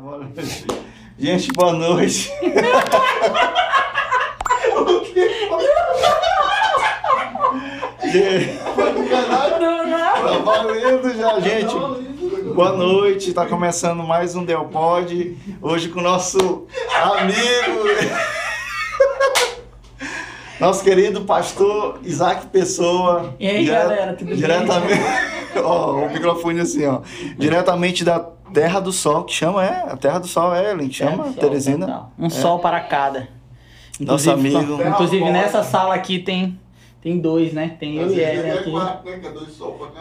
[0.00, 0.66] noite.
[1.18, 2.30] Gente, boa noite.
[8.10, 11.74] Gente, tá valendo já, gente.
[12.54, 15.36] Boa noite, tá começando mais um Del Pod.
[15.60, 17.84] Hoje com o nosso amigo,
[20.58, 23.34] nosso querido pastor Isaac Pessoa.
[23.38, 24.36] E aí, galera, tudo bem?
[24.36, 25.02] diretamente,
[25.62, 27.00] Ó, o microfone assim, ó.
[27.36, 28.18] Diretamente da
[28.60, 29.84] Terra do Sol, que chama, é?
[29.92, 31.86] A Terra do Sol, é, Ellen, chama, É, sol, Teresina.
[31.86, 32.12] total.
[32.18, 33.28] Um sol para cada.
[34.00, 34.80] Nosso amigo.
[34.86, 36.58] Inclusive nessa sala aqui tem,
[37.00, 37.76] tem dois, né?
[37.80, 38.72] Tem eu e Ellen aqui.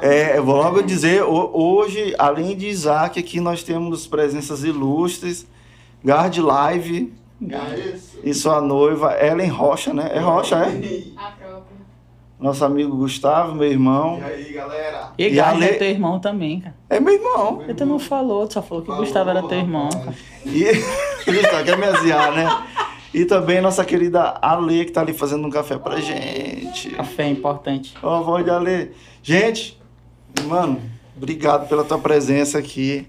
[0.01, 5.47] É, eu vou logo dizer, ho- hoje, além de Isaac, aqui nós temos presenças ilustres,
[6.05, 7.13] Guard Live
[8.23, 10.09] e sua noiva, Ellen Rocha, né?
[10.13, 10.67] É Rocha, é?
[11.17, 11.76] A própria.
[12.39, 14.19] Nosso amigo Gustavo, meu irmão.
[14.19, 15.11] E aí, galera?
[15.17, 16.75] E E Gás Ale- é teu irmão também, cara.
[16.89, 17.63] É meu irmão.
[17.67, 20.13] Ele não falou, tu só falou que o Gustavo era teu irmão, cara.
[20.45, 20.65] E
[21.25, 22.47] Gustavo, quer me aziar, né?
[23.11, 26.91] E também nossa querida Ale, que tá ali fazendo um café pra gente.
[26.91, 27.95] Café é importante.
[28.03, 28.91] Ó, a voz de Ale.
[29.23, 29.79] Gente,
[30.45, 30.79] mano,
[31.15, 33.07] obrigado pela tua presença aqui.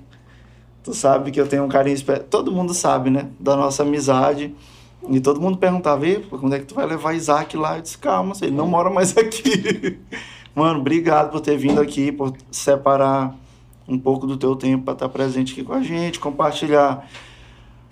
[0.83, 2.25] Tu sabe que eu tenho um carinho especial.
[2.31, 3.27] Todo mundo sabe, né?
[3.39, 4.55] Da nossa amizade.
[5.09, 7.77] E todo mundo perguntava, "Ih, pô, quando é que tu vai levar Isaac lá?
[7.77, 9.99] Eu disse, calma, ele não mora mais aqui.
[10.55, 13.35] Mano, obrigado por ter vindo aqui, por separar
[13.87, 17.09] um pouco do teu tempo para estar presente aqui com a gente, compartilhar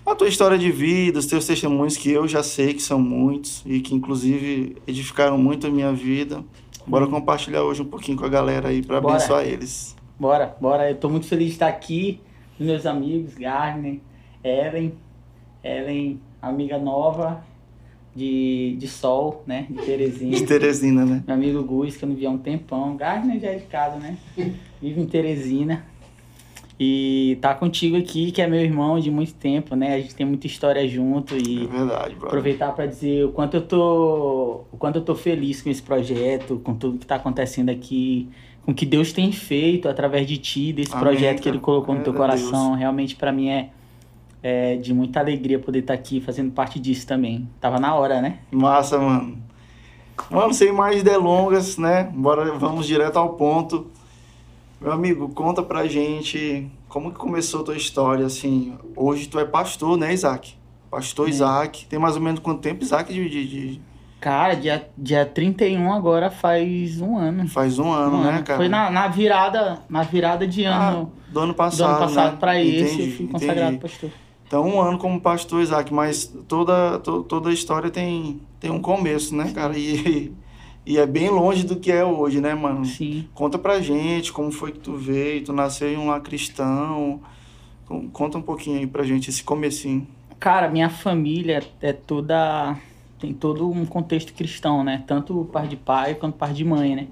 [0.04, 3.62] a tua história de vida, os teus testemunhos que eu já sei que são muitos
[3.66, 6.44] e que inclusive edificaram muito a minha vida.
[6.86, 9.96] Bora compartilhar hoje um pouquinho com a galera aí para abençoar eles.
[10.18, 10.88] Bora, bora.
[10.88, 12.20] Eu tô muito feliz de estar aqui.
[12.58, 14.00] Meus amigos, Garner,
[14.44, 14.94] Ellen.
[15.64, 17.44] Ellen, amiga nova
[18.14, 19.66] de, de Sol, né?
[19.68, 20.36] De Terezinha.
[20.36, 21.22] De Teresina, né?
[21.26, 22.96] Meu amigo Gus, que eu não via há um tempão.
[22.96, 24.16] Gardner já é de casa, né?
[24.80, 25.84] Vive em Teresina.
[26.78, 29.94] E tá contigo aqui, que é meu irmão de muito tempo, né?
[29.94, 32.26] A gente tem muita história junto É e verdade, brother.
[32.26, 36.60] aproveitar para dizer o quanto eu tô, o quanto eu tô feliz com esse projeto,
[36.62, 38.28] com tudo que tá acontecendo aqui,
[38.62, 41.94] com o que Deus tem feito através de ti, desse Amém, projeto que ele colocou
[41.94, 42.74] no teu coração.
[42.74, 43.70] Realmente para mim é,
[44.42, 47.48] é de muita alegria poder estar aqui fazendo parte disso também.
[47.60, 48.38] Tava na hora, né?
[48.50, 49.38] Massa, mano.
[50.30, 52.04] Mano, sem mais delongas, né?
[52.14, 53.86] Bora, vamos direto ao ponto.
[54.80, 58.74] Meu amigo, conta pra gente como que começou a tua história, assim.
[58.94, 60.54] Hoje tu é pastor, né, Isaac?
[60.90, 61.30] Pastor É.
[61.30, 61.86] Isaac.
[61.86, 63.80] Tem mais ou menos quanto tempo, Isaac, de, de- de-
[64.18, 67.46] Cara, dia, dia 31 agora faz um ano.
[67.48, 68.42] Faz um ano, Um né, ano.
[68.44, 68.56] cara?
[68.58, 72.32] Foi na, na virada, na virada de Ah, ano do ano do passado, ano passado
[72.32, 72.36] né?
[72.40, 73.78] pra esse, Entendi, eu fui consagrado entendi.
[73.82, 74.10] pastor.
[74.46, 78.80] Então, um ano como pastor, Isaac, mas toda, to- toda a história tem, tem um
[78.80, 79.76] começo, né, cara?
[79.76, 80.32] E,
[80.86, 82.84] e é bem longe do que é hoje, né, mano?
[82.84, 83.26] Sim.
[83.34, 87.20] Conta pra gente como foi que tu veio, tu nasceu em um lar cristão.
[88.12, 90.06] Conta um pouquinho aí pra gente esse comecinho.
[90.38, 92.76] Cara, minha família é toda.
[93.18, 95.02] Tem todo um contexto cristão, né?
[95.06, 97.06] Tanto par de pai quanto par de mãe, né?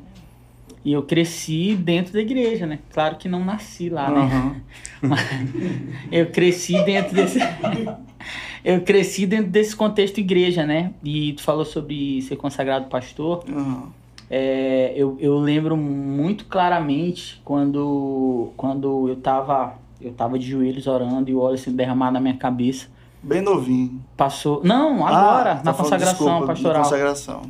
[0.84, 2.78] E eu cresci dentro da igreja, né?
[2.93, 4.21] Claro que não nasci lá, né?
[4.21, 4.56] Aham.
[6.12, 7.39] Eu cresci dentro desse.
[8.65, 10.93] eu cresci dentro desse contexto igreja, né?
[11.03, 13.45] E tu falou sobre ser consagrado pastor.
[13.49, 13.93] aham.
[14.31, 21.31] É, eu, eu lembro muito claramente quando, quando eu tava, eu tava de joelhos orando
[21.31, 22.89] e o óleo se derramar na minha cabeça.
[23.22, 24.03] Bem novinho.
[24.16, 24.62] Passou.
[24.65, 26.77] Não, agora, Ah, na tá falando, consagração desculpa, pastoral.
[26.78, 27.43] Na consagração.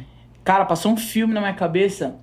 [0.42, 2.16] Cara, passou um filme na minha cabeça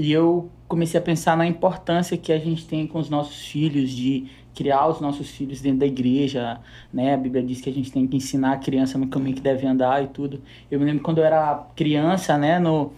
[0.00, 3.90] e eu comecei a pensar na importância que a gente tem com os nossos filhos,
[3.90, 6.58] de criar os nossos filhos dentro da igreja,
[6.90, 7.12] né?
[7.12, 9.66] A Bíblia diz que a gente tem que ensinar a criança no caminho que deve
[9.66, 10.40] andar e tudo.
[10.70, 12.94] Eu me lembro quando eu era criança, né, no,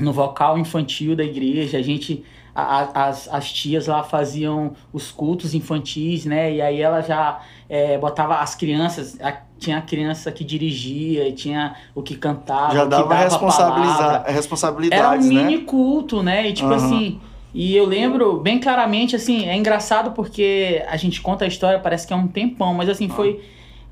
[0.00, 2.24] no vocal infantil da igreja, a gente
[2.54, 6.52] a- as, as tias lá faziam os cultos infantis, né?
[6.54, 11.32] E aí ela já é, botava as crianças, a- tinha a criança que dirigia, e
[11.32, 13.86] tinha o que cantava, Já o que dava dava palavra.
[14.20, 15.64] Era um responsabilidades, mini né?
[15.64, 16.48] culto, né?
[16.48, 16.76] E tipo Aham.
[16.76, 17.20] assim.
[17.54, 22.06] E eu lembro bem claramente, assim, é engraçado porque a gente conta a história, parece
[22.06, 23.42] que é um tempão, mas assim, foi,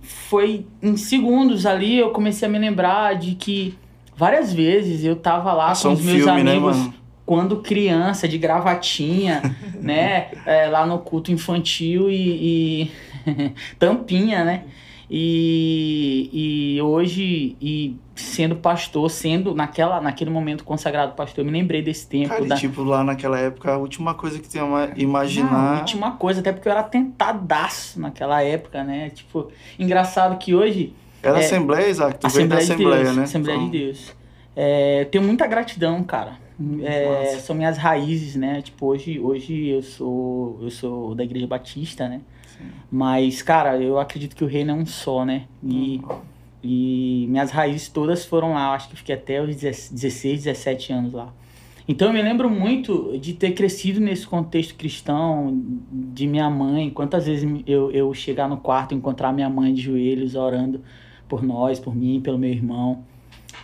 [0.00, 3.74] foi em segundos ali eu comecei a me lembrar de que
[4.16, 6.94] várias vezes eu tava lá Passou com um os meus filme, né, amigos mano?
[7.30, 9.40] Quando criança, de gravatinha,
[9.80, 10.32] né?
[10.44, 12.90] É, lá no culto infantil e,
[13.22, 14.64] e tampinha, né?
[15.08, 21.80] E, e hoje, e sendo pastor, sendo naquela, naquele momento consagrado pastor, eu me lembrei
[21.80, 22.30] desse tempo.
[22.30, 22.56] Cara, e da...
[22.56, 25.82] tipo, lá naquela época, a última coisa que Não, imaginar...
[25.82, 29.08] e tinha uma coisa, até porque eu era tentadaço naquela época, né?
[29.10, 30.92] Tipo, engraçado que hoje
[31.22, 32.18] Era é, Assembleia, Isaac?
[32.18, 33.22] Tu veio da Assembleia de Assembleia, Deus, né?
[33.22, 34.16] Assembleia Então, de Deus.
[34.56, 36.49] É, tenho muita gratidão, cara.
[36.82, 38.60] É, são minhas raízes, né?
[38.62, 42.20] Tipo, hoje, hoje eu sou eu sou da Igreja Batista, né?
[42.90, 45.44] Mas, cara, eu acredito que o reino é um só, né?
[45.64, 46.18] E, Uhum.
[46.62, 48.74] e minhas raízes todas foram lá.
[48.74, 51.32] Acho que fiquei até os 16, 17 anos lá.
[51.88, 55.58] Então eu me lembro muito de ter crescido nesse contexto cristão,
[55.90, 56.90] de minha mãe.
[56.90, 60.82] Quantas vezes eu, eu chegar no quarto e encontrar minha mãe de joelhos orando
[61.28, 63.02] por nós, por mim, pelo meu irmão.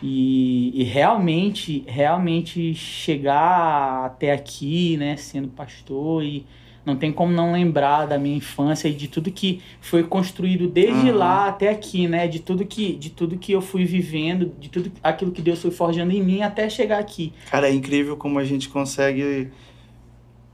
[0.02, 6.44] E, e realmente, realmente chegar até aqui, né, sendo pastor e
[6.86, 11.08] não tem como não lembrar da minha infância e de tudo que foi construído desde
[11.08, 11.18] Aham.
[11.18, 12.28] lá até aqui, né?
[12.28, 15.72] De tudo que de tudo que eu fui vivendo, de tudo aquilo que Deus foi
[15.72, 17.32] forjando em mim até chegar aqui.
[17.50, 19.48] Cara, é incrível como a gente consegue.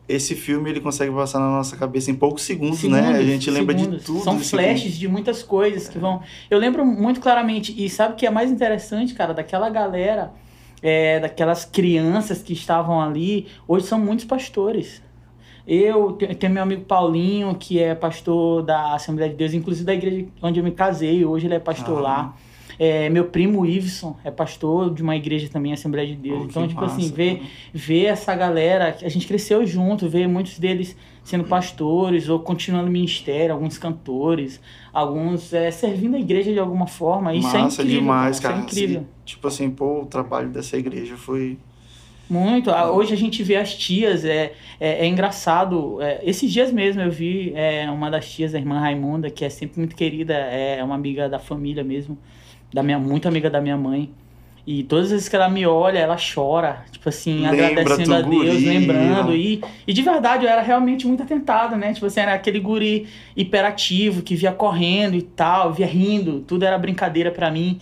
[0.08, 2.98] Esse filme ele consegue passar na nossa cabeça em poucos segundos, né?
[3.00, 4.04] A Segundos, gente lembra de segundos.
[4.04, 4.20] tudo.
[4.20, 6.20] São flashes de muitas coisas que vão.
[6.50, 7.72] Eu lembro muito claramente.
[7.76, 9.32] E sabe o que é mais interessante, cara?
[9.32, 10.32] Daquela galera,
[10.82, 15.00] é, daquelas crianças que estavam ali, hoje são muitos pastores.
[15.66, 19.94] Eu te- tenho meu amigo Paulinho, que é pastor da Assembleia de Deus, inclusive da
[19.94, 21.24] igreja onde eu me casei.
[21.24, 22.02] Hoje ele é pastor Ah.
[22.02, 22.36] lá.
[22.84, 26.42] É, meu primo Iveson é pastor de uma igreja também, Assembleia de Deus.
[26.42, 27.48] Que então, tipo massa, assim, ver cara.
[27.72, 33.54] ver essa galera, a gente cresceu junto, ver muitos deles sendo pastores ou continuando ministério,
[33.54, 34.60] alguns cantores,
[34.92, 37.32] alguns é, servindo a igreja de alguma forma.
[37.32, 38.00] Isso é Massa incrível.
[38.00, 38.54] demais, cara.
[38.54, 38.66] cara.
[38.66, 39.06] Isso é incrível.
[39.24, 41.58] Tipo assim, pô, o trabalho dessa igreja foi.
[42.28, 42.68] Muito.
[42.68, 46.02] Ah, Hoje a gente vê as tias, é, é, é engraçado.
[46.02, 49.48] é, esses dias mesmo eu vi é, uma das tias, a irmã Raimunda, que é
[49.48, 52.18] sempre muito querida, é uma amiga da família mesmo,
[52.72, 54.10] da minha, muito amiga da minha mãe.
[54.64, 58.14] E todas as vezes que ela me olha, ela chora, tipo assim, Lembra agradecendo do
[58.14, 59.34] a Deus, guri, lembrando.
[59.34, 61.92] E, e de verdade, eu era realmente muito atentado, né?
[61.92, 66.78] Tipo assim, era aquele guri hiperativo que via correndo e tal, via rindo, tudo era
[66.78, 67.80] brincadeira pra mim.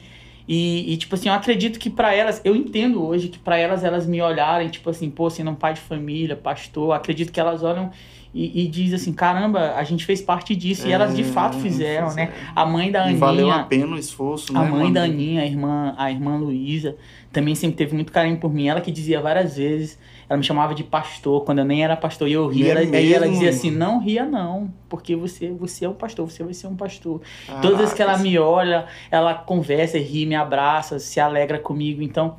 [0.48, 3.84] E, e, tipo assim, eu acredito que pra elas, eu entendo hoje que pra elas,
[3.84, 7.62] elas me olharem, tipo assim, pô, sendo um pai de família, pastor, acredito que elas
[7.62, 7.90] olham
[8.32, 10.87] e, e dizem assim, caramba, a gente fez parte disso.
[10.87, 12.32] e elas de É, fato fizeram, né?
[12.55, 13.19] A mãe da E Aninha.
[13.19, 14.71] valeu a pena o esforço, A né?
[14.71, 14.94] mãe mano?
[14.94, 16.97] da Aninha, a irmã, a irmã Luísa,
[17.32, 18.69] também sempre teve muito carinho por mim.
[18.69, 19.99] Ela que dizia várias vezes,
[20.29, 22.67] ela me chamava de pastor quando eu nem era pastor e eu ria.
[22.67, 26.31] É ela, aí ela dizia assim: não ria, não, porque você, você é um pastor,
[26.31, 27.21] você vai ser um pastor.
[27.47, 31.59] Caraca, Todas as vezes que ela me olha, ela conversa, ri, me abraça, se alegra
[31.59, 32.00] comigo.
[32.00, 32.37] Então,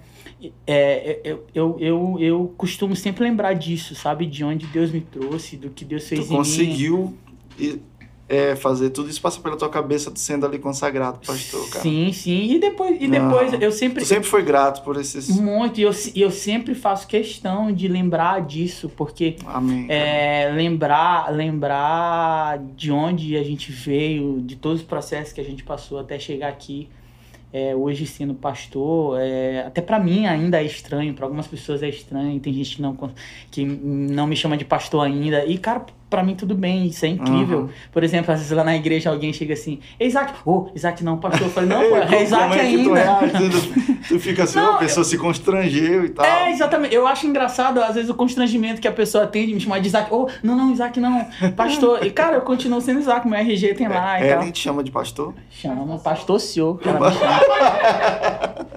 [0.66, 4.26] é, eu, eu, eu, eu costumo sempre lembrar disso, sabe?
[4.26, 6.36] De onde Deus me trouxe, do que Deus fez Tu em mim.
[6.38, 7.18] conseguiu
[7.60, 7.80] e-
[8.30, 11.82] é, fazer tudo isso passa pela tua cabeça, sendo ali consagrado, pastor, cara.
[11.82, 12.54] Sim, sim.
[12.54, 13.28] E depois, e Não.
[13.28, 14.02] depois eu sempre.
[14.04, 15.28] Tu sempre foi grato por esses.
[15.28, 19.86] Muito, e eu, eu sempre faço questão de lembrar disso, porque Amém.
[19.90, 25.64] é, lembrar, lembrar de onde a gente veio, de todos os processos que a gente
[25.64, 26.88] passou até chegar aqui,
[27.53, 31.89] é, hoje sendo pastor, é, até pra mim ainda é estranho, pra algumas pessoas é
[31.89, 32.98] estranho, tem gente que não,
[33.50, 37.10] que não me chama de pastor ainda, e cara, pra mim tudo bem, isso é
[37.10, 37.60] incrível.
[37.62, 37.69] Aham.
[37.92, 41.18] Por exemplo, às vezes lá na igreja alguém chega assim, "Ei, Isaac, ô, Isaac não,
[41.18, 42.63] pastor, eu falei, não, pô, é como- Isaac é tu
[42.94, 42.94] ainda.
[42.94, 43.50] reage?
[43.50, 46.25] Tu, tu fica assim, Não, a pessoa se constrangeu e tal.
[46.25, 46.94] É, exatamente.
[46.94, 49.88] Eu acho engraçado, às vezes, o constrangimento que a pessoa tem de me chamar de
[49.88, 50.10] Isaac.
[50.13, 51.25] Oh, não, não, Isaac não,
[51.56, 52.06] pastor.
[52.06, 54.40] E, cara, eu continuo sendo Isaac, meu RG tem lá e tal.
[54.42, 55.34] Ellen te chama de pastor?
[55.50, 58.62] Chama, pastor senhor, ela me chama.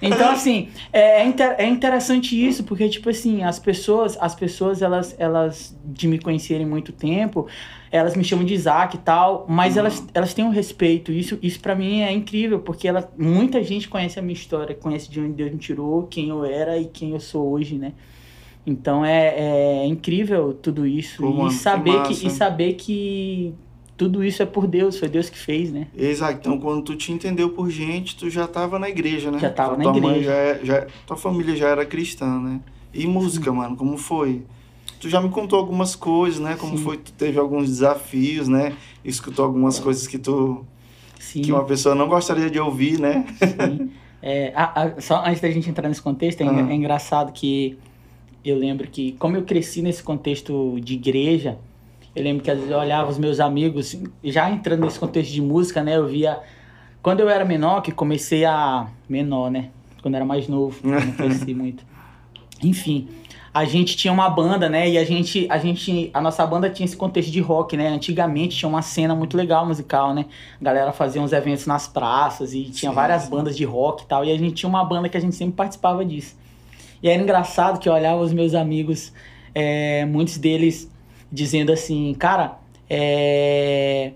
[0.00, 4.80] Então, assim, é, é inter- é interessante isso, porque, tipo assim, as pessoas, as pessoas,
[4.80, 7.46] elas, elas, de me conhecerem muito tempo,
[7.90, 9.80] elas me chamam de Isaac e tal, mas Uhum.
[9.80, 11.10] elas, elas têm um respeito.
[11.12, 15.10] Isso, isso para mim é incrível, porque ela, muita gente conhece a minha história, conhece
[15.10, 17.92] de onde Deus me tirou, quem eu era e quem eu sou hoje, né?
[18.66, 19.34] Então é,
[19.82, 21.22] é incrível tudo isso.
[21.22, 22.26] Pô, mano, e, que saber que, massa.
[22.26, 23.54] e saber que
[23.96, 25.86] tudo isso é por Deus, foi Deus que fez, né?
[25.96, 26.38] Exato.
[26.38, 29.38] Então, quando tu te entendeu por gente, tu já tava na igreja, né?
[29.38, 30.30] Já tava na tua Mãe igreja.
[30.30, 32.60] já, é- já, tua família já era cristã, né?
[32.92, 34.42] E música, mano, como foi?
[35.00, 36.56] Tu já me contou algumas coisas, né?
[36.56, 36.84] Como Sim.
[36.84, 36.96] foi?
[36.96, 38.74] Tu teve alguns desafios, né?
[39.04, 40.64] Escutou algumas coisas que tu
[41.18, 41.42] Sim.
[41.42, 43.24] que uma pessoa não gostaria de ouvir, né?
[43.38, 43.90] Sim.
[44.20, 46.66] É, a- a- só antes da gente entrar nesse contexto, é, Ah.
[46.70, 47.78] é engraçado que
[48.44, 51.56] eu lembro que, como eu cresci nesse contexto de igreja,
[52.16, 55.40] eu lembro que às vezes eu olhava os meus amigos, já entrando nesse contexto de
[55.40, 55.96] música, né?
[55.96, 56.40] Eu via.
[57.00, 58.88] Quando eu era menor, que comecei a.
[59.08, 59.70] Menor, né?
[60.02, 61.84] Quando eu era mais novo, não cresci muito.
[62.62, 63.06] Enfim,
[63.52, 64.88] a gente tinha uma banda, né?
[64.88, 67.88] E a gente, a gente, a nossa banda tinha esse contexto de rock, né?
[67.88, 70.26] Antigamente tinha uma cena muito legal musical, né?
[70.60, 73.30] A galera fazia uns eventos nas praças e tinha Sim, várias sim.
[73.30, 74.24] bandas de rock e tal.
[74.24, 76.36] E a gente tinha uma banda que a gente sempre participava disso.
[77.02, 79.12] E era engraçado que eu olhava os meus amigos,
[79.54, 80.90] é, muitos deles
[81.30, 84.12] dizendo assim, cara, é.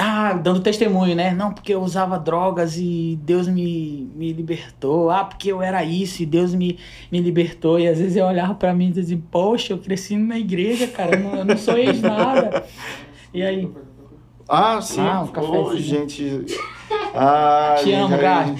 [0.00, 1.32] Ah, dando testemunho, né?
[1.32, 5.10] Não, porque eu usava drogas e Deus me, me libertou.
[5.10, 6.78] Ah, porque eu era isso e Deus me,
[7.10, 7.80] me libertou.
[7.80, 10.86] E às vezes eu olhava pra mim e dizia assim, poxa, eu cresci na igreja,
[10.86, 12.64] cara, eu não, eu não sou ex nada.
[13.34, 13.68] E aí?
[14.48, 15.00] Ah, sim.
[15.00, 15.76] Ah, um cafezinho.
[16.08, 16.46] gente.
[17.12, 18.54] Ah, Te amo, a gato.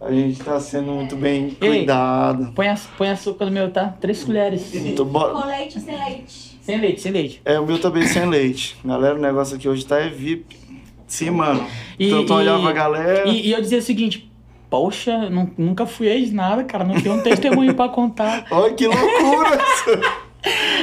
[0.00, 1.78] a gente tá sendo muito bem Ei.
[1.78, 2.52] cuidado.
[2.54, 3.88] Põe, aç- põe açúcar no meu, tá?
[4.00, 4.70] Três colheres.
[5.04, 6.58] Bo- Com leite, sem leite.
[6.62, 7.42] Sem leite, sem leite.
[7.44, 8.76] É, o meu também sem leite.
[8.84, 10.65] Galera, o negócio aqui hoje tá é VIP.
[11.06, 11.66] Sim, mano.
[11.98, 13.28] E- então, e- olhando pra galera.
[13.28, 14.30] E, e eu dizia o seguinte,
[14.68, 18.46] poxa, nu- nunca fui ex nada, cara, não tenho um testemunho pra contar.
[18.50, 19.58] Olha que loucura!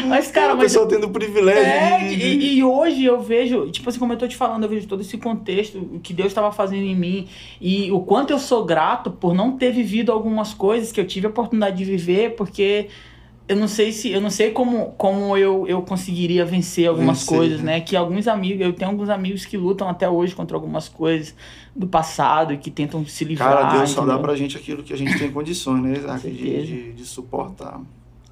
[0.07, 0.65] Mas, cara, o mas...
[0.65, 2.15] pessoal tendo o privilégio É, de...
[2.15, 4.99] e, e hoje eu vejo, tipo assim, como eu tô te falando, eu vejo todo
[4.99, 7.29] esse contexto, o que Deus estava fazendo em mim,
[7.61, 11.27] e o quanto eu sou grato por não ter vivido algumas coisas que eu tive
[11.27, 12.87] a oportunidade de viver, porque
[13.47, 17.37] eu não sei se, eu não sei como, como eu, eu conseguiria vencer algumas Vencer,
[17.37, 17.73] coisas, né?
[17.73, 17.81] né?
[17.81, 21.35] Que alguns amigos, eu tenho alguns amigos que lutam até hoje contra algumas coisas
[21.75, 23.53] do passado e que tentam se livrar.
[23.57, 24.21] Cara, Deus só dá entendeu?
[24.21, 26.29] pra gente aquilo que a gente tem condições, né, Isaac?
[26.29, 27.81] De, de, de suportar.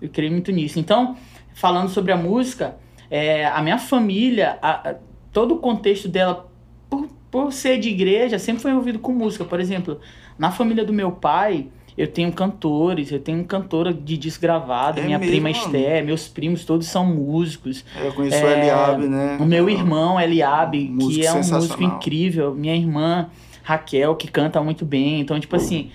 [0.02, 0.80] Eu creio muito nisso.
[0.80, 1.16] Então,
[1.54, 2.76] falando sobre a música,
[3.10, 4.96] é, a minha família, a- a-
[5.34, 6.50] todo o contexto dela,
[6.90, 9.44] por, por ser de igreja, sempre foi envolvido com música.
[9.44, 10.00] Por exemplo,
[10.40, 11.68] na família do meu pai,
[11.98, 15.50] eu tenho cantores, eu tenho cantora de disco gravado, É minha mesmo, prima?
[15.52, 17.84] Esther, meus primos todos são músicos.
[17.96, 19.38] É, Eu conheço É, o Eliabe, né?
[19.40, 22.54] O meu irmão, Eliabe, Músico que é um músico incrível.
[22.54, 23.30] Minha irmã,
[23.64, 25.20] Raquel, que canta muito bem.
[25.20, 25.92] Então, tipo assim,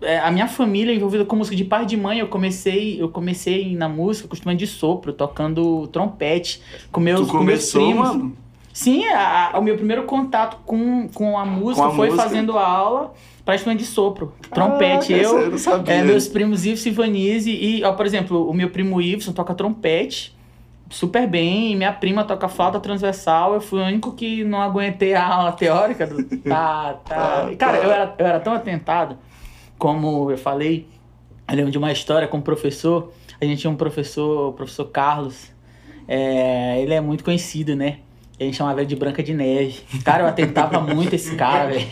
[0.00, 2.18] é, a minha família é envolvida com música de pai e de mãe.
[2.18, 6.60] Eu comecei, eu comecei na música com instrumento de sopro, tocando trompete
[6.90, 8.08] com meus, Tu com meus começou, primos.
[8.08, 8.36] mano?
[8.72, 12.22] Sim, a- a- o meu primeiro contato com, com a música a foi música?
[12.22, 13.12] fazendo aula
[13.50, 15.14] instrumento de sopro, trompete.
[15.14, 15.94] Ah, eu, eu não sabia.
[15.94, 19.54] é, meus primos Ives e Vanise e, ó, por exemplo, o meu primo Iveson toca
[19.54, 20.34] trompete
[20.92, 25.14] super bem, e minha prima toca flauta transversal, eu fui o único que não aguentei
[25.14, 27.46] a aula teórica do tá, tá.
[27.46, 27.84] Tá, Cara, tá.
[27.84, 29.16] eu era, eu era tão atentado,
[29.78, 30.86] como eu falei,
[31.48, 34.84] eu lembro de uma história com um professor, a gente tinha um professor, o professor
[34.84, 35.50] Carlos,
[36.06, 37.98] é, ele é muito conhecido, né?
[38.42, 39.80] A gente chamava ele de Branca de Neve.
[40.04, 41.86] Cara, eu atentava muito esse cara, velho.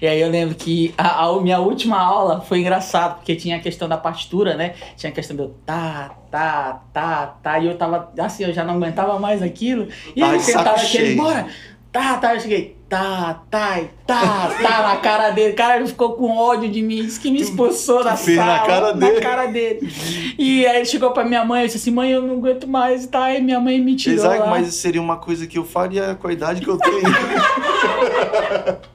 [0.00, 3.60] E aí eu lembro que a, a minha última aula foi engraçado, porque tinha a
[3.60, 4.74] questão da partitura, né?
[4.96, 7.58] Tinha a questão do tá, tá, tá, tá.
[7.60, 9.86] E eu tava, assim, eu já não aguentava mais aquilo.
[10.16, 11.16] E saco tentava aquele, cheio.
[11.16, 11.46] bora,
[11.92, 12.34] tá, tá.
[12.34, 15.54] Eu cheguei, tá, tá, tá, tá na cara dele.
[15.54, 18.66] Cara, ele ficou com ódio de mim, disse que me expulsou da fez na sala.
[18.66, 19.20] cara dele.
[19.22, 19.90] cara dele.
[20.38, 23.06] E aí ele chegou pra minha mãe e disse assim, mãe, eu não aguento mais,
[23.06, 23.32] tá?
[23.32, 24.46] E minha mãe me tirou Isaac, lá.
[24.46, 27.00] mas isso seria uma coisa que eu faria com a idade que eu tenho.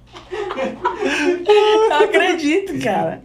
[1.89, 3.23] Não acredito, cara.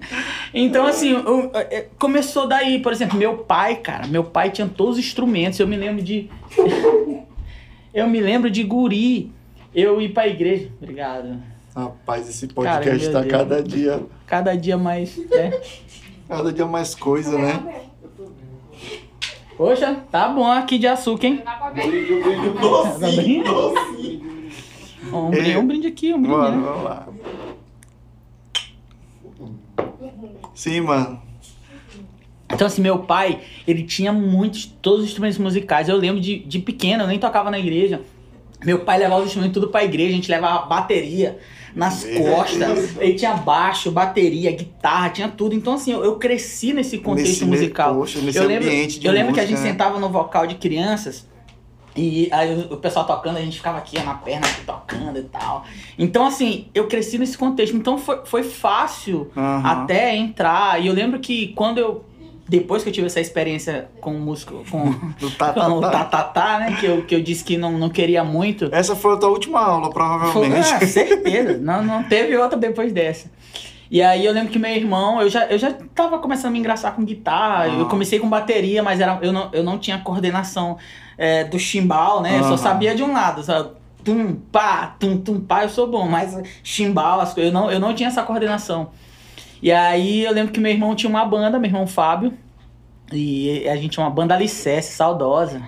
[0.55, 4.99] Então, assim, o- é, começou daí, por exemplo, meu pai, cara, meu pai tinha todos
[4.99, 5.59] os instrumentos.
[5.59, 6.31] Eu me lembro de.
[7.93, 9.33] eu me lembro de guri.
[9.75, 10.69] Eu ir pra igreja.
[10.81, 11.37] Obrigado.
[11.75, 13.33] Rapaz, esse Cara, podcast meu tá Deus.
[13.33, 15.17] cada dia, Cada dia mais.
[15.31, 15.51] né?
[16.29, 17.83] cada dia mais coisa, né?
[19.57, 21.43] Poxa, tá bom aqui de açúcar, hein?
[21.45, 21.83] Dá pra ver.
[23.01, 23.43] Tá bem?
[25.13, 25.59] Um brinde, É.
[25.59, 26.37] um brinde aqui, um brinde.
[26.37, 26.63] Mano, né?
[26.69, 27.09] vamos lá.
[30.55, 31.21] Sim, mano.
[32.53, 35.89] Então, assim, meu pai, ele tinha muitos, todos os instrumentos musicais.
[35.89, 38.03] Eu lembro de, de pequeno, eu nem tocava na igreja.
[38.65, 41.39] Meu pai levava os instrumentos tudo pra igreja, a gente levava bateria
[41.75, 42.97] nas Meu costas.
[42.99, 45.55] Ele tinha baixo, bateria, guitarra, tinha tudo.
[45.55, 47.95] Então, assim, eu, eu cresci nesse contexto Nesse, musical.
[47.95, 49.71] Poxa, nesse eu lembro, ambiente de eu lembro que a gente né?
[49.71, 51.27] sentava no vocal de crianças
[51.95, 55.23] e aí o- pessoal tocando, a gente ficava aqui ó, na perna aqui, tocando e
[55.25, 55.65] tal.
[55.99, 57.77] Então, assim, eu cresci nesse contexto.
[57.77, 59.63] Então foi, foi fácil Aham.
[59.83, 60.81] até entrar.
[60.83, 62.05] E eu lembro que quando eu.
[62.49, 65.91] Depois que eu tive essa experiência com músico, com, Do tá, tá, com o tá.
[65.91, 66.77] tatatá, né?
[66.79, 68.69] Que eu, que eu disse que não, não queria muito.
[68.73, 70.75] Essa foi a tua última aula, Foi, provavelmente.
[70.75, 71.59] ah, certeza.
[71.59, 73.31] não, não teve outra depois dessa.
[73.91, 76.59] E aí eu lembro que meu irmão, eu já, eu já tava começando a me
[76.59, 77.65] engraçar com guitarra.
[77.65, 77.69] Ah.
[77.69, 80.79] Eu comecei com bateria, mas era, eu, não, eu não tinha coordenação
[81.17, 82.39] é, do chimbal, né?
[82.39, 83.71] Eu só sabia de um lado, sabe?
[84.03, 87.79] Tum, pá, tum, tum, pá, eu sou bom, mas chimbal, as coisas, eu não, eu
[87.79, 88.91] não tinha essa coordenação.
[89.63, 92.33] E aí eu lembro que meu irmão tinha uma banda, meu irmão Fábio,
[93.13, 95.63] e a gente tinha uma banda Alicerce, saudosa.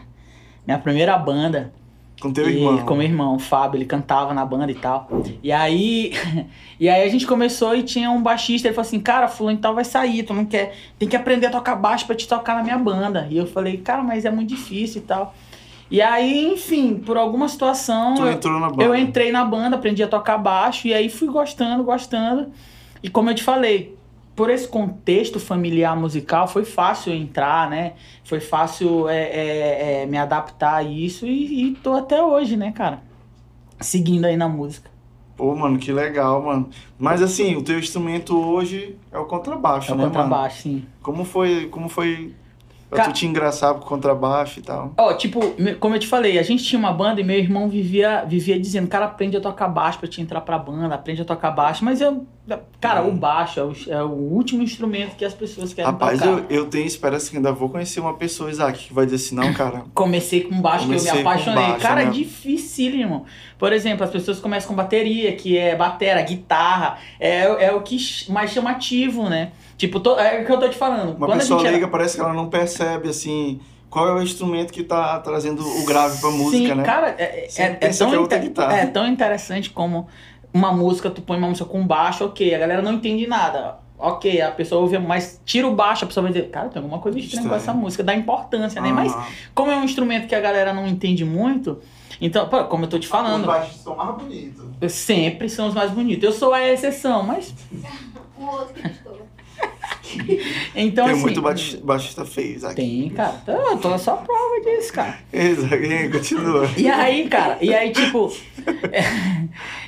[0.67, 1.73] Minha primeira banda.
[2.21, 2.79] Com teu E irmão.
[2.87, 5.07] Com meu irmão, o Fábio, ele cantava na banda e tal.
[5.43, 6.13] E aí,
[6.81, 9.61] e aí a gente começou e tinha um baixista, ele falou assim, cara, fulano e
[9.61, 12.57] tal vai sair, tu não quer, tem que aprender a tocar baixo pra te tocar
[12.57, 13.29] na minha banda.
[13.31, 15.35] E eu falei, cara, mas é muito difícil e tal.
[15.91, 18.85] E aí, enfim, por alguma situação, Tu entrou na banda.
[18.85, 22.51] eu entrei na banda, aprendi a tocar baixo, e aí fui gostando, gostando.
[23.05, 23.95] E como eu te falei,
[24.35, 27.93] por esse contexto familiar musical, foi fácil entrar, né?
[28.25, 32.73] Foi fácil é, é, é, me adaptar a isso e, e tô até hoje, né,
[32.73, 33.03] cara?
[33.79, 34.91] Seguindo aí na música.
[35.37, 36.71] Pô, mano, que legal, mano.
[36.99, 40.15] Mas assim, o teu instrumento hoje é o contrabaixo, É o né, mano?
[40.15, 40.87] contrabaixo, sim.
[41.03, 42.35] Como foi, como foi
[42.95, 44.93] Pra Ca- tu te engraçar com contrabaixo e tal.
[44.97, 45.41] Ó, tipo,
[45.81, 48.87] como eu te falei, a gente tinha uma banda e meu irmão vivia, vivia dizendo,
[48.87, 51.85] cara, aprende a tocar baixo pra te entrar pra banda, aprende a tocar baixo.
[51.85, 52.25] Mas eu,
[52.81, 56.31] cara, o baixo é o, é o último instrumento que as pessoas querem Rapaz, tocar.
[56.33, 59.35] eu, eu tenho esperança que ainda vou conhecer uma pessoa, Isaac, que vai dizer assim,
[59.35, 59.83] não, cara.
[59.93, 61.65] Comecei com baixo, que eu Comecei me apaixonei.
[61.67, 62.11] baixo, Cara, é né?
[62.13, 63.25] dificílimo.
[63.59, 67.97] Por exemplo, as pessoas começam com bateria, que é batera, guitarra, é, é o que
[68.29, 69.53] mais chamativo, né?
[69.76, 71.16] Tipo, to- é o que eu tô te falando.
[71.16, 74.12] Uma Quando a pessoa gente era- liga, parece que ela não percebe, assim, qual é
[74.14, 76.83] o instrumento que tá trazendo o grave pra música, Sim, né?
[76.85, 78.76] cara, é, é, é tão é outra inte- guitarra.
[78.76, 80.07] é tão interessante como
[80.52, 83.83] uma música, tu põe uma música com baixo, ok, a galera não entende nada.
[83.97, 87.00] Ok, a pessoa ouve, mas tira o baixo, a pessoa vai dizer, cara, tem alguma
[87.00, 88.93] coisa estranha com essa música, dá importância, né?
[88.93, 91.78] Mas Ah, como é um instrumento que a galera não entende muito,
[92.21, 94.64] então, pô, como eu tô te Os falando, baixistas são mais bonitos.
[94.93, 96.25] sempre são os mais bonitos.
[96.25, 97.54] Eu sou a exceção, mas
[98.37, 98.83] O outro que.
[100.75, 102.75] então tem assim, muito baixi- baixista feio, Isaac.
[102.77, 103.43] tem, cara.
[103.47, 105.19] Eu tô só prova disso, cara.
[105.33, 106.69] Isaac, continua.
[106.77, 108.33] E aí, cara, e aí, tipo.
[108.93, 109.03] é,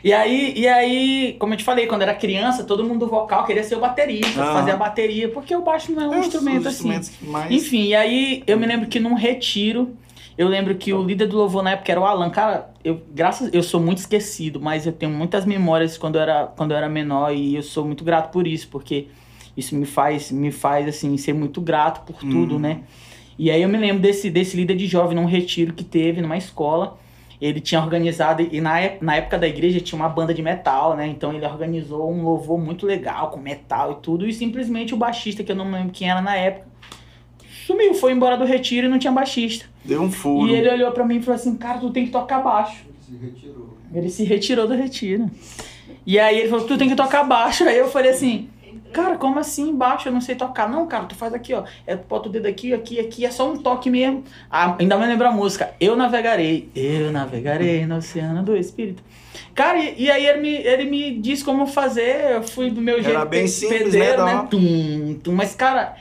[0.03, 3.45] e aí, e aí, como eu te falei, quando era criança, todo mundo do vocal
[3.45, 4.55] queria ser o baterista, Ah.
[4.55, 6.89] fazer a bateria, porque o baixo não é um É, instrumento assim.
[7.23, 7.51] mais...
[7.51, 9.97] Enfim, e aí eu me lembro que num retiro,
[10.39, 12.29] eu lembro que o líder do louvor na época era o Alan.
[12.31, 16.47] Cara, eu, graças, eu sou muito esquecido, mas eu tenho muitas memórias quando eu era,
[16.47, 19.07] quando eu era menor e eu sou muito grato por isso, porque
[19.57, 22.61] isso me faz, me faz assim, ser muito grato por tudo, Uhum.
[22.61, 22.81] né?
[23.39, 26.37] E aí eu me lembro desse, desse líder de jovem num retiro que teve numa
[26.37, 26.99] escola.
[27.39, 31.07] Ele tinha organizado, e na, na época da igreja tinha uma banda de metal, né?
[31.07, 34.27] Então ele organizou um louvor muito legal, com metal e tudo.
[34.27, 36.67] E simplesmente o baixista, que eu não lembro quem era na época,
[37.67, 39.67] sumiu, foi embora do retiro e não tinha baixista.
[39.85, 40.49] Deu um furo.
[40.51, 42.85] E ele olhou pra mim e falou assim: Cara, tu tem que tocar baixo.
[42.89, 43.77] Ele se retirou.
[43.95, 45.31] Ele se retirou do retiro.
[46.07, 47.65] E aí ele falou: Tu tem que tocar baixo.
[47.65, 48.49] Aí eu falei assim:
[48.93, 50.09] Cara, como assim baixo?
[50.09, 50.69] Eu não sei tocar.
[50.69, 51.65] Não, cara, tu faz aqui, ó.
[51.87, 53.25] É, tu bota o dedo aqui, aqui, aqui.
[53.27, 54.25] É só um toque mesmo.
[54.51, 55.71] Ah, ainda me lembra a música.
[55.81, 56.69] Eu navegarei.
[56.75, 59.03] Eu navegarei no oceano do Espírito.
[59.55, 62.33] Cara, e, e aí ele me, ele me disse como fazer.
[62.37, 63.27] Eu fui do meu jeito.
[63.27, 64.49] bem pe- simples, pedreiro, né, né?
[64.51, 65.33] Tum, tum.
[65.33, 65.97] Mas, cara.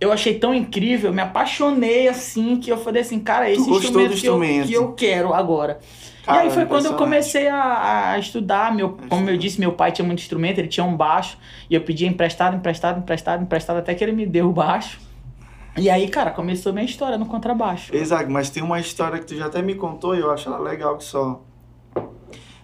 [0.00, 4.20] Eu achei tão incrível, me apaixonei assim, que eu falei assim, cara, esse instrumento, do
[4.20, 4.66] que, eu, instrumento.
[4.66, 5.78] que eu quero agora.
[6.24, 8.74] Cara, e aí foi quando eu comecei a, a estudar.
[8.74, 11.38] Meu, como eu disse, meu pai tinha muito instrumento, ele tinha um baixo.
[11.68, 14.98] E eu pedia emprestado, emprestado, emprestado, emprestado, até que ele me deu o baixo.
[15.76, 17.94] E aí, cara, começou minha história no contrabaixo.
[17.94, 20.58] Isaac, mas tem uma história que tu já até me contou e eu acho ela
[20.58, 21.42] legal que só.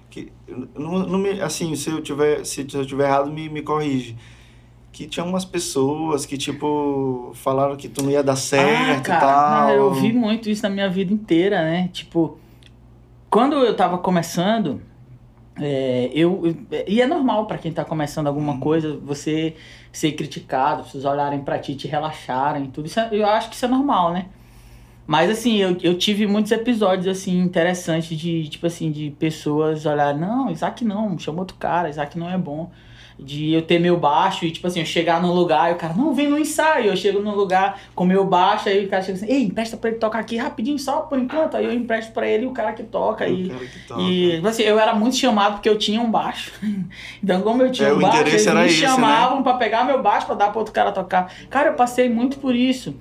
[0.08, 0.32] Que,
[0.74, 4.16] não, não me, assim, se eu tiver, se eu tiver errado, me, me corrige.
[4.92, 9.18] Que tinha umas pessoas que, tipo, falaram que tu não ia dar certo ah, cara,
[9.18, 9.66] e tal.
[9.66, 11.88] não, eu vi muito isso na minha vida inteira, né?
[11.92, 12.38] Tipo,
[13.30, 14.82] quando eu tava começando,
[15.60, 16.42] é, eu,
[16.88, 18.60] e é normal pra quem tá começando alguma Uhum.
[18.60, 19.56] coisa, você
[19.92, 23.64] ser criticado, pessoas olharem pra ti, te relaxarem, tudo isso, é- eu acho que isso
[23.66, 24.26] é normal, né?
[25.06, 30.20] Mas assim, eu, eu tive muitos episódios assim interessantes de tipo assim de pessoas olharem,
[30.20, 32.70] não, Isaac não, chama outro cara, Isaac não é bom.
[33.22, 35.92] De eu ter meu baixo e tipo assim, eu chegar num lugar e o cara,
[35.92, 36.86] não, vem no ensaio.
[36.86, 39.90] Eu chego num lugar com meu baixo, aí o cara chega assim, ei, empresta pra
[39.90, 41.56] ele tocar aqui rapidinho, só por enquanto.
[41.56, 43.28] Aí eu empresto pra ele e o cara que toca.
[43.28, 44.02] Eu E, que toque.
[44.02, 46.52] e tipo assim, eu era muito chamado porque eu tinha um baixo.
[47.22, 48.68] então, como eu tinha É, um baixo, eles me esse, né?
[48.68, 51.30] chamavam pra pegar meu baixo pra dar pra outro cara tocar.
[51.50, 52.94] Cara, eu passei muito por isso.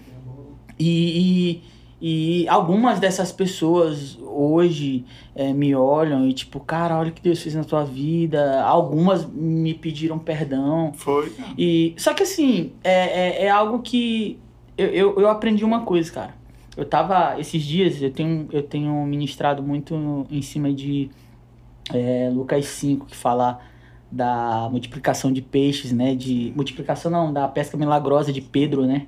[0.77, 1.63] E, e,
[2.01, 5.03] e algumas dessas pessoas hoje
[5.35, 8.63] é, me olham e tipo, cara, olha o que Deus fez na tua vida.
[8.63, 10.93] Algumas me pediram perdão.
[10.95, 11.49] Foi, cara.
[11.57, 14.39] E, só que assim, é, é, é algo que
[14.77, 16.35] eu, eu, eu aprendi uma coisa, cara.
[16.77, 21.09] Eu tava, esses dias, eu tenho, eu tenho ministrado muito em cima de
[21.93, 23.59] é, Lucas 5, que fala
[24.09, 26.15] da multiplicação de peixes, né?
[26.15, 29.07] De multiplicação não, da pesca milagrosa de Pedro, né?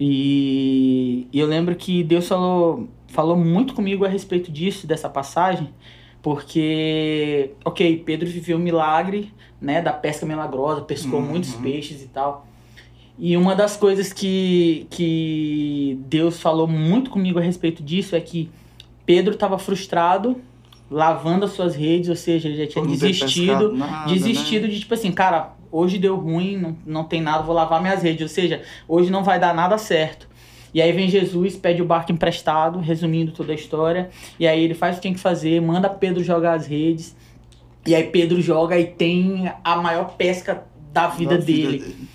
[0.00, 5.68] E, e eu lembro que Deus falou, falou muito comigo a respeito disso, dessa passagem,
[6.22, 11.26] porque, ok, Pedro viveu um milagre, né, da pesca milagrosa, pescou Uhum.
[11.26, 12.46] muitos peixes e tal.
[13.18, 18.48] E uma das coisas que, que Deus falou muito comigo a respeito disso é que
[19.04, 20.36] Pedro estava frustrado,
[20.90, 24.94] lavando as suas redes, ou seja, ele já tinha Por desistido, nada, desistido de tipo
[24.94, 28.62] assim, cara, hoje deu ruim, não, não tem nada, vou lavar minhas redes, ou seja,
[28.88, 30.28] hoje não vai dar nada certo.
[30.72, 34.74] E aí vem Jesus, pede o barco emprestado, resumindo toda a história, e aí ele
[34.74, 37.16] faz o que tem que fazer, manda Pedro jogar as redes,
[37.86, 42.08] e aí Pedro joga e tem a maior pesca da vida Da dele.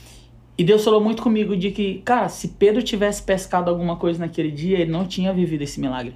[0.58, 4.52] E Deus falou muito comigo de que, cara, se Pedro tivesse pescado alguma coisa naquele
[4.52, 6.16] dia, ele não tinha vivido esse milagre.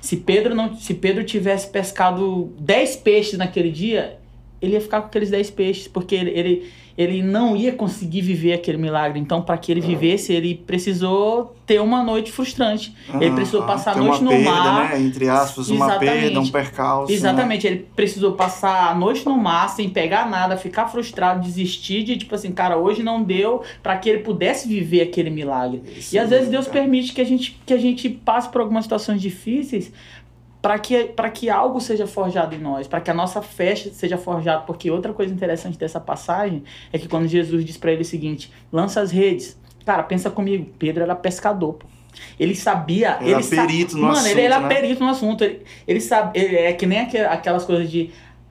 [0.00, 4.20] Se Pedro não, se Pedro tivesse pescado 10 peixes naquele dia,
[4.60, 8.52] ele ia ficar com aqueles 10 peixes, porque ele, ele, ele não ia conseguir viver
[8.54, 9.20] aquele milagre.
[9.20, 12.94] Então, para que ele vivesse, ele precisou ter uma noite frustrante.
[13.20, 14.90] ele precisou Ah, passar a noite uma no perda, mar.
[14.90, 15.00] Né?
[15.02, 16.20] Entre aspas, uma Exatamente.
[16.22, 17.12] perda, um percalço.
[17.12, 22.16] Exatamente, ele precisou passar a noite no mar sem pegar nada, ficar frustrado, desistir de
[22.16, 25.82] tipo assim, cara, hoje não deu para que ele pudesse viver aquele milagre.
[25.84, 25.92] Né?
[26.10, 29.20] E às vezes Deus permite que a gente, que a gente passe por algumas situações
[29.20, 29.92] difíceis
[30.60, 34.18] para que, pra que algo seja forjado em nós, para que a nossa fé seja
[34.18, 34.62] forjada.
[34.62, 38.52] Porque outra coisa interessante dessa passagem é que quando Jesus diz para ele o seguinte:
[38.72, 39.56] lança as redes.
[39.86, 41.86] Cara, pensa comigo, Pedro era pescador, pô.
[42.38, 43.10] Ele sabia.
[43.20, 44.68] Era ele sa- perito no Mano, assunto, ele era né?
[44.68, 45.44] perito no assunto.
[45.44, 46.38] Ele, ele sabe.
[46.38, 48.10] Ele é que nem aqu- aquelas coisas de.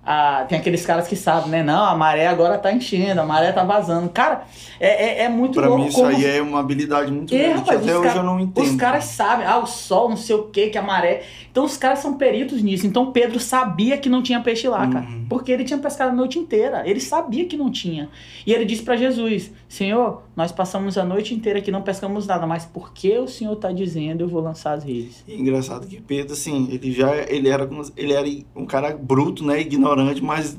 [0.10, 1.62] Ah, tem aqueles caras que sabem, né?
[1.62, 4.08] Não, a maré agora tá enchendo, a maré tá vazando.
[4.08, 4.43] Cara,
[4.80, 5.82] é, é, é muito Pra louco.
[5.84, 7.54] mim, isso como aí é uma habilidade muito é, grande.
[7.56, 8.63] que rapaz, até hoje cara- eu não entendo.
[8.63, 11.24] Os caras sabem, ah, o sol, não sei o que, que a maré.
[11.52, 12.88] Então os caras são peritos nisso.
[12.88, 15.06] Então Pedro sabia que não tinha peixe lá, cara.
[15.06, 15.26] Uhum.
[15.28, 16.84] Porque ele tinha pescado a noite inteira.
[16.86, 18.08] Ele sabia que não tinha.
[18.46, 22.47] E ele disse pra Jesus: Senhor, nós passamos a noite inteira aqui, não pescamos nada,
[22.47, 25.23] mas porque o Senhor tá dizendo, eu vou lançar as redes.
[25.27, 29.45] E engraçado que Pedro, assim, ele já ele era, como- ele era um cara bruto,
[29.45, 29.60] né?
[29.60, 30.58] Ignorante, mas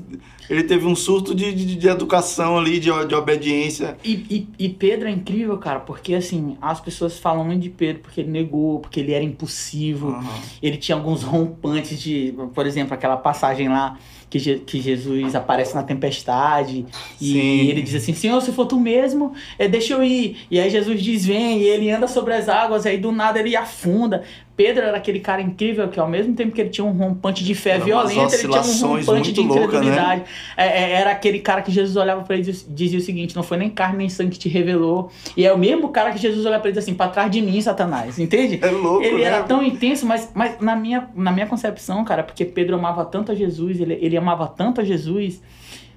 [0.49, 3.97] ele teve um surto de, de, de educação ali, de, de obediência.
[4.03, 4.13] E,
[4.57, 8.21] e, e Pedro é incrível, cara, porque assim, as pessoas falam muito de Pedro porque
[8.21, 10.09] ele negou, porque ele era impulsivo.
[10.09, 10.39] Aham.
[10.61, 13.97] ele tinha alguns rompantes de, por exemplo, aquela passagem lá
[14.29, 16.85] que, Je- que Jesus aparece na tempestade
[17.19, 17.67] e Sim.
[17.69, 20.37] ele diz assim, Senhor, se for tu mesmo, é, deixa eu ir.
[20.51, 23.55] E aí Jesus diz, vem, e ele anda sobre as águas, aí do nada ele
[23.55, 24.23] afunda.
[24.59, 27.55] Pedro era aquele cara incrível que ao mesmo tempo que ele tinha um rompante de
[27.55, 29.47] fé Era violenta, ele tinha um rompante de né?
[29.47, 30.23] incredulidade.
[30.57, 33.33] É, é, era aquele cara que Jesus olhava pra ele e diz- dizia o seguinte,
[33.37, 35.09] não foi nem carne nem sangue que te revelou.
[35.37, 37.31] E é o mesmo cara que Jesus olhava pra ele e diz assim, pra trás
[37.31, 38.59] de mim, Satanás, entende?
[38.61, 39.23] É louco, Ele né?
[39.23, 43.31] era tão intenso, mas, mas na, minha, na minha concepção, cara, porque Pedro amava tanto
[43.31, 45.41] a Jesus, ele, ele amava tanto a Jesus,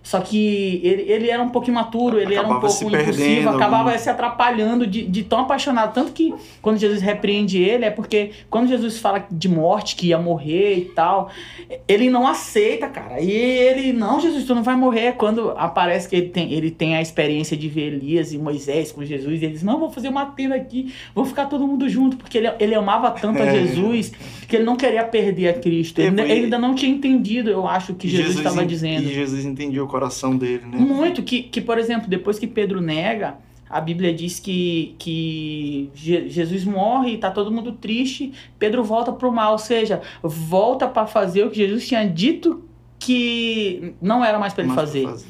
[0.03, 3.99] só que ele, ele era um pouco imaturo, ele era um Acabava pouco impulsivo, acabava
[3.99, 5.95] se atrapalhando de, de tão apaixonado.
[5.95, 10.19] Tanto que quando Jesus repreende ele, é porque quando Jesus fala de morte, que ia
[10.19, 11.31] morrer e tal,
[11.87, 13.21] ele não aceita, cara.
[13.21, 15.13] E ele, não, Jesus, tu não vai morrer.
[15.13, 19.05] Quando aparece que ele tem, ele tem a experiência de ver Elias e Moisés com
[19.05, 22.39] Jesus, e eles, não, vou fazer uma tenda aqui, vou ficar todo mundo junto, porque
[22.39, 23.67] ele, ele amava tanto a É.
[23.67, 24.13] Jesus
[24.49, 26.01] que ele não queria perder a Cristo.
[26.01, 29.09] Ele, ele ainda não tinha entendido, eu acho, o que Jesus estava en- dizendo.
[29.09, 30.79] E Jesus entendia o coração dele, né?
[30.79, 33.37] Muito, que, que, por exemplo, depois que Pedro nega,
[33.71, 39.13] a Bíblia diz que, que Je- Jesus morre e tá todo mundo triste, Pedro volta
[39.13, 42.63] pro mal, ou seja, volta para fazer o que Jesus tinha dito
[42.99, 45.27] que não era mais para ele fazer, fazer.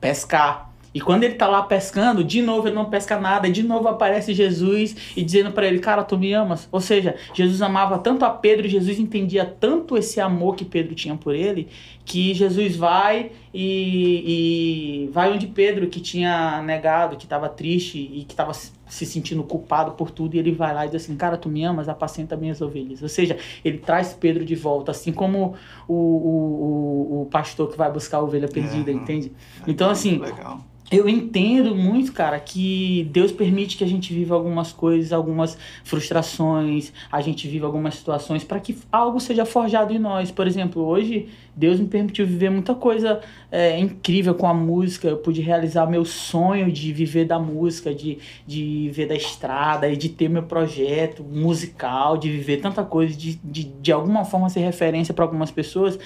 [0.00, 0.72] pescar.
[0.92, 4.32] E quando ele tá lá pescando, de novo ele não pesca nada, de novo aparece
[4.32, 6.68] Jesus e dizendo para ele, cara, tu me amas.
[6.70, 11.16] Ou seja, Jesus amava tanto a Pedro, Jesus entendia tanto esse amor que Pedro tinha
[11.16, 11.66] por ele,
[12.04, 18.24] que Jesus vai e, e vai onde Pedro, que tinha negado, que estava triste e
[18.24, 21.36] que estava se sentindo culpado por tudo, e ele vai lá e diz assim, cara,
[21.36, 23.00] tu me amas, apacenta minhas ovelhas.
[23.02, 25.54] Ou seja, ele traz Pedro de volta, assim como
[25.88, 28.94] o, o, o, o pastor que vai buscar a ovelha perdida, É.
[28.94, 29.32] entende?
[29.66, 30.60] Então, assim, Legal.
[30.92, 36.92] eu entendo muito, cara, que Deus permite que a gente viva algumas coisas, algumas frustrações,
[37.10, 40.30] a gente viva algumas situações para que algo seja forjado em nós.
[40.30, 43.20] Por exemplo, hoje Deus me permitiu viver muita coisa
[43.54, 45.06] é, incrível com a música.
[45.06, 49.96] Eu pude realizar meu sonho de viver da música, de, de viver da estrada e
[49.96, 54.58] de ter meu projeto musical, de viver tanta coisa, de, de, de alguma forma ser
[54.58, 55.96] referência para algumas pessoas.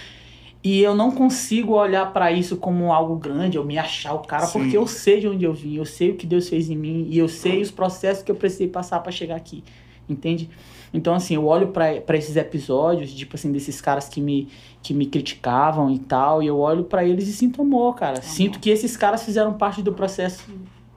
[0.62, 4.44] E eu não consigo olhar para isso como algo grande, eu me achar o cara,
[4.44, 4.58] Sim.
[4.58, 7.06] porque eu sei de onde eu vim, eu sei o que Deus fez em mim
[7.08, 9.64] e eu sei os processos que eu precisei passar para chegar aqui,
[10.06, 10.50] entende?
[10.92, 14.48] Então, assim, eu olho para esses episódios, tipo assim, desses caras que me,
[14.82, 18.22] que me criticavam e tal, e eu olho para eles e sinto amor, cara.
[18.22, 20.44] Sinto que esses caras fizeram parte do processo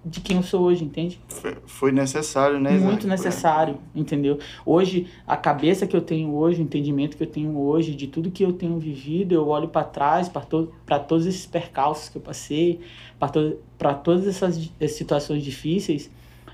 [0.03, 1.19] de quem eu sou hoje, entende?
[1.27, 2.71] Foi- Foi necessário, né?
[2.73, 2.85] Isaac?
[2.91, 4.39] Muito necessário, entendeu?
[4.65, 8.31] Hoje, a cabeça que eu tenho hoje, o entendimento que eu tenho hoje, de tudo
[8.31, 10.71] que eu tenho vivido, eu olho para trás, para to
[11.07, 12.79] todos esses percalços que eu passei,
[13.19, 13.57] para to
[14.03, 16.09] todas essas situações difíceis,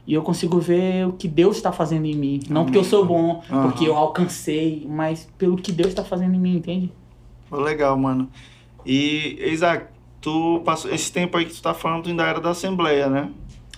[0.08, 2.40] e eu consigo ver o que Deus está fazendo em mim.
[2.50, 3.64] Não porque eu sou bom, Aham.
[3.64, 6.90] porque eu alcancei, mas pelo que Deus está fazendo em mim, entende?
[7.50, 8.30] Foi legal, mano.
[8.86, 9.88] E, Isaac,
[10.22, 13.30] tu passou esse tempo aí que tu tá falando, tu ainda era da Assembleia, né?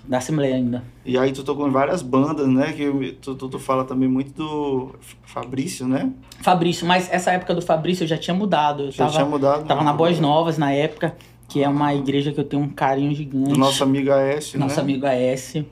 [0.08, 0.84] Da Assembleia ainda.
[1.04, 2.74] E aí tu tocou em várias bandas, né?
[2.74, 6.12] Que tu, tu, tu fala também muito do Fabrício, né?
[6.44, 8.84] Fabrício, mas essa época do Fabrício eu já tinha mudado.
[8.84, 9.66] Eu Já tava, tinha mudado.
[9.66, 9.86] tava né?
[9.88, 11.16] na Boas Novas na época,
[11.48, 13.50] que é uma igreja que eu tenho um carinho gigante.
[13.50, 14.82] Do nosso amigo Aécio, nosso né?
[14.82, 15.66] amigo Aécio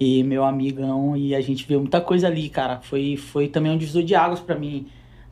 [0.00, 2.80] e meu amigão e a gente viu muita coisa ali, cara.
[2.82, 4.86] Foi, foi também um divisor de águas pra mim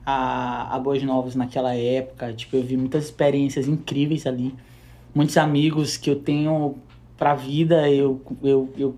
[0.04, 2.34] a, a Boas Novas naquela época.
[2.34, 4.54] Tipo, eu vi muitas experiências incríveis ali.
[5.14, 6.76] Muitos amigos que eu tenho
[7.16, 8.94] pra vida, eu, eu, eu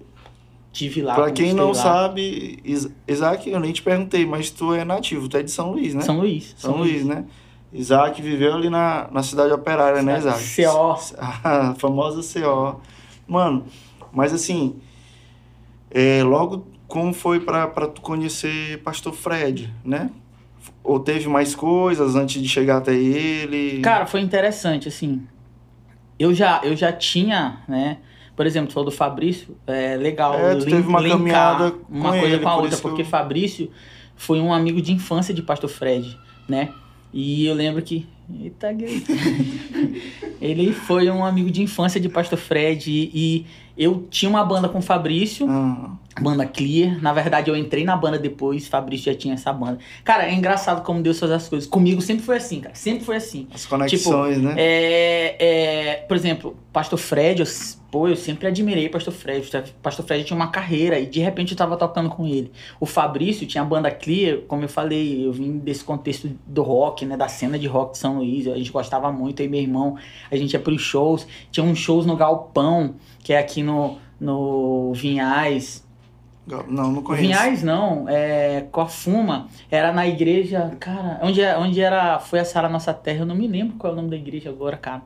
[0.72, 1.14] tive lá.
[1.14, 1.74] Pra quem não lá.
[1.74, 5.70] sabe, Is- Isaac, eu nem te perguntei, mas tu é nativo, tu é de São
[5.70, 6.02] Luís, né?
[6.02, 6.52] São Luís.
[6.58, 7.24] São Luís, né?
[7.72, 10.42] Isaac viveu ali na, na cidade operária, né, Isaac?
[10.42, 10.98] CO.
[11.44, 12.80] A famosa CO.
[13.28, 13.64] Mano,
[14.12, 14.74] mas assim,
[15.90, 20.10] é, logo como foi pra, pra tu conhecer Pastor Fred, né?
[20.82, 23.80] Ou teve mais coisas antes de chegar até ele?
[23.80, 25.22] Cara, foi interessante, assim.
[26.18, 27.98] Eu já, eu já tinha, né?
[28.36, 30.34] Por exemplo, tu falou do Fabrício, é legal.
[30.34, 32.90] É, tu teve uma caminhada uma coisa ele, com a por outra, isso que eu-
[32.92, 33.70] porque Fabrício
[34.16, 36.70] foi um amigo de infância de Pastor Fred, né?
[37.12, 38.06] E eu lembro que.
[38.42, 38.68] Eita.
[40.40, 44.68] Ele foi um amigo de infância de Pastor Fred e, e eu tinha uma banda
[44.68, 45.46] com o Fabrício.
[45.48, 47.00] Ah, Banda Clear.
[47.02, 49.78] Na verdade, eu entrei na banda depois, Fabrício já tinha essa banda.
[50.04, 51.68] Cara, é engraçado como Deus faz as coisas.
[51.68, 52.74] Comigo sempre foi assim, cara.
[52.74, 53.48] Sempre foi assim.
[53.52, 54.54] as conexões, né?
[54.56, 57.46] É, é, por exemplo, Pastor Fred, eu,
[57.90, 59.50] pô, eu sempre admirei Pastor Fred.
[59.82, 62.52] Pastor Fred tinha uma carreira e de repente eu tava tocando com ele.
[62.78, 67.04] O Fabrício tinha a banda Clear, como eu falei, eu vim desse contexto do rock,
[67.04, 68.46] né, da cena de rock de São Luís.
[68.46, 69.96] A gente gostava muito, e meu irmão,
[70.30, 71.26] a gente ia pros shows.
[71.50, 75.88] Tinha uns shows no Galpão, que é aqui no, no Vinhais.
[76.68, 77.22] Não, não conheço.
[77.26, 82.68] Vinhais não, é Cofuma, era na igreja, cara, onde, é- onde era, foi a Sara
[82.68, 85.02] Nossa Terra, eu não me lembro qual é o nome da igreja agora, cara.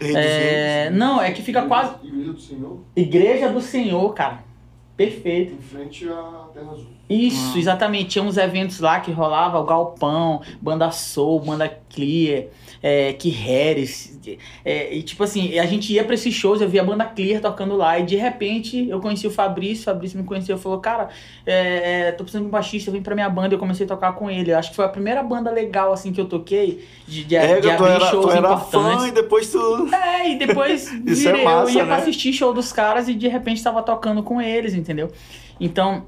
[0.00, 0.98] É, Verdes.
[0.98, 4.40] não, é que fica quase, Igreja do Senhor, Igreja do Senhor, cara,
[4.96, 5.54] perfeito.
[5.54, 6.95] em frente à Terra Azul.
[7.08, 12.46] Isso, exatamente, tinha uns eventos lá que rolava o Galpão, Banda Soul, Banda Clear,
[12.82, 14.18] é, que Harris,
[14.64, 17.40] é, e tipo assim, a gente ia pra esses shows, eu via a Banda Clear
[17.40, 20.78] tocando lá, e de repente eu conheci o Fabrício, o Fabrício me conheceu e falou,
[20.80, 21.08] cara,
[21.46, 24.12] é, é, tô precisando de um baixista, vem pra minha banda, eu comecei a tocar
[24.14, 27.22] com ele, eu acho que foi a primeira banda legal, assim, que eu toquei, de,
[27.22, 28.70] de, É, de abrir era, shows tu importantes.
[29.00, 29.88] fã e depois tu.
[29.94, 32.02] É, e depois Isso é virei, massa, eu ia pra né?
[32.02, 35.10] assistir show dos caras e de repente tava tocando com eles, entendeu?
[35.60, 36.04] Então,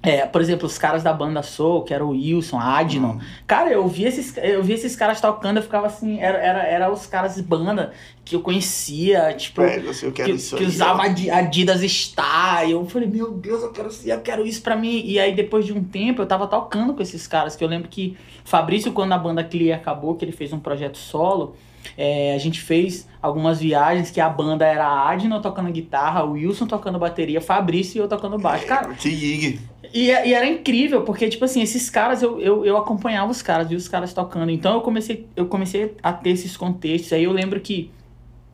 [0.00, 3.14] é, por exemplo, os caras da banda Soul, que era o Wilson, a Adnon.
[3.14, 3.20] Hum.
[3.46, 6.92] Cara, eu vi esses, eu vi esses caras tocando, eu ficava assim, era, era, era
[6.92, 7.92] os caras de banda
[8.24, 10.66] que eu conhecia, tipo, assim, eu quero que, que aí.
[10.66, 12.70] usava Adi- Adidas Star.
[12.70, 15.02] Eu falei, meu Deus, eu quero, eu quero isso pra mim.
[15.04, 17.56] E aí, depois de um tempo, eu tava tocando com esses caras.
[17.56, 20.96] Que eu lembro que Fabrício, quando a banda Clear acabou, que ele fez um projeto
[20.96, 21.56] solo,
[21.96, 26.32] é, a gente fez algumas viagens que a banda era a Adno tocando guitarra, o
[26.32, 28.66] Wilson tocando bateria, Fabrício e eu tocando baixo.
[28.66, 29.60] Cara, Que gig.
[29.92, 33.68] e, e era incrível, porque, tipo assim, esses caras, eu, eu, eu acompanhava os caras,
[33.68, 34.50] via os caras tocando.
[34.50, 37.12] Então eu comecei, eu comecei a ter esses contextos.
[37.12, 37.90] Aí eu lembro que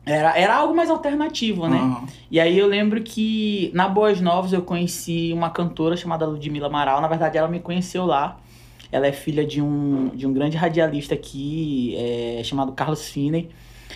[0.05, 1.77] era, era algo mais alternativo, né?
[1.77, 2.05] Aham.
[2.29, 7.01] E aí eu lembro que na Boas Novas eu conheci uma cantora chamada Ludmila Amaral.
[7.01, 8.37] Na verdade, ela me conheceu lá.
[8.91, 13.49] Ela é filha de um, de um grande radialista aqui, é, chamado Carlos Finney.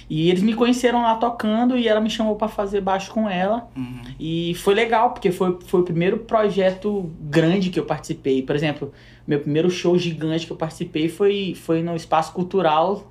[0.10, 3.70] E eles me conheceram lá tocando e ela me chamou pra fazer baixo com ela.
[3.78, 4.02] Uhum.
[4.20, 8.42] E foi legal, porque foi, foi o primeiro projeto grande que eu participei.
[8.42, 8.92] Por exemplo,
[9.28, 13.08] meu primeiro show gigante que eu participei foi, foi no Espaço Cultural,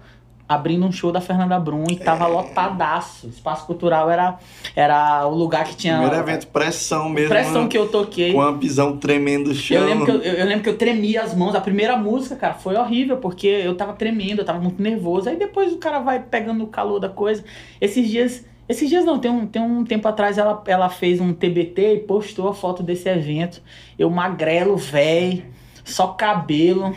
[0.49, 3.27] abrindo um show da Fernanda Brum e tava lotadaço.
[3.27, 4.39] O Espaço Cultural era,
[4.75, 5.99] era o lugar que tinha.
[5.99, 7.29] Primeiro evento, pressão mesmo.
[7.29, 8.33] Pressão que eu toquei.
[8.33, 9.77] Com a pisão tremendo chão.
[9.77, 11.55] Eu lembro, que eu, eu, eu lembro que eu tremia as mãos.
[11.55, 15.29] A primeira música, cara, foi horrível, porque eu tava tremendo, eu tava muito nervoso.
[15.29, 17.45] Aí depois o cara vai pegando o calor da coisa.
[17.79, 18.47] Esses dias.
[18.67, 21.99] Esses dias não, tem um, tem um tempo atrás ela, ela fez um TBT e
[22.01, 23.63] postou a foto desse evento.
[23.99, 25.43] Eu magrelo, véi,
[25.83, 26.95] só cabelo.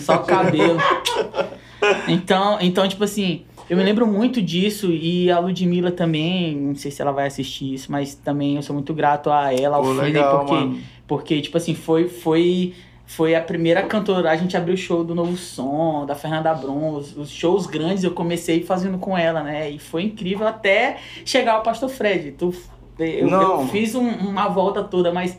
[0.00, 0.78] Só cabelo.
[2.08, 6.90] Então, então, tipo assim, eu me lembro muito disso e a Ludmilla também, não sei
[6.90, 9.94] se ela vai assistir isso, mas também eu sou muito grato a ela, ao Pô,
[9.94, 10.78] porque mano.
[11.06, 12.74] porque, tipo assim, foi, foi,
[13.06, 14.30] foi a primeira cantora.
[14.30, 18.04] A gente abriu o show do Novo Som, da Fernanda Brum, os, os shows grandes
[18.04, 19.70] eu comecei fazendo com ela, né?
[19.70, 22.32] E foi incrível até chegar ao Pastor Fred.
[22.32, 22.54] Tu,
[22.98, 23.62] eu, Não.
[23.62, 25.36] eu fiz um- uma volta toda, mas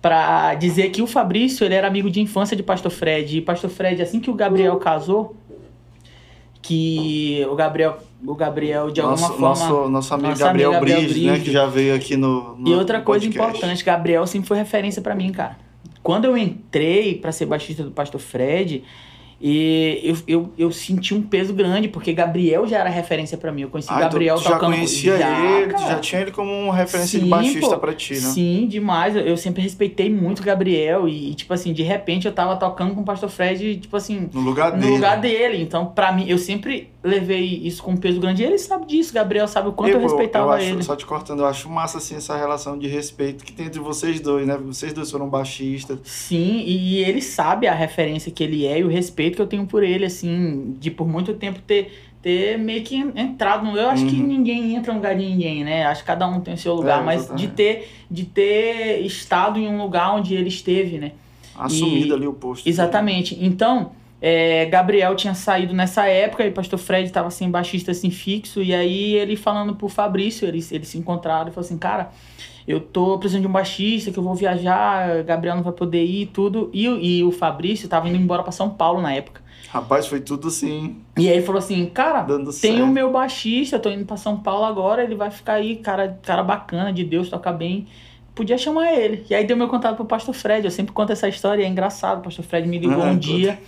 [0.00, 3.38] pra dizer que o Fabrício, ele era amigo de infância de Pastor Fred.
[3.38, 5.34] E Pastor Fred, assim que o Gabriel casou,
[6.64, 9.48] que o Gabriel, o Gabriel de alguma nosso, forma...
[9.48, 11.40] nosso, nosso amigo nosso Gabriel, amigo Gabriel né?
[11.40, 12.56] Que já veio aqui no.
[12.56, 13.56] no E outra coisa podcast.
[13.58, 15.58] importante, Gabriel sempre foi referência pra mim, cara.
[16.02, 18.82] Quando eu entrei pra ser baixista do Pastor Fred,
[19.46, 23.60] e eu, eu, eu senti um peso grande, porque Gabriel já era referência pra mim.
[23.60, 25.86] Eu conheci Ah, então Gabriel tu já tocando conhecia já, ele, tu cara.
[25.90, 27.78] já tinha ele como uma referência de Sim, baixista pô.
[27.78, 28.20] pra ti, né?
[28.20, 29.14] Sim, demais.
[29.14, 31.06] Eu, eu sempre respeitei muito o Gabriel.
[31.06, 34.40] E, tipo assim, de repente eu tava tocando com o Pastor Fred, tipo assim, No
[34.40, 34.92] lugar no dele.
[34.94, 35.60] lugar dele.
[35.62, 38.42] Então, pra mim, eu sempre levei isso com um peso grande.
[38.42, 40.82] E ele sabe disso, Gabriel sabe o quanto eu, Eu- respeitava acho, ele.
[40.82, 44.18] Só te cortando, eu acho massa assim essa relação de respeito que tem entre vocês
[44.20, 44.56] dois, né?
[44.56, 45.98] Vocês dois foram baixistas.
[46.02, 49.66] Sim, e ele sabe a referência que ele é e o respeito que eu tenho
[49.66, 53.66] por ele, assim, de por muito tempo ter, ter meio que entrado.
[53.66, 54.26] no- Eu acho que Uhum.
[54.26, 55.84] ninguém entra no lugar de ninguém, né?
[55.84, 59.58] Acho que cada um tem o seu lugar, É, mas de ter, de ter estado
[59.58, 61.12] em um lugar onde ele esteve, né?
[61.54, 62.66] Assumido ali o posto.
[62.66, 63.36] Exatamente.
[63.40, 63.92] Então,
[64.26, 68.62] é, Gabriel tinha saído nessa época e o pastor Fred estava sem baixista assim fixo.
[68.62, 72.10] E aí ele falando pro Fabrício, eles, eles se encontraram e falou assim: Cara,
[72.66, 76.22] eu tô precisando de um baixista, que eu vou viajar, Gabriel não vai poder ir
[76.22, 76.70] e tudo.
[76.72, 79.42] E, o- e o Fabrício tava indo embora para São Paulo na época.
[79.68, 82.82] Rapaz, foi tudo assim, E aí ele falou assim: Cara, dando tem certo.
[82.84, 86.18] o meu baixista, eu tô indo pra São Paulo agora, ele vai ficar aí, cara,
[86.22, 87.86] cara bacana, de Deus, toca bem.
[88.34, 89.24] Podia chamar ele.
[89.30, 90.64] E aí deu meu contato pro pastor Fred.
[90.64, 92.18] Eu sempre conto essa história e é engraçado.
[92.18, 93.58] O pastor Fred me ligou Ah, um dia.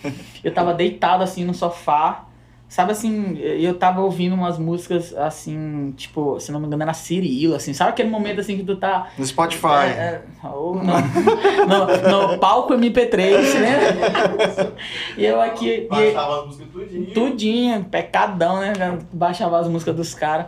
[0.42, 2.24] Eu tava deitado assim no sofá.
[2.68, 7.54] Sabe assim, eu tava ouvindo umas músicas assim, tipo, se não me engano, era Cirilo,
[7.54, 7.72] assim.
[7.72, 9.06] Sabe aquele momento assim que tu tá.
[9.16, 9.86] No Spotify.
[9.96, 14.72] É, é, ou no, no, no palco MP3, né?
[15.16, 15.68] E eu aqui.
[15.68, 17.06] e- Baixava as músicas tudinho.
[17.14, 18.72] Tudinho, pecadão, né?
[19.12, 20.46] Baixava as músicas dos caras.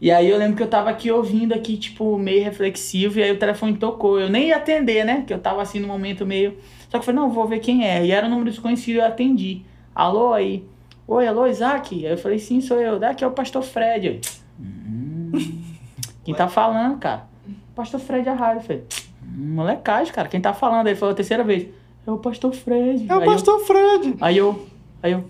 [0.00, 3.32] E aí eu lembro que eu tava aqui ouvindo aqui, tipo, meio reflexivo, e aí
[3.32, 4.18] o telefone tocou.
[4.18, 5.24] Eu nem ia atender, né?
[5.26, 6.56] Que eu tava assim no momento meio.
[6.84, 8.04] Só que eu falei, não, vou ver quem é.
[8.06, 9.60] E era um número desconhecido, eu atendi.
[9.94, 10.64] Alô aí.
[11.06, 11.94] Oi, alô, Isaac?
[12.06, 12.98] Aí eu falei, sim, sou eu.
[12.98, 14.06] Daqui é o pastor Fred.
[14.06, 14.20] Eu,
[14.58, 15.32] "Hum,
[16.24, 17.24] quem tá falando, cara?
[17.74, 18.58] Pastor Fred a rádio.
[18.60, 18.82] Eu falei,
[19.22, 20.28] "Hum, molecagem, cara.
[20.28, 20.86] Quem tá falando?
[20.86, 21.66] Aí ele falou a terceira vez.
[22.06, 23.04] É o pastor Fred.
[23.08, 24.14] É o Aí eu- pastor Fred.
[24.20, 24.66] Aí eu,
[25.02, 25.24] aí eu,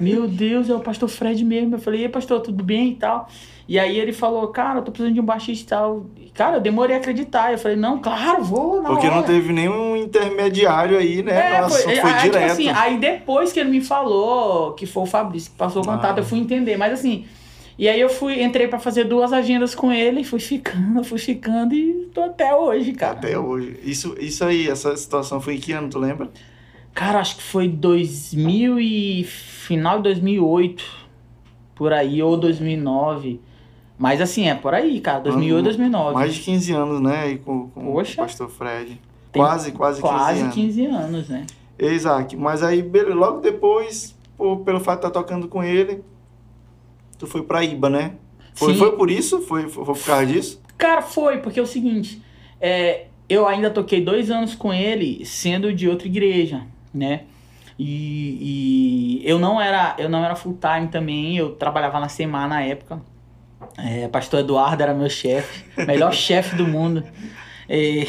[0.00, 1.76] meu Deus, é o pastor Fred mesmo.
[1.76, 3.28] Eu falei, e aí, pastor, tudo bem e tal?
[3.68, 6.06] E aí ele falou, cara, eu tô precisando de um baixista e tal.
[6.34, 7.50] Cara, eu demorei a acreditar.
[7.52, 9.16] Eu falei, não, claro, vou na Porque hora.
[9.16, 11.56] não teve nenhum intermediário aí, né?
[11.56, 12.52] É, Nossa, foi, foi, aí, tipo direto.
[12.52, 16.18] assim, aí depois que ele me falou que foi o Fabrício que passou o contato,
[16.18, 16.20] Ah.
[16.20, 16.76] eu fui entender.
[16.76, 17.24] Mas assim,
[17.76, 21.74] e aí eu fui, entrei pra fazer duas agendas com ele, fui ficando, fui ficando
[21.74, 23.14] e tô até hoje, cara.
[23.14, 23.80] Até hoje.
[23.82, 26.30] Isso, isso aí, essa situação foi em que ano, tu lembra?
[26.94, 30.84] Cara, acho que foi 2000 e final de 2008,
[31.74, 33.40] por aí, ou 2009.
[33.98, 35.62] Mas assim, é por aí, cara, 2008, Uhum.
[35.64, 36.14] 2009.
[36.14, 37.22] Mais de 15 anos, né?
[37.22, 38.12] Aí com, com Poxa.
[38.12, 39.00] o pastor Fred.
[39.32, 40.54] Tem quase, quase 15 Quase anos.
[40.54, 41.46] 15 anos, né?
[41.78, 42.82] Isaac, mas aí
[43.14, 46.02] logo depois, por- pelo fato de estar tocando com ele,
[47.18, 48.12] tu foi pra Iba, né?
[48.54, 48.78] Foi, Sim.
[48.78, 49.40] foi por isso?
[49.42, 50.60] Foi, foi por causa disso?
[50.78, 52.22] Cara, foi, porque é o seguinte,
[52.60, 57.22] é, eu ainda toquei dois anos com ele, sendo de outra igreja, né?
[57.78, 62.46] E, e eu não era eu não era full time também, eu trabalhava na SEMA
[62.46, 63.00] na época.
[63.78, 67.02] É, pastor Eduardo era meu chefe, melhor chefe do mundo.
[67.68, 68.06] E,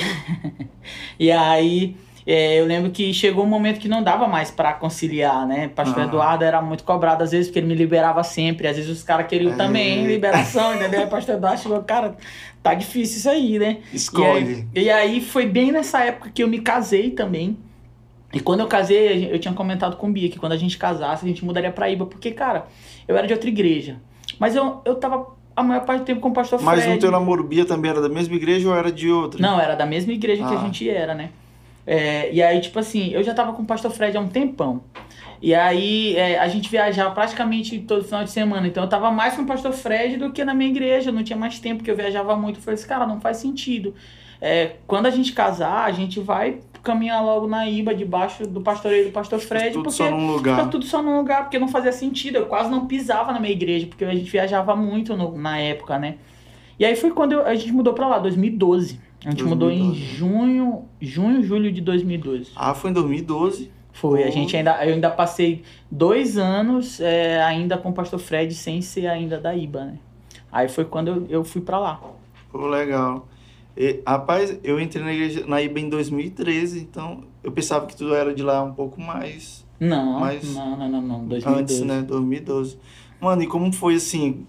[1.20, 5.48] e aí é, eu lembro que chegou um momento que não dava mais pra conciliar,
[5.48, 5.70] né?
[5.70, 6.06] Pastor Ah.
[6.06, 8.68] Eduardo era muito cobrado às vezes, porque ele me liberava sempre.
[8.68, 10.08] Às vezes os caras queriam também Eita.
[10.10, 11.02] liberação, entendeu?
[11.02, 12.16] Aí pastor Eduardo chegou, cara,
[12.62, 13.78] tá difícil isso aí, né?
[13.92, 14.68] E Escolhe.
[14.76, 17.58] aí, e aí foi bem nessa época que eu me casei também.
[18.34, 21.24] E quando eu casei, eu tinha comentado com o Bia que quando a gente casasse,
[21.24, 22.06] a gente mudaria pra Iba.
[22.06, 22.68] Porque, cara,
[23.08, 24.02] eu era de outra igreja.
[24.38, 26.94] Mas eu, eu tava a maior parte do tempo com o pastor Mas Fred.
[26.96, 29.42] no teu namoro Bia também era da mesma igreja ou era de outra?
[29.42, 30.62] Não, era da mesma igreja que a Ah.
[30.64, 31.30] gente era, né?
[31.86, 34.82] É, e aí, tipo assim, eu já tava com o pastor Fred há um tempão.
[35.42, 38.68] E aí, é, a gente viajava praticamente todo final de semana.
[38.68, 41.10] Então, eu tava mais com o pastor Fred do que na minha igreja.
[41.10, 42.58] Eu não tinha mais tempo, porque eu viajava muito.
[42.58, 43.94] Eu falei assim, cara, não faz sentido.
[44.42, 49.06] É, quando a gente casar, a gente vai caminhar logo na Iba, debaixo do pastoreio
[49.06, 49.72] do pastor Fred.
[49.74, 50.70] Tudo porque só num lugar.
[50.70, 52.38] tudo só num lugar, porque não fazia sentido.
[52.38, 56.00] Eu quase não pisava na minha igreja, porque a gente viajava muito no- na época,
[56.00, 56.16] né?
[56.80, 59.00] E aí foi quando eu- a gente mudou pra lá, 2012.
[59.26, 60.16] A gente mudou em 2012.
[60.16, 62.52] junho, junho, julho de 2012.
[62.56, 63.72] Ah, foi em 2012.
[63.92, 68.54] Foi, a gente ainda, eu ainda passei dois anos é, ainda com o pastor Fred,
[68.54, 69.96] sem ser ainda da IBA, né?
[70.52, 72.00] Aí foi quando eu, eu fui pra lá.
[72.52, 73.28] Pô, legal.
[73.78, 78.12] E, rapaz, eu entrei na, igreja, na IBA em 2013, então eu pensava que tu
[78.14, 81.62] era de lá um pouco mais Não, Mas não, não, não, não, 2012.
[81.62, 82.02] antes, né?
[82.02, 82.80] 2012.
[83.22, 84.48] Mano, e como foi assim?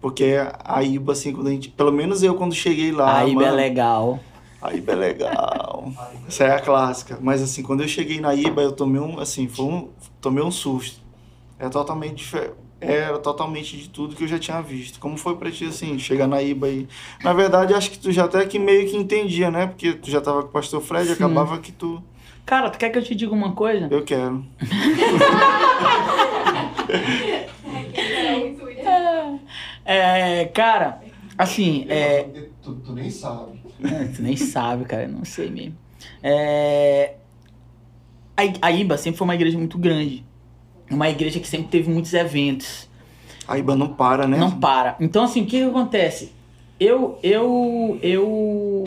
[0.00, 1.68] Porque a IBA, assim, quando a gente.
[1.68, 3.18] Pelo menos eu quando cheguei lá.
[3.18, 4.20] a IBA é mano, legal.
[4.62, 5.92] A IBA é legal.
[6.26, 7.18] Essa é a clássica.
[7.20, 9.18] Mas assim, quando eu cheguei na IBA, eu tomei um.
[9.18, 9.88] Assim, foi um.
[10.20, 11.00] Tomei um susto.
[11.58, 12.54] É totalmente diferente.
[12.80, 14.98] Era totalmente de tudo que eu já tinha visto.
[14.98, 16.88] Como foi pra ti, assim, chegar na IBA aí?
[17.22, 19.66] Na verdade, acho que tu já até que meio que entendia, né?
[19.66, 21.12] Porque tu já tava com o pastor Fred, Sim.
[21.12, 22.02] acabava que tu.
[22.46, 23.88] Cara, tu quer que eu te diga uma coisa?
[23.90, 24.44] Eu quero.
[29.84, 31.00] É, cara,
[31.36, 32.22] assim, é,
[32.62, 33.60] Tu, tu nem sabe.
[33.82, 35.76] É, Tu nem sabe, cara, eu não sei mesmo.
[36.22, 37.14] É...
[38.36, 40.24] A, a IBA sempre foi uma igreja muito grande.
[40.90, 42.88] Uma igreja que sempre teve muitos eventos.
[43.46, 44.36] A IBA não para, né?
[44.36, 44.96] Não para.
[45.00, 46.32] Então, assim, o que, que acontece?
[46.78, 48.84] Eu, eu, eu.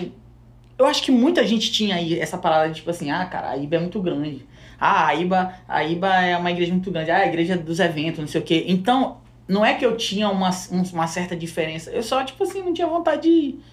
[0.78, 3.58] Eu acho que muita gente tinha aí essa parada de tipo assim, ah, cara, a
[3.58, 4.46] IBA é muito grande.
[4.80, 7.12] Ah, a IBA, a IBA é uma igreja muito grande.
[7.12, 8.66] Ah, a igreja dos eventos, não sei o quê.
[8.68, 11.90] Então, não é que eu tinha uma, um- uma certa diferença.
[11.92, 13.64] Eu só, tipo assim, não tinha vontade de ir.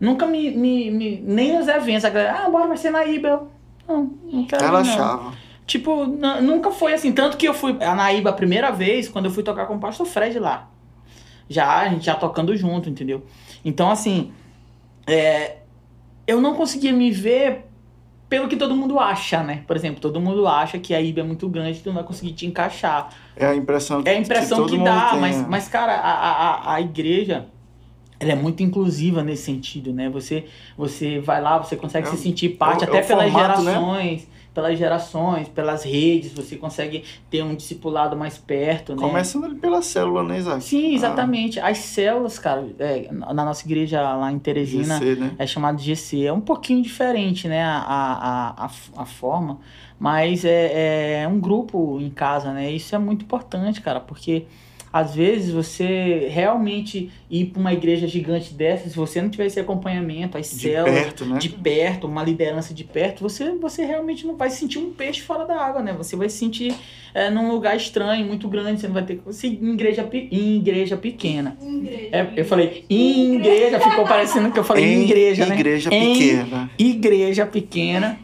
[0.00, 0.50] Nunca me.
[0.50, 3.28] me, me- nem nos eventos, a galera, ah, bora, vai ser na IBA.
[3.28, 3.48] Eu,
[3.88, 4.62] Não, não quero.
[4.62, 4.90] ir, Ela não.
[4.92, 5.34] achava.
[5.66, 7.12] Tipo, nunca foi assim.
[7.12, 9.80] Tanto que eu fui a Naíba a primeira vez, quando eu fui tocar com o
[9.80, 10.68] pastor Fred lá.
[11.48, 13.24] Já, a gente já tocando junto, entendeu?
[13.64, 14.32] Então, assim,
[15.06, 15.58] é,
[16.26, 17.66] eu não conseguia me ver
[18.28, 19.62] pelo que todo mundo acha, né?
[19.66, 22.32] Por exemplo, todo mundo acha que a IBA é muito grande, tu não vai conseguir
[22.32, 23.10] te encaixar.
[23.36, 25.46] É a impressão que É a impressão todo que, mundo dá, tem, mas, né?
[25.48, 27.46] mas, cara, a, a, a- igreja.
[28.18, 30.08] Ela é muito inclusiva nesse sentido, né?
[30.08, 30.46] Você,
[30.78, 34.18] você vai lá, você consegue É se sentir parte é até é pelas formato, né?
[34.54, 39.02] Pelas gerações, pelas redes, você consegue ter um discipulado mais perto, né?
[39.02, 40.62] Começando pela célula, né, Isaac?
[40.62, 41.58] Sim, exatamente.
[41.58, 45.32] As células, cara, é, na nossa igreja lá em Ah, Teresina, GC, né?
[45.38, 46.24] é chamado de GC.
[46.24, 48.70] É um pouquinho diferente, né, a, a, a,
[49.02, 49.58] a forma,
[49.98, 52.70] mas é, é um grupo em casa, né?
[52.70, 54.46] Isso é muito importante, cara, porque
[54.94, 59.58] às vezes você realmente ir para uma igreja gigante dessa, se você não tiver esse
[59.58, 61.38] acompanhamento, as De células perto, né?
[61.40, 65.44] de perto, uma liderança de perto, você, você realmente não vai sentir um peixe fora
[65.44, 65.92] da água, né?
[65.94, 66.72] Você vai se sentir
[67.12, 70.96] é, num lugar estranho, muito grande, você não vai ter se em igreja em igreja
[70.96, 71.56] pequena.
[71.60, 72.08] Igreja.
[72.12, 75.56] É, eu falei em igreja, ficou parecendo que eu falei em igreja, né?
[75.56, 76.70] igreja Em pequena.
[76.78, 78.18] Igreja pequena.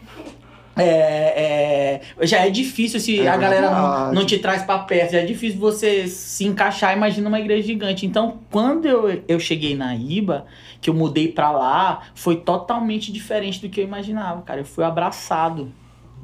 [0.77, 5.13] É, é, já é difícil se É a galera não, não te traz pra perto,
[5.13, 8.07] já é difícil você se encaixar, imagina uma igreja gigante.
[8.07, 10.47] Então, quando eu, eu cheguei na IBA,
[10.81, 14.61] que eu mudei pra lá, foi totalmente diferente do que eu imaginava, cara.
[14.61, 15.73] Eu fui abraçado,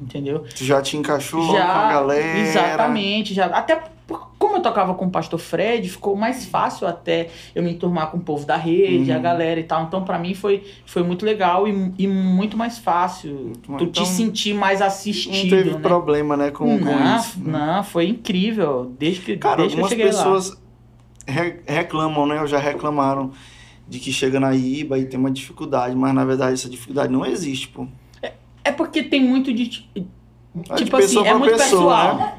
[0.00, 0.44] entendeu?
[0.56, 2.38] Tu já te encaixou logo com a galera.
[2.38, 3.46] Exatamente, já.
[3.46, 3.95] Até
[4.38, 8.18] como eu tocava com o pastor Fred, ficou mais fácil até eu me enturmar com
[8.18, 9.16] o povo da rede, Uhum.
[9.16, 9.84] a galera e tal.
[9.84, 13.52] Então, pra mim, foi, foi muito legal e, e muito mais fácil.
[13.62, 15.80] tu Então, te sentir mais Não assistido, teve né?
[15.80, 17.38] problema, né, com, com não, isso.
[17.40, 17.52] né?
[17.76, 18.92] não, foi incrível.
[18.98, 20.12] Desde que, Cara, desde que eu algumas cheguei lá.
[20.24, 20.62] pessoas
[21.26, 22.40] re- reclamam, né?
[22.40, 23.32] Ou já reclamaram
[23.88, 27.24] de que chega na IBA e tem uma dificuldade, mas na verdade essa dificuldade não
[27.26, 27.86] existe, pô.
[28.64, 29.88] É porque tem muito de.
[30.70, 32.16] É Tipo assim, é muito pessoa, pessoal.
[32.16, 32.38] né?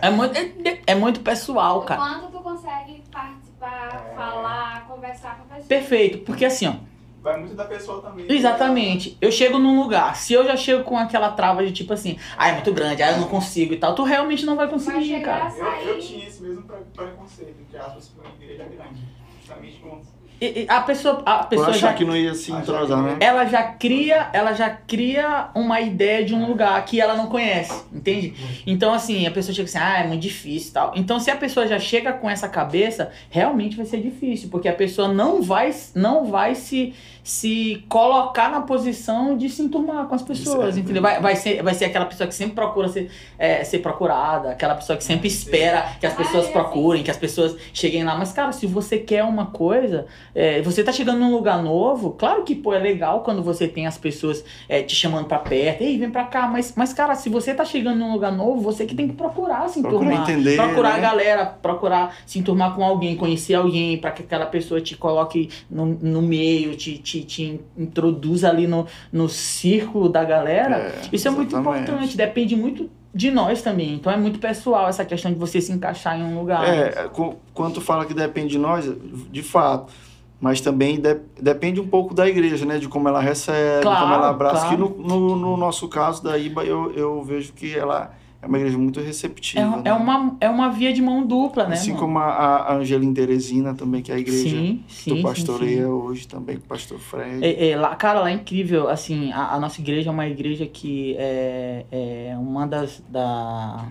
[0.00, 2.00] É muito, é, é muito pessoal, cara.
[2.00, 5.68] Quando tu consegue participar, falar, conversar com a pessoa.
[5.68, 6.74] Perfeito, porque assim, ó.
[7.20, 8.26] Vai muito da pessoa também.
[8.30, 9.18] Exatamente.
[9.20, 12.48] Eu chego num lugar, se eu já chego com aquela trava de tipo assim, ah,
[12.48, 15.04] é muito grande, ah, eu não consigo e tal, tu realmente não vai Vai conseguir,
[15.04, 15.54] chegar cara.
[15.82, 19.02] Eu, eu tinha esse mesmo pre- preconceito, entre aspas, com a igreja grande.
[19.40, 20.00] Justamente com.
[20.40, 23.16] E- e a pessoa, a pessoa achar já, que não ia se Ah, entrosar, né?
[23.20, 27.82] ela já cria, ela já cria uma ideia de um lugar que ela não conhece,
[27.92, 28.34] entende?
[28.66, 30.92] Então assim, a pessoa chega assim, ah, é muito difícil e tal.
[30.94, 34.72] Então se a pessoa já chega com essa cabeça, realmente vai ser difícil, porque a
[34.72, 40.22] pessoa não vai, não vai se, se colocar na posição de se enturmar com as
[40.22, 40.80] pessoas, Isso é.
[40.82, 41.02] entendeu?
[41.02, 44.74] Vai, vai, ser, vai ser aquela pessoa que sempre procura ser, é, ser procurada, aquela
[44.74, 46.52] pessoa que sempre espera que as pessoas Ah, é assim.
[46.52, 48.16] procurem, que as pessoas cheguem lá.
[48.16, 52.42] Mas, cara, se você quer uma coisa, é, você tá chegando num lugar novo, claro
[52.44, 55.98] que, pô, é legal quando você tem as pessoas é, te chamando pra perto, ei,
[55.98, 58.94] vem pra cá, mas, mas, cara, se você tá chegando num lugar novo, você que
[58.94, 60.30] tem que procurar se Procurar enturmar.
[60.30, 61.00] entender, procurar a né?
[61.00, 65.86] galera, procurar se enturmar com alguém, conhecer alguém, pra que aquela pessoa te coloque no,
[65.86, 70.76] no meio, te, te, te introduza ali no, no círculo da galera.
[70.76, 71.82] É, Isso é muito exatamente.
[71.84, 73.94] importante, depende muito de nós também.
[73.94, 76.62] Então é muito pessoal essa questão de você se encaixar em um lugar.
[76.68, 78.90] É, co- quando tu fala que depende de nós,
[79.30, 79.92] de fato.
[80.40, 82.78] Mas também de- depende um pouco da igreja, né?
[82.78, 84.66] De como ela recebe, Claro, como ela abraça.
[84.68, 84.76] claro.
[84.76, 88.56] Que no, no, no nosso caso da IBA, eu, eu vejo que ela é uma
[88.56, 89.60] igreja muito receptiva.
[89.60, 89.82] É, né?
[89.86, 91.74] é, uma, é uma via de mão dupla, né?
[91.74, 92.00] Assim mano?
[92.02, 95.84] como a, a Angelina Teresina também, que é a igreja sim, sim, sim, pastoreia sim.
[95.84, 97.44] hoje também, com o pastor Fred.
[97.44, 100.66] É, é, lá, cara, lá é incrível, assim, a, a nossa igreja é uma igreja
[100.66, 103.88] que é, é uma das da,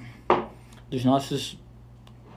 [0.90, 1.60] dos nossos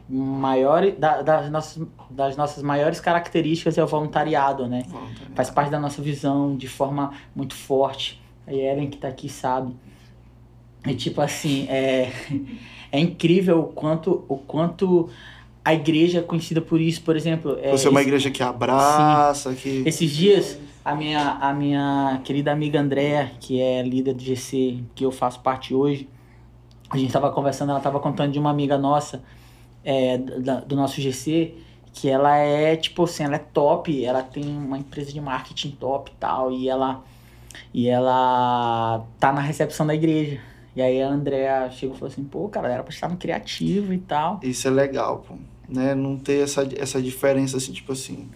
[0.09, 4.83] maiores da- das, nossas, das nossas maiores características é o voluntariado, né?
[4.89, 5.35] Voluntariado.
[5.37, 8.21] faz parte da nossa visão de forma muito forte.
[8.47, 9.73] A Ellen que tá aqui sabe.
[10.87, 12.11] E tipo assim, é,
[12.91, 15.09] é incrível o quanto, o quanto
[15.65, 17.59] a igreja é conhecida por isso, por exemplo.
[17.63, 19.83] É, Você é uma esse- igreja que abraça, que...
[19.87, 25.05] esses dias, a minha, a minha querida amiga Andréa, que é líder do GC, que
[25.05, 26.09] eu faço parte hoje,
[26.89, 29.23] a gente tava conversando, ela tava contando de uma amiga nossa,
[29.85, 31.55] é, da- do nosso GC,
[31.93, 36.11] que ela é, tipo assim, ela é top, ela tem uma empresa de marketing top
[36.11, 37.05] e tal, e ela,
[37.75, 40.41] e ela tá na recepção da igreja.
[40.75, 43.93] E aí a Andréa chegou e falou assim, pô, cara, era pra estar no criativo
[43.93, 44.41] e tal.
[44.43, 45.35] Isso é legal, pô.
[45.69, 45.95] né?
[45.95, 48.29] Não ter essa, essa diferença, assim, tipo assim,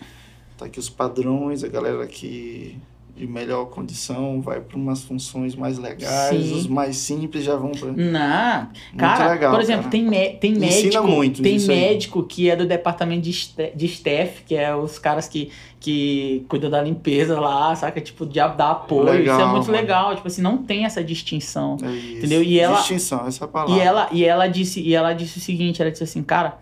[0.58, 2.76] tá aqui os padrões, a galera que
[3.16, 6.52] de melhor condição vai para umas funções mais legais, Sim.
[6.56, 7.92] os mais simples já vão para...
[7.92, 9.90] Não, cara, legal, por exemplo, cara.
[9.92, 11.78] tem, mé- tem Ensina médico, muito tem isso aí.
[11.80, 16.68] médico que é do departamento de, de staff, que é os caras que, que cuidam
[16.68, 18.00] da limpeza lá, saca?
[18.00, 19.04] Tipo, de dar apoio.
[19.04, 19.78] Legal, isso é muito mano.
[19.78, 20.14] legal.
[20.16, 21.76] Tipo assim, não tem essa distinção.
[21.84, 22.16] É isso.
[22.18, 22.42] Entendeu?
[22.42, 23.76] E ela- Distinção, essa é palavra.
[23.76, 26.58] E ela, e ela disse, e ela disse o seguinte, ela disse assim, cara,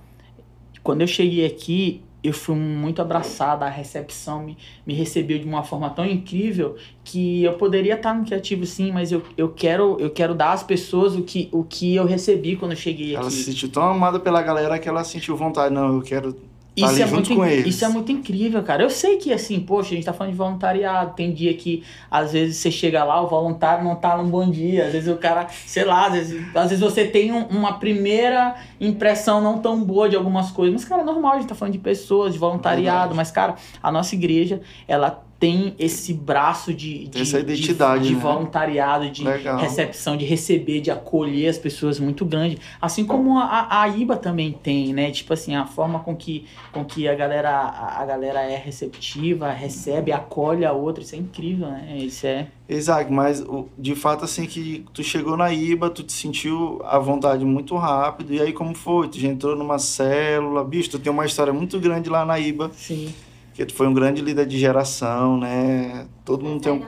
[0.82, 4.56] quando eu cheguei aqui, eu fui muito abraçada, a recepção me,
[4.86, 9.10] me recebeu de uma forma tão incrível que eu poderia estar no criativo sim, mas
[9.10, 12.72] eu, eu quero eu quero dar às pessoas o que, o que eu recebi quando
[12.72, 13.34] eu cheguei Ela aqui.
[13.34, 16.36] se sentiu tão amada pela galera que ela sentiu vontade, não, eu quero
[16.80, 17.32] tá Isso é, muito,
[17.68, 18.82] isso é muito incrível, cara.
[18.82, 21.14] Eu sei que, assim, poxa, a gente tá falando de voluntariado.
[21.14, 24.86] Tem dia que, às vezes, você chega lá, o voluntário não tá num bom dia.
[24.86, 28.54] Às vezes o cara, sei lá, às vezes, às vezes você tem um- uma primeira
[28.80, 30.72] impressão não tão boa de algumas coisas.
[30.72, 33.14] Mas, cara, é normal, a gente tá falando de pessoas, de voluntariado.
[33.14, 38.14] Mas, cara, a nossa igreja, ela tem esse braço de, de, essa de- identidade, de
[38.14, 38.20] né?
[38.20, 39.58] voluntariado, de Legal.
[39.58, 42.58] recepção, de receber, de acolher as pessoas muito grande.
[42.80, 45.10] Assim como a, a, IBA também tem, né?
[45.10, 49.50] Tipo assim, a forma com que, com que a galera a, a galera é receptiva,
[49.50, 51.96] recebe, acolhe a outra, isso é incrível, né?
[51.98, 52.46] Isso é.
[52.68, 53.44] Exato, mas
[53.76, 58.32] de fato assim que tu chegou na IBA, tu te sentiu à vontade muito rápido,
[58.32, 59.08] e aí como foi?
[59.08, 62.70] Tu já entrou numa célula, bicho, tu tem uma história muito grande lá na IBA,
[62.76, 63.12] Sim.
[63.54, 66.06] Que tu foi um grande líder de geração, né?
[66.24, 66.80] Todo mundo tem um...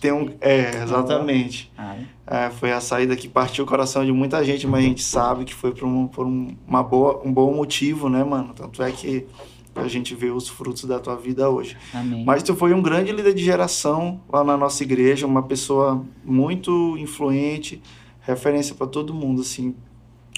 [0.00, 1.72] Tem um é, exatamente.
[1.76, 1.96] Ah,
[2.26, 5.44] É, foi a saída que partiu o coração de muita gente, mas a gente sabe
[5.44, 8.52] que foi por, um, por um, uma boa, um bom motivo, né, mano?
[8.54, 9.26] Tanto é que
[9.74, 11.76] a gente vê os frutos da tua vida hoje.
[11.94, 12.24] amém.
[12.24, 16.96] Mas tu foi um grande líder de geração lá na nossa igreja, uma pessoa muito
[16.98, 17.82] influente,
[18.20, 19.74] referência para todo mundo, assim.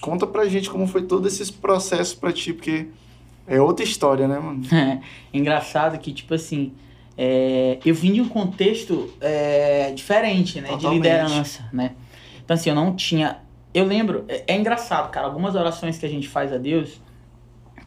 [0.01, 2.89] Conta pra gente como foi todo esse processo pra ti, porque
[3.49, 4.63] é outra história, né, mano?
[5.33, 6.73] É engraçado que, tipo assim,
[7.17, 10.69] é, eu vim de um contexto é, diferente, né?
[10.69, 11.03] De Totalmente.
[11.03, 11.93] liderança, né?
[12.45, 13.39] Então, assim, eu não tinha.
[13.75, 17.01] Eu lembro, é, é engraçado, cara, algumas orações que a gente faz a Deus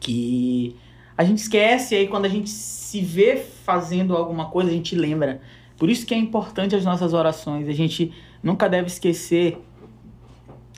[0.02, 0.76] que
[1.16, 4.94] a gente esquece, e aí quando a gente se vê fazendo alguma coisa, a gente
[4.96, 5.40] lembra.
[5.78, 7.68] Por isso que é importante as nossas orações.
[7.68, 9.58] A gente nunca deve esquecer.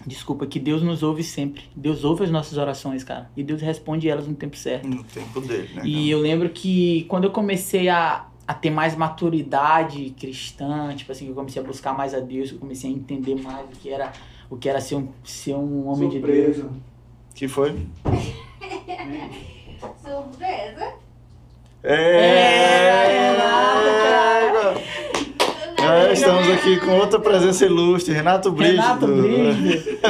[0.06, 1.62] Desculpa, que Deus nos ouve sempre.
[1.74, 3.30] Deus ouve as nossas orações, cara.
[3.36, 4.86] E Deus responde elas no tempo certo.
[4.86, 5.82] No tempo dele, né?
[5.84, 11.28] E eu lembro que quando eu comecei a, a ter mais maturidade cristã, tipo assim,
[11.28, 14.12] eu comecei a buscar mais a Deus, eu comecei a entender mais o que era,
[14.50, 16.64] o que era ser um, ser um homem de Deus.
[17.34, 17.86] Que foi?
[20.02, 20.94] Surpresa.
[21.82, 23.88] É, Renata,
[24.80, 24.93] É,
[26.12, 28.80] estamos aqui com outra presença ilustre, Renato Brígido.
[28.82, 29.06] Renato.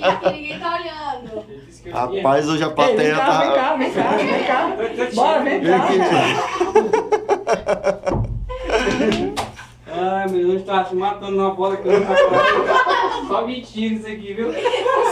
[0.00, 1.44] E aqui ninguém tá olhando.
[1.92, 3.40] Rapaz, hoje a Ei, plateia vem cá, tá...
[3.40, 3.92] vem cá, vem
[4.44, 5.14] cá, vem cá.
[5.14, 5.84] Bora, vem Vem cá.
[5.84, 6.00] aqui.
[9.92, 12.14] Ai, meu Deus, tá se matando na bola que eu não tá
[13.26, 14.52] Só mentindo isso aqui, viu?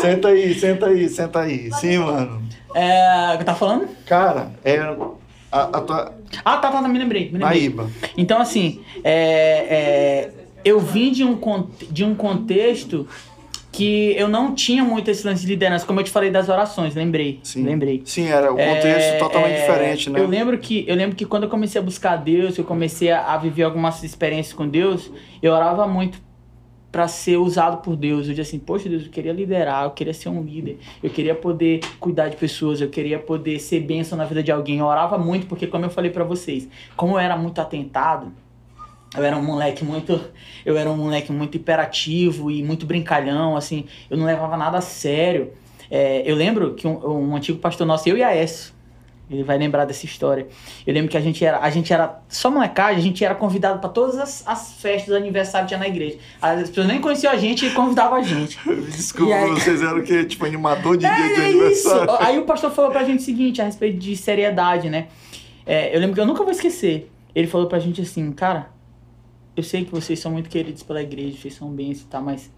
[0.00, 1.72] Senta aí, senta aí, senta aí.
[1.72, 2.42] Sim, mano.
[2.74, 3.88] É, o que tá falando?
[4.06, 4.78] Cara, é
[5.50, 6.14] a, a tua...
[6.44, 7.30] Ah, tá, tá, me lembrei.
[7.30, 7.64] Me lembrei.
[7.64, 7.90] IBA.
[8.16, 9.10] Então, assim, é,
[9.70, 10.30] é,
[10.64, 11.38] eu vim de um,
[11.90, 13.06] de um contexto
[13.70, 16.94] que eu não tinha muito esse lance de liderança, como eu te falei das orações,
[16.94, 17.38] lembrei.
[17.42, 17.64] Sim.
[17.64, 18.02] Lembrei.
[18.04, 20.20] Sim, era o contexto É, totalmente é, diferente, né?
[20.20, 23.34] Eu lembro que eu lembro que quando eu comecei a buscar Deus, eu comecei a,
[23.34, 26.20] a viver algumas experiências com Deus, eu orava muito
[26.90, 28.22] para ser usado por Deus.
[28.22, 31.34] Eu dizia assim, poxa Deus, eu queria liderar, eu queria ser um líder, eu queria
[31.34, 34.78] poder cuidar de pessoas, eu queria poder ser bênção na vida de alguém.
[34.78, 38.32] Eu orava muito porque como eu falei para vocês, como eu era muito atentado,
[39.16, 40.20] eu era um moleque muito.
[40.64, 43.86] Eu era um moleque muito hiperativo e muito brincalhão, assim.
[44.10, 45.52] Eu não levava nada a sério.
[45.90, 48.74] É, eu lembro que um, um antigo pastor nosso, eu e a Aécio,
[49.30, 50.46] ele vai lembrar dessa história.
[50.86, 53.78] Eu lembro que a gente era, a gente era só molecagem, a gente era convidado
[53.78, 56.18] para todas as, as festas, aniversário que tinha na igreja.
[56.40, 58.58] As pessoas nem conheciam a gente e convidavam a gente.
[58.90, 60.24] Desculpa, aí- vocês eram o quê?
[60.24, 61.88] Tipo, animador de dia de É, é isso.
[61.90, 62.26] aniversário?
[62.26, 65.08] Aí o pastor falou pra gente o seguinte, a respeito de seriedade, né?
[65.66, 67.10] É, eu lembro que eu nunca vou esquecer.
[67.34, 68.70] Ele falou pra gente assim, cara,
[69.54, 72.50] eu sei que vocês são muito queridos pela igreja, vocês são bens e tal, mas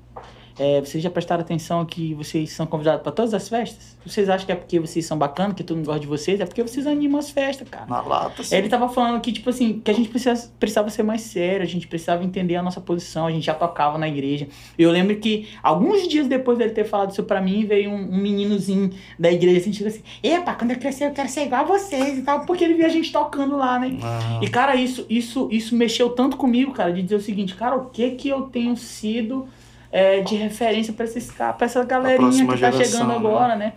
[0.61, 3.97] é, vocês já prestaram atenção que vocês são convidados pra todas as festas?
[4.05, 6.39] Vocês acham que é porque vocês são bacanas, que todo mundo gosta de vocês?
[6.39, 7.87] É porque vocês animam as festas, cara.
[7.89, 8.55] Na lata, assim.
[8.55, 11.67] Ele tava falando que, tipo assim, que a gente precisa, precisava ser mais sério, a
[11.67, 14.49] gente precisava entender a nossa posição, a gente já tocava na igreja.
[14.79, 18.13] E eu lembro que, alguns dias depois dele ter falado isso pra mim, veio um,
[18.13, 21.63] um meninozinho da igreja assim, tipo assim, epa, quando eu crescer eu quero ser igual
[21.63, 23.97] a vocês e tal, porque ele via a gente tocando lá, né?
[24.03, 27.77] Ah, E, cara, isso, isso, isso mexeu tanto comigo, cara, de dizer o seguinte, cara,
[27.77, 29.49] o que que eu tenho sido
[29.93, 33.17] é, de referência esses pra essa galerinha que tá chegando né?
[33.17, 33.73] agora, né?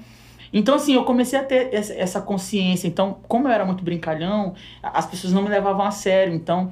[0.51, 2.87] Então, assim, eu comecei a ter essa, consciência.
[2.87, 4.53] Então, como eu era muito brincalhão,
[4.83, 6.31] as pessoas não me levavam a sério.
[6.31, 6.69] Então,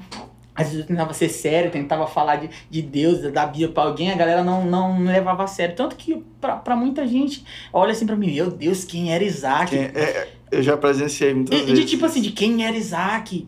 [0.53, 4.11] às vezes eu tentava ser sério, tentava falar de, de Deus, da Bíblia pra alguém,
[4.11, 5.75] a galera não, não me levava a sério.
[5.75, 9.71] Tanto que, pra, pra muita gente, olha assim pra mim, meu Deus, quem era Isaac?
[9.71, 11.79] Quem- é, eu já presenciei muitas E, vezes.
[11.79, 13.47] de tipo assim, de quem era Isaac?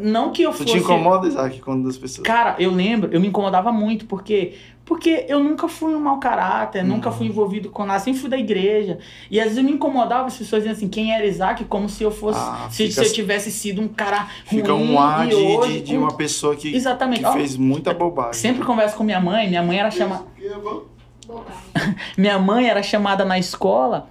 [0.00, 0.72] Não que eu Tu fosse.
[0.72, 2.26] te incomoda, Isaac, quando as pessoas.
[2.26, 6.82] Cara, eu lembro, eu me incomodava muito, porque porque eu nunca fui um mau caráter,
[6.82, 6.88] Uhum.
[6.88, 8.98] nunca fui envolvido com nada, sempre fui da igreja.
[9.30, 12.02] E às vezes eu me incomodava as pessoas dizendo assim, quem era Isaac, como se
[12.04, 14.60] eu fosse, Ah, se, fica- se eu tivesse sido um cara ruim.
[14.60, 17.20] Fica um ar de, hoje, de, de um- uma pessoa que, Exatamente.
[17.20, 18.34] que Ó, fez muita bobagem.
[18.34, 20.24] Sempre converso com minha mãe, minha mãe era chamada.
[21.26, 21.94] Bobagem.
[22.18, 24.10] Minha mãe era chamada na escola.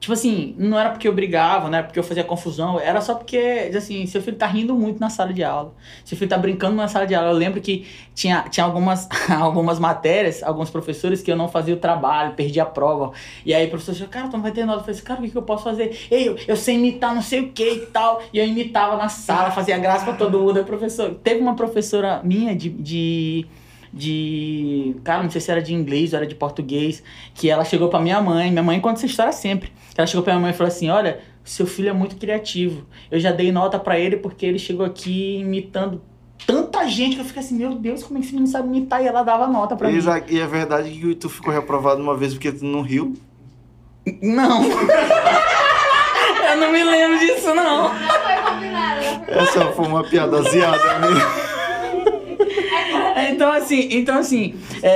[0.00, 3.14] Tipo assim, não era porque eu brigava, não era porque eu fazia confusão, era só
[3.14, 5.74] porque, assim, seu filho tá rindo muito na sala de aula.
[6.06, 7.28] Seu filho tá brincando na sala de aula.
[7.28, 11.76] Eu lembro que tinha, tinha algumas, algumas matérias, alguns professores que eu não fazia o
[11.76, 13.12] trabalho, perdia a prova.
[13.44, 14.78] E aí o professor falou, cara, tu não vai ter nota.
[14.78, 15.94] Eu falei assim, cara, o que, que eu posso fazer?
[16.10, 18.22] Ei, eu, eu sei imitar não sei o que e tal.
[18.32, 20.56] E eu imitava na sala, fazia graça pra todo mundo.
[20.56, 23.46] Aí, professor, teve uma professora minha de, de
[23.92, 24.96] de.
[25.02, 27.02] Cara, não sei se era de inglês ou era de português.
[27.34, 28.50] Que ela chegou pra minha mãe.
[28.50, 29.70] Minha mãe conta essa história sempre.
[30.00, 32.86] Ela chegou pra minha mãe e falou assim: Olha, seu filho é muito criativo.
[33.10, 36.00] Eu já dei nota pra ele porque ele chegou aqui imitando
[36.46, 39.02] tanta gente que eu fiquei assim: Meu Deus, como é que esse menino sabe imitar?
[39.02, 40.02] E ela dava nota pra E, mim.
[40.28, 43.14] E é verdade que tu ficou reprovado uma vez porque tu não riu?
[44.22, 44.62] Não.
[46.50, 47.92] eu não me lembro disso, não.
[47.92, 51.49] Não foi combinado, Essa foi uma piada aziada mesmo.
[53.30, 54.88] Então, assim, então, assim, é,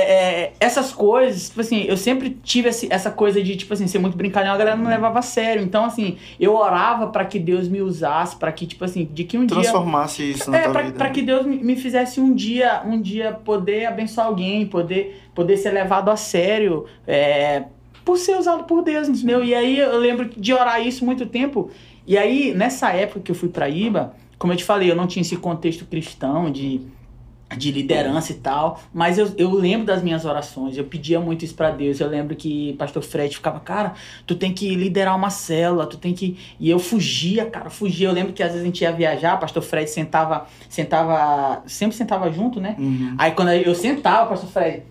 [0.43, 3.99] é, essas coisas, tipo assim, eu sempre tive esse- essa coisa de, tipo assim, ser
[3.99, 5.61] muito brincalhão, a galera não levava a sério.
[5.63, 9.37] Então, assim, eu orava pra que Deus me usasse, pra que, tipo assim, de que
[9.37, 9.55] um dia.
[9.61, 10.97] Transformasse isso na É, pra, vida.
[10.97, 11.13] pra né?
[11.13, 15.71] que Deus me, me fizesse um dia, um dia poder abençoar alguém, poder, poder ser
[15.71, 17.63] levado a sério, é,
[18.03, 19.43] por ser usado por Deus, entendeu?
[19.43, 21.71] E aí eu lembro de orar isso muito tempo.
[22.07, 25.07] E aí, nessa época que eu fui pra Iba, como eu te falei, eu não
[25.07, 26.81] tinha esse contexto cristão de,
[27.55, 31.53] de liderança e tal, mas eu, eu lembro das minhas orações, eu pedia muito isso
[31.53, 31.99] pra Deus.
[31.99, 33.93] Eu lembro que pastor Fred ficava, cara,
[34.25, 36.37] tu tem que liderar uma célula, tu tem que.
[36.59, 38.07] E eu fugia, cara, fugia.
[38.07, 42.31] Eu lembro que às vezes a gente ia viajar, pastor Fred sentava, sentava, sempre sentava
[42.31, 42.75] junto, né?
[42.79, 43.15] Uhum.
[43.17, 44.83] Aí quando eu sentava, pastor Fred,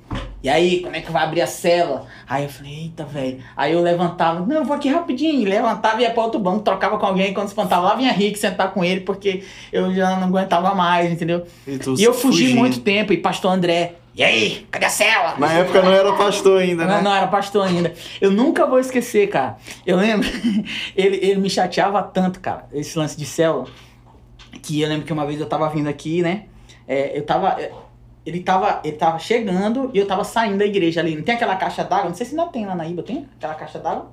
[0.44, 2.06] e aí, como é que vai abrir a cela?
[2.28, 3.42] Aí eu falei, eita, velho.
[3.56, 5.48] Aí eu levantava, não, eu vou aqui rapidinho.
[5.48, 7.32] Levantava e ia pra outro banco, trocava com alguém.
[7.32, 9.42] Quando espantava, lá vinha Rick sentar com ele, porque
[9.72, 11.46] eu já não aguentava mais, entendeu?
[11.66, 12.58] E, E eu fugi fugindo.
[12.58, 15.34] muito tempo, e pastor André, e aí, cadê a cela?
[15.38, 16.96] Na época não era pastor ainda, né?
[16.96, 17.94] Não, não, era pastor ainda.
[18.20, 19.56] Eu nunca vou esquecer, cara.
[19.86, 20.28] Eu lembro,
[20.94, 23.66] ele, ele me chateava tanto, cara, esse lance de célula,
[24.62, 26.42] que eu lembro que uma vez eu tava vindo aqui, né?
[26.86, 27.56] É, eu tava.
[28.26, 31.14] Ele tava, ele tava chegando e eu tava saindo da igreja ali.
[31.14, 32.08] Não tem aquela caixa d'água?
[32.08, 34.10] Não sei se ainda tem lá na Iba, tem aquela caixa d'água?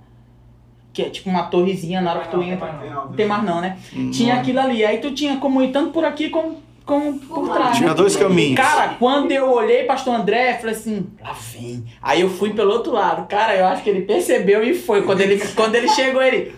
[0.92, 2.74] Que é tipo uma torrezinha na hora que tu entra.
[2.74, 3.78] Não tem mais não, né?
[3.96, 4.12] Hum.
[4.12, 4.84] Tinha aquilo ali.
[4.84, 7.78] Aí tu tinha como ir tanto por aqui como, como por trás.
[7.78, 7.96] Tinha né?
[7.96, 8.58] dois caminhos.
[8.58, 11.86] Cara, quando eu olhei pastor André, eu falei assim, lá vem.
[12.02, 13.26] Aí eu fui pelo outro lado.
[13.30, 15.04] Cara, eu acho que ele percebeu e foi.
[15.04, 16.54] Quando ele, quando ele chegou, ele.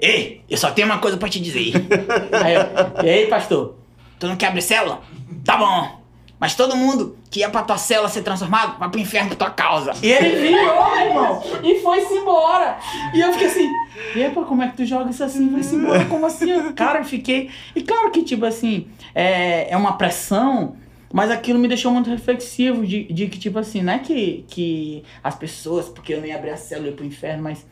[0.00, 1.74] Ei, eu só tenho uma coisa pra te dizer.
[2.42, 3.76] aí eu, e aí, pastor?
[4.18, 5.02] Tu não quer abrir célula?
[5.44, 5.99] Tá bom.
[6.40, 9.50] Mas todo mundo que ia pra tua célula ser transformado, vai pro inferno por tua
[9.50, 9.92] causa.
[10.02, 12.78] E ele virou, irmão, e foi-se embora.
[13.12, 13.70] E eu fiquei assim,
[14.16, 15.50] epa, como é que tu joga isso assim?
[15.50, 16.72] Vai-se embora, como assim?
[16.72, 17.50] Cara, eu fiquei...
[17.76, 20.76] E claro que, tipo assim, é, é uma pressão,
[21.12, 25.04] mas aquilo me deixou muito reflexivo de, de que, tipo assim, não é que, que
[25.22, 27.66] as pessoas, porque eu nem abri a célula pro inferno, mas...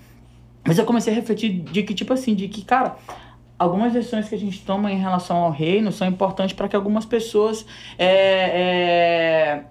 [0.67, 2.97] Mas eu comecei a refletir de que, tipo assim, de que, cara,
[3.59, 7.05] algumas decisões que a gente toma em relação ao reino são importantes para que algumas
[7.05, 7.67] pessoas
[7.99, 9.65] é, é,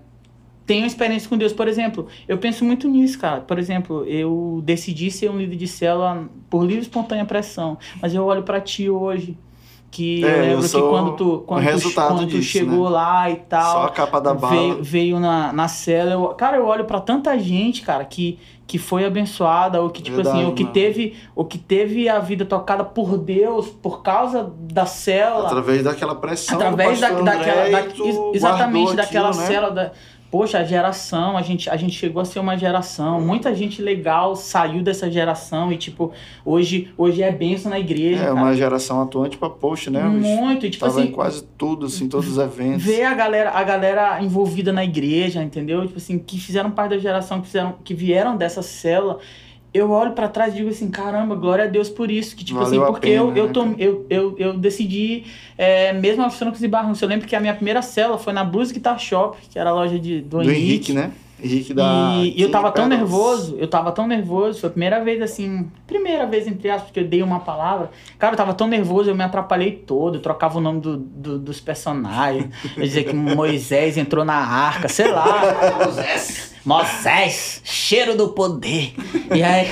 [0.66, 1.54] tenham experiência com Deus.
[1.54, 3.42] Por exemplo, eu penso muito nisso, cara.
[3.42, 7.78] Por exemplo, eu decidi ser um líder de célula por livre e espontânea pressão.
[8.02, 9.38] Mas eu olho para ti hoje.
[9.90, 12.90] Que É, eu eu lembro que sou quando tu, quando tu, quando tu disso, chegou
[12.90, 14.76] lá e tal Só a capa da bala.
[14.76, 16.12] veio, veio na, na cela.
[16.12, 20.18] Eu, cara, eu olho pra tanta gente, cara, que, que foi abençoada, ou que, tipo
[20.18, 20.74] Verdade, assim, ou que mano.
[20.74, 25.45] teve, ou que teve a vida tocada por Deus por causa da célula.
[25.47, 27.70] Através daquela pressão através da, daquela.
[27.70, 27.86] Da-
[28.34, 29.47] exatamente, daquela aquilo, né?
[29.47, 29.72] célula.
[29.72, 29.91] Da,
[30.30, 33.22] poxa, a geração, a gente, a gente chegou a ser uma geração.
[33.22, 36.12] Muita gente legal saiu dessa geração e, tipo,
[36.44, 38.22] hoje, hoje é benção na igreja.
[38.22, 38.36] É, cara.
[38.36, 40.04] uma geração atuante pra post, né?
[40.04, 42.84] Muito, e, tipo Tava assim, em quase tudo, assim, todos os eventos.
[42.84, 45.86] ver a galera, a galera envolvida na igreja, entendeu?
[45.86, 49.20] Tipo assim, que fizeram parte da geração, que, fizeram, que vieram dessa célula.
[49.74, 52.36] Eu olho pra trás e digo assim, caramba, glória a Deus por isso.
[52.36, 53.76] Que, tipo Valeu assim, porque pena, eu, eu, né, tô, cara?
[53.78, 55.26] eu, eu, eu decidi,
[55.57, 57.01] é, mesmo aos trancos e barrancos.
[57.01, 59.74] Eu lembro que a minha primeira célula foi na Blues Guitar Shop, que era a
[59.74, 61.11] loja de, do, Do Henrique, né?
[61.42, 62.14] Henrique da.
[62.18, 65.68] E, e eu tava tão nervoso, eu tava tão nervoso, foi a primeira vez assim,
[65.86, 67.92] primeira vez entre aspas que eu dei uma palavra.
[68.18, 71.38] Cara, eu tava tão nervoso, eu me atrapalhei todo, eu trocava o nome do, do-
[71.40, 72.48] dos personagens.
[72.76, 75.26] Eu dizia que Moisés entrou na arca, sei lá.
[76.66, 78.94] Moisés, cheiro do poder.
[79.34, 79.68] E aí,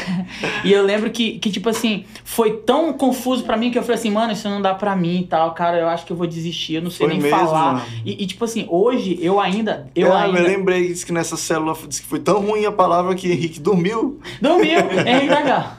[0.63, 3.95] e eu lembro que, que, tipo assim, foi tão confuso pra mim que eu falei
[3.95, 6.25] assim, mano, isso não dá pra mim e tal, cara, eu acho que eu vou
[6.25, 7.85] desistir, eu não sei Foi nem mesmo, falar.
[8.05, 9.87] E, e, tipo assim, hoje eu ainda.
[9.93, 10.39] Eu é, ainda.
[10.39, 14.19] eu lembrei que nessa célula disse que foi tão ruim a palavra que Henrique dormiu.
[14.41, 15.77] Dormiu, Henrique H.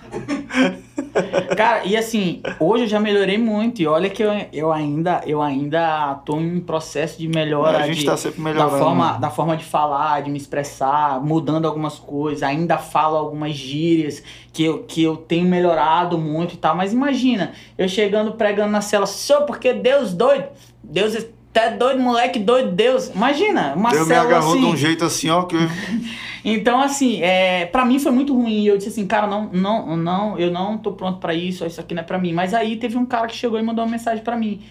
[1.57, 3.83] Cara, e assim, hoje eu já melhorei muito.
[3.83, 7.79] E olha que eu, eu ainda eu ainda tô em processo de melhora.
[7.79, 8.79] a gente de, tá sempre da melhorando.
[8.79, 12.43] forma, da forma de falar, de me expressar, mudando algumas coisas.
[12.43, 14.23] Ainda falo algumas gírias
[14.53, 16.75] que eu, que eu tenho melhorado muito e tal.
[16.75, 20.47] Mas imagina, eu chegando pregando na cela, só porque Deus doido.
[20.83, 21.15] Deus
[21.61, 23.09] é doido, moleque doido, Deus.
[23.09, 24.61] Imagina, uma Deus me célula agarrou assim.
[24.61, 25.57] de um jeito assim, ó, que
[26.49, 28.65] Então, assim, é, para mim foi muito ruim.
[28.65, 31.93] Eu disse assim, cara, não, não, não, eu não tô pronto pra isso, isso aqui
[31.93, 32.33] não é pra mim.
[32.33, 34.63] Mas aí teve um cara que chegou e mandou uma mensagem pra mim.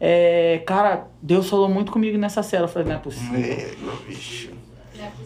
[0.00, 2.64] É, cara, Deus falou muito comigo nessa cela.
[2.64, 3.38] Eu falei, não é possível.
[3.38, 3.74] É,
[4.08, 4.50] bicho.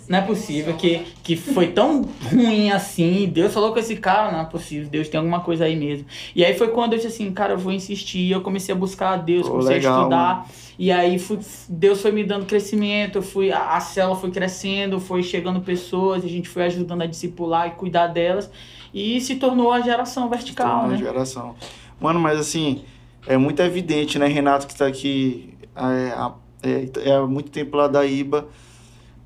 [0.08, 0.74] Não é possível.
[0.74, 3.28] É que, que foi tão ruim assim.
[3.32, 4.88] Deus falou com esse cara, não é possível.
[4.88, 6.06] Deus tem alguma coisa aí mesmo.
[6.34, 8.30] E aí foi quando eu disse assim, cara, eu vou insistir.
[8.30, 10.34] Eu comecei a buscar a Deus, Pô, comecei legal, a estudar.
[10.36, 10.44] mano.
[10.78, 14.98] E aí fui, Deus foi me dando crescimento, eu fui, a, a célula foi crescendo,
[14.98, 18.50] foi chegando pessoas, a gente foi ajudando a discipular e cuidar delas.
[18.92, 20.96] E se tornou a geração vertical, né?
[20.96, 21.54] geração.
[22.00, 22.82] Mano, mas assim,
[23.26, 27.76] é muito evidente, né, Renato, que tá aqui é, há- é, é há muito tempo
[27.76, 28.48] lá da IBA.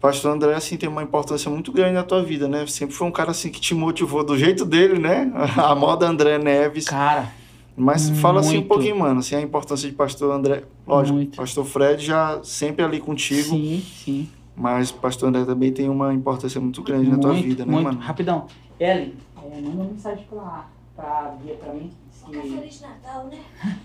[0.00, 2.66] Pastor André, assim, tem uma importância muito grande na tua vida, né?
[2.66, 5.32] Sempre foi um cara, assim, que te motivou do jeito dele, né?
[5.56, 6.84] A moda André Neves.
[6.84, 7.32] Cara,
[7.76, 8.68] Mas fala assim um muito.
[8.68, 10.64] pouquinho, mano, assim, a importância de pastor André.
[10.86, 11.36] Lógico, Muito.
[11.36, 14.28] pastor Fred já sempre ali contigo, sim, sim.
[14.54, 17.84] mas pastor André também tem uma importância muito grande na tua muito, vida, né, muito.
[17.84, 17.98] mano?
[17.98, 18.46] Rapidão.
[18.78, 21.90] Ellen, é, manda uma mensagem pra, pra Bia pra mim.
[22.10, 23.38] Se- Feliz Natal, né?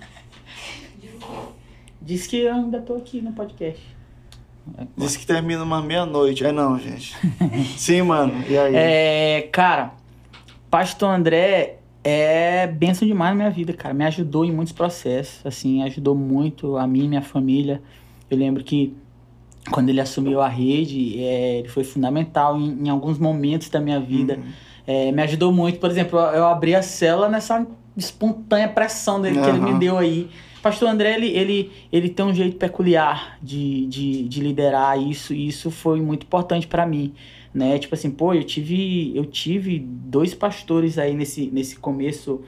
[2.01, 3.81] diz que eu ainda tô aqui no podcast.
[4.97, 6.45] Diz que termina uma meia-noite.
[6.45, 7.15] É não, gente.
[7.77, 8.33] Sim, mano.
[8.47, 8.75] E aí?
[8.75, 9.93] É, cara,
[10.69, 13.93] Pastor André é bênção demais na minha vida, cara.
[13.93, 17.81] Me ajudou em muitos processos, assim, ajudou muito a mim e minha família.
[18.29, 18.95] Eu lembro que
[19.69, 23.99] quando ele assumiu a rede, é, ele foi fundamental em, em alguns momentos da minha
[23.99, 24.37] vida.
[24.37, 24.51] Uhum.
[24.87, 29.47] É, me ajudou muito, por exemplo, eu, abri a cela nessa espontânea pressão dele que
[29.47, 30.29] ele me deu aí.
[30.61, 35.47] Pastor André, ele, ele, ele tem um jeito peculiar de, de, de liderar isso, e
[35.47, 37.13] isso foi muito importante pra mim,
[37.53, 37.79] né?
[37.79, 42.41] Tipo assim, pô, eu tive, eu tive dois pastores aí nesse, nesse começo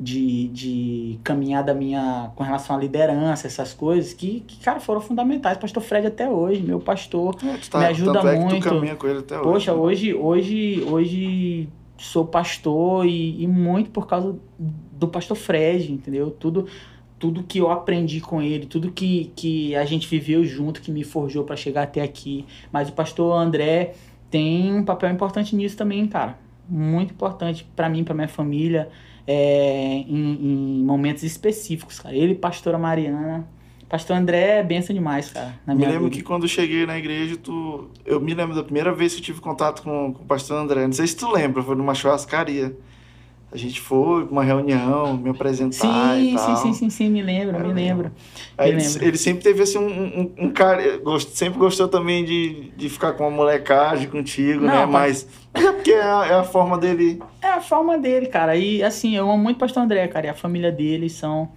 [0.00, 5.58] de, de caminhada minha com relação à liderança, essas coisas, que, que, cara, foram fundamentais.
[5.58, 8.68] Pastor Fred até hoje, meu pastor, É, tu me ajuda é muito.
[9.06, 9.44] ele até hoje.
[9.44, 9.78] Poxa, né?
[9.78, 11.68] hoje, hoje, hoje
[11.98, 16.30] sou pastor e, e muito por causa do pastor Fred, entendeu?
[16.30, 16.66] Tudo,
[17.20, 21.04] tudo que eu aprendi com ele, tudo que, que a gente viveu junto, que me
[21.04, 22.46] forjou para chegar até aqui.
[22.72, 23.92] Mas o pastor André
[24.30, 26.38] tem um papel importante nisso também, cara.
[26.66, 28.88] Muito importante para mim, para minha família,
[29.26, 32.16] é, em, em momentos específicos, cara.
[32.16, 33.46] Ele, pastora Mariana.
[33.86, 36.16] Pastor André é benção demais, cara, na Me lembro vida.
[36.16, 37.90] que quando eu cheguei na igreja, tu...
[38.06, 40.86] eu me lembro da primeira vez que eu tive contato com, com o pastor André.
[40.86, 42.74] Não sei se tu lembra, foi numa churrascaria.
[43.52, 46.46] A gente foi uma reunião, me apresentar e Sim, tal.
[46.56, 48.12] sim, sim, sim, sim, me lembro, Eu me lembro.
[48.56, 49.04] Aí Me ele, lembro.
[49.08, 49.84] ele sempre teve assim um,
[50.38, 50.98] um, um cara.
[50.98, 54.86] gost- Sempre gostou também de, de ficar com uma molecagem contigo, Não, né?
[54.86, 57.20] Mas, mas é porque é a, é a forma dele.
[57.42, 58.54] É a forma dele, cara.
[58.54, 60.26] E assim, eu amo muito o pastor André, cara.
[60.26, 61.50] E a família dele são,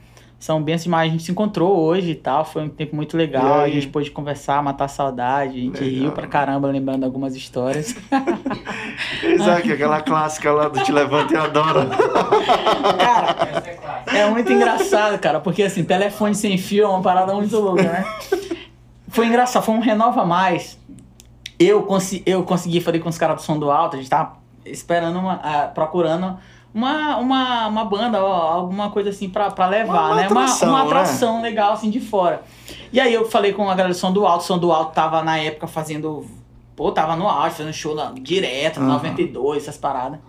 [0.44, 1.08] são bênçãos demais.
[1.08, 2.44] A gente se encontrou hoje e tal.
[2.44, 3.62] Foi um tempo muito legal.
[3.62, 5.58] A gente pôde conversar, matar a saudade.
[5.58, 6.02] A gente Legal.
[6.02, 7.96] riu pra caramba, lembrando algumas histórias.
[9.24, 11.86] Isaac, aquela clássica lá do Te Levanta e Adora.
[12.98, 13.38] cara,
[14.08, 15.40] é muito engraçado, cara.
[15.40, 18.06] Porque assim, telefone sem fio é uma parada muito louca, né?
[19.08, 20.78] Foi engraçado, foi um Renova Mais.
[21.58, 24.34] Eu, consi eu consegui, falei com os caras do som do alto, a gente tava
[24.66, 26.38] esperando, uma, ah, procurando
[26.74, 30.26] uma, uma, uma banda, ó, alguma coisa assim pra, pra levar, Uma né?
[30.26, 30.90] atração, uma, uma né?
[30.92, 32.44] atração legal, assim, de fora.
[32.92, 34.94] E aí eu falei com a galera do som do alto, o som do alto
[34.94, 36.26] tava na época fazendo.
[36.76, 38.94] Pô, tava no auge, fazendo show na- direto, no Aham.
[38.96, 40.20] 92, essas paradas.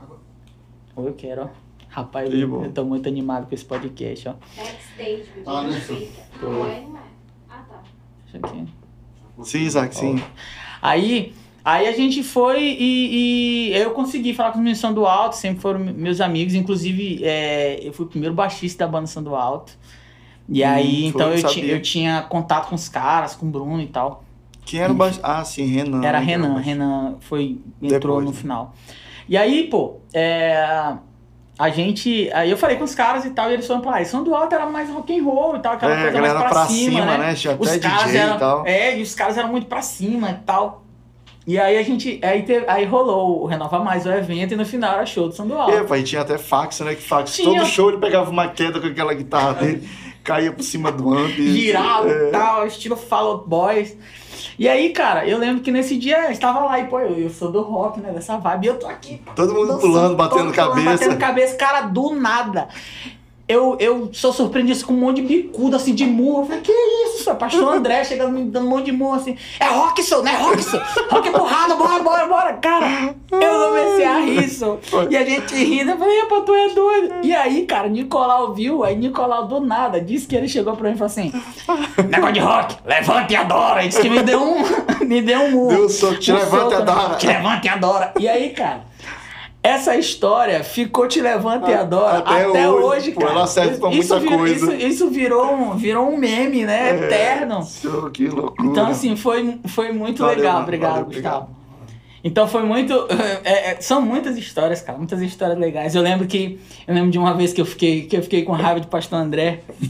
[0.95, 1.49] Ô, eu quero, ó.
[1.89, 4.33] Rapaz, eu, eu tô muito animado com esse podcast, ó.
[4.57, 5.81] Backstage, Ah, né?
[6.41, 6.47] Tô.
[6.51, 7.01] Não é, não é.
[7.49, 8.39] Ah, tá.
[8.49, 8.67] Aqui.
[9.45, 10.23] Sim, Isaac, sim.
[10.83, 11.33] Aí,
[11.65, 15.61] aí a gente foi e, e eu consegui falar com os meninos do Alto, sempre
[15.61, 19.73] foram meus amigos, inclusive é, eu fui o primeiro baixista da banda Som do Alto.
[20.49, 23.81] E Hum, aí, então eu, ti, eu tinha contato com os caras, com o Bruno
[23.81, 24.23] e tal.
[24.65, 25.21] Quem era o baixo?
[25.23, 26.03] Ah, sim, Renan.
[26.05, 26.57] Era né, Renan, o.
[26.59, 28.37] Renan foi, entrou Depois, no né?
[28.37, 28.75] final.
[29.29, 30.97] E aí, pô, é,
[31.59, 32.31] a gente.
[32.33, 34.03] Aí eu falei com os caras e tal, e eles pra lá.
[34.03, 36.21] E Som do Alto era mais rock and roll e tal, aquela É, a coisa
[36.21, 37.19] mais pra, pra cima, cima, né?
[37.19, 37.33] né?
[37.33, 38.37] Os caras DJ eram.
[38.37, 38.67] e tal.
[38.67, 40.84] É, e os caras eram muito pra cima e tal.
[41.47, 42.19] E aí a gente.
[42.23, 45.45] Aí, teve, aí rolou o Renova Mais o evento e no final era show do
[45.45, 45.73] do Alto.
[45.73, 46.95] É, pai, tinha até fax, né?
[46.95, 47.35] Que fax.
[47.35, 47.61] Tinha.
[47.61, 49.89] Todo show ele pegava uma queda com aquela guitarra dele,
[50.23, 51.37] caía por cima do amp.
[51.37, 52.29] girava É.
[52.29, 53.97] e tal, estilo Fall Out Boys.
[54.59, 57.31] E aí, cara, eu lembro que nesse dia eu estava lá e, pô, eu, eu
[57.31, 58.11] sou do rock, né?
[58.13, 58.65] Dessa vibe.
[58.65, 59.21] E eu tô aqui.
[59.35, 60.91] Todo mundo dançando, pulando, batendo todo cabeça.
[60.91, 62.69] Batendo cabeça, cara, do nada.
[63.47, 66.43] Eu, eu sou surpreendido com um monte de bicudo, assim, de murro.
[66.43, 67.25] Eu falei, que isso?
[67.25, 67.37] senhor?
[67.37, 69.37] Pastor André chegando me dando um monte de murro, assim.
[69.59, 70.65] É rock, senhor, não é rock.
[71.11, 72.53] Rock é porrada, bora, bora, bora.
[72.55, 74.49] Cara, eu comecei a rir.
[75.11, 75.91] E a gente rindo.
[75.91, 77.15] Eu falei, pô, tu é doido.
[77.23, 78.85] E aí, cara, Nicolau viu.
[78.85, 81.33] Aí Nicolau, do nada, disse que ele chegou pra mim e falou assim,
[82.09, 83.81] negócio de rock, levante e adora.
[83.81, 84.65] Ele disse que me deu um,
[85.05, 85.69] me deu um murro.
[85.69, 87.15] Deu um soco, te levanta e soco, adora.
[87.17, 88.15] Te levanta e adora.
[88.19, 88.94] E aí, cara...
[89.65, 93.33] Essa história ficou te levanta e adora Até até, hoje, hoje, pô, cara.
[93.33, 94.75] ela serve pra isso muita virou, coisa.
[94.75, 96.95] Isso, isso virou, um, virou um meme, né?
[96.95, 97.63] Eterno.
[97.63, 98.69] Senhor, que loucura.
[98.69, 100.53] Então, assim, foi, foi muito Valeu, legal.
[100.53, 101.49] mano, Obrigado, valeu, Gustavo.
[102.23, 102.93] Então foi muito.
[103.43, 104.99] é, é, são muitas histórias, cara.
[104.99, 105.95] Muitas histórias legais.
[105.95, 106.61] Eu lembro que.
[106.87, 109.19] Eu lembro de uma vez que eu fiquei, que eu fiquei com raiva de pastor
[109.19, 109.61] André.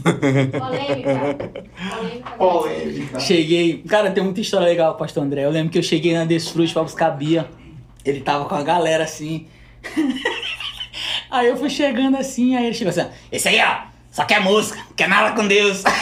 [0.57, 1.51] Polêmica.
[1.97, 2.35] Polêmica.
[2.37, 3.19] Polêmica.
[3.19, 3.83] Cheguei.
[3.87, 5.43] Cara, tem muita história legal, pastor André.
[5.43, 7.45] Eu lembro que eu cheguei na Desfrute pra buscar a Bia.
[8.05, 9.47] Ele tava com a galera assim.
[11.29, 14.79] Aí eu fui chegando assim, aí ele chegou assim: Esse aí, ó, só quer música,
[14.95, 15.83] quer nada com Deus.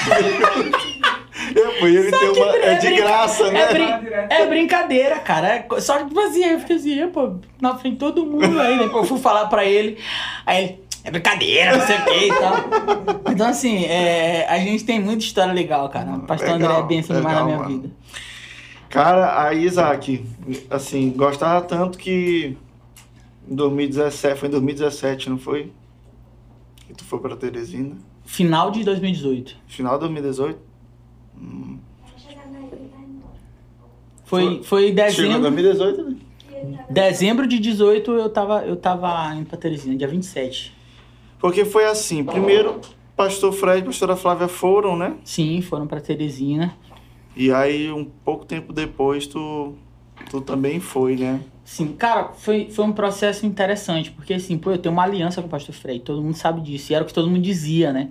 [1.55, 2.55] É, ele tem que uma.
[2.55, 3.59] É é de graça, né?
[3.61, 5.47] É, brin- é brincadeira, cara.
[5.55, 8.77] É só que, tipo assim, eu fiquei assim, pô, na frente de todo mundo aí.
[8.77, 9.97] Depois eu fui falar pra ele.
[10.45, 12.55] Aí ele, é brincadeira, não sei o que e tal.
[13.31, 16.11] Então, assim, é, a gente tem muita história legal, cara.
[16.11, 17.69] O pastor Legal, André é benção demais na minha mano.
[17.69, 17.89] vida.
[18.89, 20.23] Cara, aí, Isaac,
[20.69, 22.55] assim, gostava tanto que
[23.54, 25.72] em 2017, foi em 2017, não foi?
[26.88, 27.95] Que tu foi pra Teresina.
[28.26, 29.56] Final de 2018.
[29.68, 30.60] Final de 2018?
[34.26, 35.41] Foi, foi Chegou em dezembro.
[35.41, 36.16] 2018, né?
[36.89, 40.74] Dezembro de 18 eu tava, eu tava indo pra Teresina, dia 27.
[41.39, 42.80] Porque foi assim, primeiro,
[43.16, 45.16] pastor Fred e pastora Flávia foram, né?
[45.24, 46.76] Sim, foram pra Teresina.
[47.36, 49.76] E aí, um pouco tempo depois, tu,
[50.32, 51.41] tu também foi, né?
[51.64, 55.47] Sim, cara, foi, foi um processo interessante, porque assim, pô, eu tenho uma aliança com
[55.47, 58.09] o pastor Frei, todo mundo sabe disso, e era o que todo mundo dizia, né?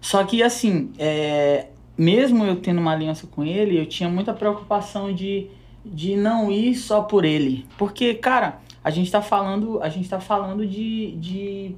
[0.00, 5.12] Só que assim, é, mesmo eu tendo uma aliança com ele, eu tinha muita preocupação
[5.14, 5.46] de,
[5.84, 7.66] de não ir só por ele.
[7.78, 11.74] Porque, cara, a gente tá falando, a gente tá falando de, de,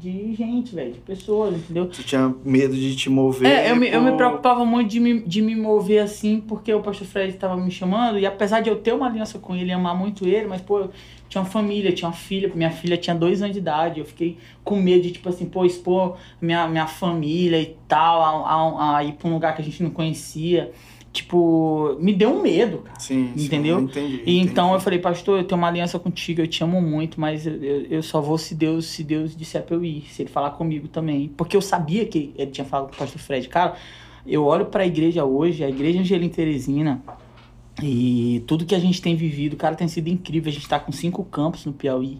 [0.00, 1.86] de gente, velho, de pessoas, entendeu?
[1.86, 3.50] Tu tinha medo de te mover.
[3.50, 6.80] É, eu me, eu me preocupava muito de me, de me mover assim, porque o
[6.80, 9.94] pastor Fred estava me chamando, e apesar de eu ter uma aliança com ele, amar
[9.94, 10.90] muito ele, mas, pô, eu
[11.28, 14.38] tinha uma família, tinha uma filha, minha filha tinha dois anos de idade, eu fiquei
[14.64, 19.04] com medo de, tipo assim, pô, expor minha, minha família e tal, a, a, a
[19.04, 20.72] ir pra um lugar que a gente não conhecia.
[21.12, 23.00] Tipo, me deu um medo, cara.
[23.00, 23.78] Sim, sim, Entendeu?
[23.78, 24.14] eu entendi.
[24.14, 24.38] E entendi.
[24.38, 27.54] então eu falei, pastor, eu tenho uma aliança contigo, eu te amo muito, mas eu,
[27.54, 30.50] eu, eu só vou se Deus, se Deus disser pra eu ir, se ele falar
[30.50, 31.28] comigo também.
[31.36, 33.48] Porque eu sabia que ele tinha falado com o pastor Fred.
[33.48, 33.74] Cara,
[34.24, 37.02] eu olho pra igreja hoje, a igreja Angelina Teresina,
[37.82, 40.50] e tudo que a gente tem vivido, cara, tem sido incrível.
[40.50, 42.18] A gente tá com cinco campos no Piauí.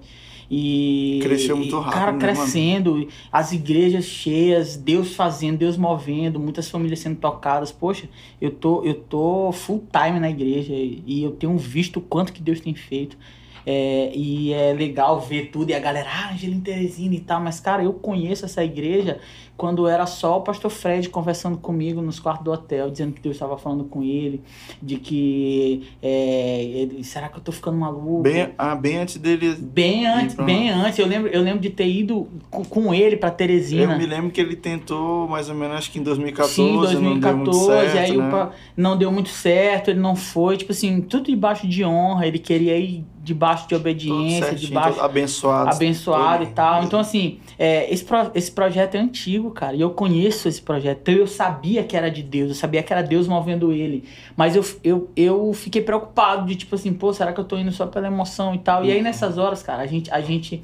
[0.51, 1.20] E.
[1.22, 2.20] Cresceu muito rápido, Cara, né, mano?
[2.20, 7.70] crescendo, as igrejas cheias, Deus fazendo, Deus movendo, muitas famílias sendo tocadas.
[7.70, 8.09] Poxa,
[8.40, 12.42] eu tô, eu tô full time na igreja e eu tenho visto o quanto que
[12.42, 13.16] Deus tem feito.
[13.64, 17.61] É, e é legal ver tudo e a galera, ah, Angelina Teresina e tal, mas
[17.61, 19.20] cara, eu conheço essa igreja
[19.61, 23.36] quando era só o pastor Fred conversando comigo nos quartos do hotel, dizendo que Deus
[23.36, 24.40] estava falando com ele,
[24.80, 28.22] de que é, ele- será que eu tô ficando maluco?
[28.22, 29.54] Bem, ah, bem antes dele.
[29.61, 30.98] Bem antes, bem antes.
[30.98, 33.92] Eu lembro, eu lembro de ter ido com, com ele pra Teresina.
[33.92, 36.54] Eu me lembro que ele tentou mais ou menos, acho que em 2014.
[36.54, 38.30] Sim, não deu muito 2014, certo, aí né?
[38.30, 42.38] pa- não deu muito certo, ele não foi, tipo assim, tudo debaixo de honra, ele
[42.38, 45.70] queria ir debaixo de obediência, certinho, debaixo abençoado.
[45.70, 46.82] abençoado todo- e tal.
[46.84, 51.01] Então, assim, é, esse, pro- esse projeto é antigo, cara, e eu conheço esse projeto.
[51.03, 54.05] Então, eu sabia que era de Deus, eu sabia que era Deus movendo ele.
[54.36, 57.72] Mas eu, eu, eu fiquei preocupado de, tipo assim, pô, será que eu tô indo
[57.72, 58.84] só pela emoção e tal?
[58.84, 60.11] E aí, nessas horas, cara, a gente.
[60.11, 60.62] A gente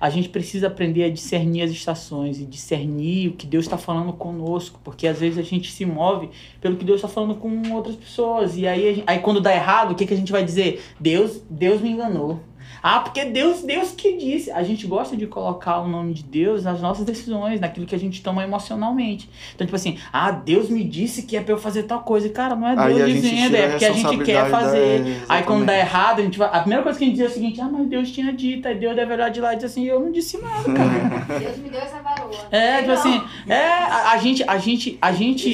[0.00, 4.14] a gente precisa aprender a discernir as estações e discernir o que Deus está falando
[4.14, 7.96] conosco, porque às vezes a gente se move pelo que Deus está falando com outras
[7.96, 8.56] pessoas.
[8.56, 10.82] E aí, aí quando dá errado, o que, que a gente vai dizer?
[10.98, 12.40] Deus, Deus me enganou.
[12.82, 14.50] Ah, porque Deus, Deus que disse.
[14.50, 17.98] A gente gosta de colocar o nome de Deus nas nossas decisões, naquilo que a
[17.98, 19.28] gente toma emocionalmente.
[19.54, 22.26] Então, tipo assim, ah, Deus me disse que é pra eu fazer tal coisa.
[22.26, 24.98] E, cara, não é Deus dizendo, é porque a gente quer fazer.
[25.28, 26.48] da- Aí quando dá errado, a gente vai.
[26.48, 28.66] A primeira coisa que a gente diz é o seguinte, ah, mas Deus tinha dito,
[28.68, 31.38] aí Deus deve olhar de lá e dizer assim, eu não disse nada, cara.
[31.38, 32.30] Deus me deu essa varoa.
[32.50, 35.48] É, tipo assim, é, a, a gente, a gente, a gente.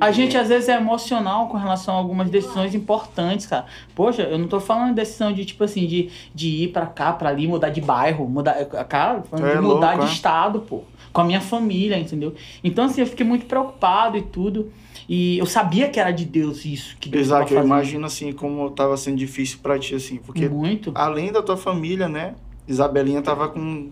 [0.00, 3.66] A gente às vezes é emocional com relação a algumas decisões importantes, cara.
[3.94, 7.12] Poxa, eu não tô falando de decisão de tipo assim, de, de ir pra cá,
[7.12, 8.64] pra ali, mudar de bairro, mudar.
[8.88, 10.14] Cara, falando É de mudar louco, de é?
[10.14, 10.82] estado, pô.
[11.12, 12.34] Com a minha família, entendeu?
[12.62, 14.70] Então, assim, eu fiquei muito preocupado e tudo.
[15.08, 18.68] E eu sabia que era de Deus isso, que Deus Exato, eu imagino assim como
[18.70, 20.92] tava sendo difícil pra ti, assim, porque Muito.
[20.94, 22.34] além da tua família, né?
[22.68, 23.88] Isabelinha tava com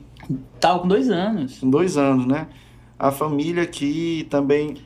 [0.60, 1.58] Tava com dois anos.
[1.58, 2.48] com dois anos, né?
[2.98, 4.76] A família aqui também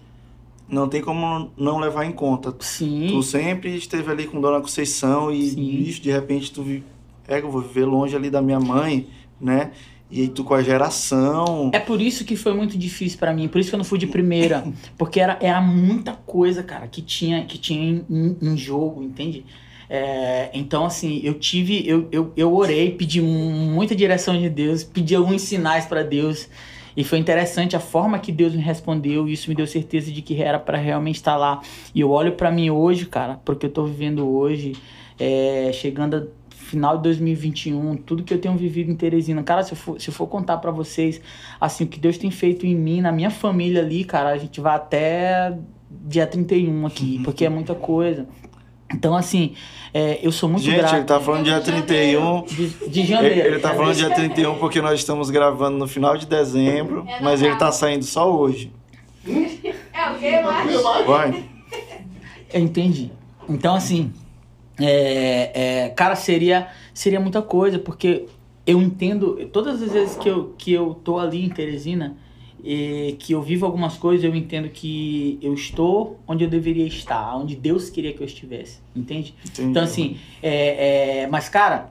[0.70, 2.54] não tem como não levar em conta.
[2.60, 3.08] Sim.
[3.10, 5.56] Tu sempre esteve ali com Dona Conceição e, Sim.
[5.76, 6.82] bicho, de repente tu vi,
[7.28, 9.06] é, eu vou viver longe ali da minha mãe,
[9.40, 9.72] né?
[10.10, 11.70] E aí tu com a geração.
[11.72, 13.98] É por isso que foi muito difícil pra mim, por isso que eu não fui
[13.98, 14.64] de primeira,
[14.98, 19.44] porque era, era muita coisa, cara, que tinha que tinha em, em- jogo, entende?
[19.88, 25.16] É, então, assim, eu tive, eu, eu, eu orei, pedi muita direção de Deus, pedi
[25.16, 26.48] alguns sinais pra Deus,
[27.00, 30.20] e foi interessante a forma que Deus me respondeu, e isso me deu certeza de
[30.20, 31.62] que era pra realmente estar lá.
[31.94, 34.76] E eu olho pra mim hoje, cara, porque eu tô vivendo hoje,
[35.18, 39.42] é, chegando a final de 2021, tudo que eu tenho vivido em Teresina.
[39.42, 41.22] Cara, se eu for, se eu for contar pra vocês,
[41.58, 44.60] assim, o que Deus tem feito em mim, na minha família ali, cara, a gente
[44.60, 45.56] vai até
[45.90, 48.28] dia 31 aqui, porque é muita coisa.
[48.92, 49.54] Então, assim,
[49.94, 50.96] é, eu sou muito Gente, grato.
[50.96, 52.42] ele tá falando dia 31.
[52.44, 53.48] De, de Ele, janeiro.
[53.48, 57.40] ele tá falando dia 31 porque nós estamos gravando no final de dezembro, É mas
[57.42, 58.72] ele tá saindo só hoje.
[59.92, 60.82] É o quê, Marcos?
[61.06, 61.44] Vai.
[62.54, 63.12] Eu entendi.
[63.48, 64.10] Então, assim,
[64.80, 65.50] é,
[65.84, 68.26] é, cara, seria, seria muita coisa, porque
[68.66, 72.16] eu entendo, todas as vezes que eu, que eu tô ali em Teresina,
[72.64, 77.36] e que eu vivo algumas coisas, eu entendo que eu estou onde eu deveria estar,
[77.36, 79.34] onde Deus queria que eu estivesse, entende?
[79.44, 79.70] Entendi.
[79.70, 81.90] Então, assim, é, é, mas, cara,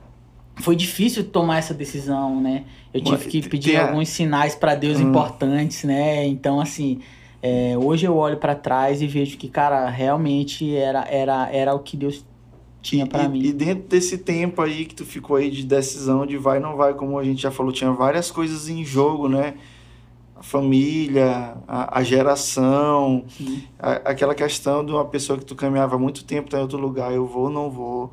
[0.57, 2.63] foi difícil tomar essa decisão, né?
[2.93, 5.09] Eu tive que pedir alguns sinais para Deus Hum.
[5.09, 6.26] importantes, né?
[6.26, 6.99] Então, assim,
[7.41, 11.80] é, hoje eu olho para trás e vejo que, cara, realmente era, era, era o
[11.80, 12.26] que Deus
[12.82, 13.41] tinha para mim.
[13.41, 16.93] E dentro desse tempo aí que tu ficou aí de decisão de vai não vai,
[16.93, 19.55] como a gente já falou, tinha várias coisas em jogo, né?
[20.40, 23.64] A família, a, a geração, Sim.
[23.78, 27.12] a- aquela questão de uma pessoa que tu caminhava muito tempo, tá em outro lugar,
[27.14, 28.12] eu vou ou não vou.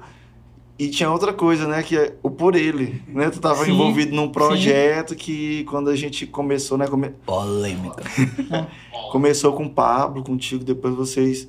[0.78, 1.82] E tinha outra coisa, né?
[1.84, 3.30] Que é o por ele, né?
[3.30, 6.86] Tu tava Sim, envolvido num projeto que quando a gente começou, né?
[6.88, 8.02] come- Polêmica.
[9.12, 11.48] Começou com o Pablo, contigo, depois vocês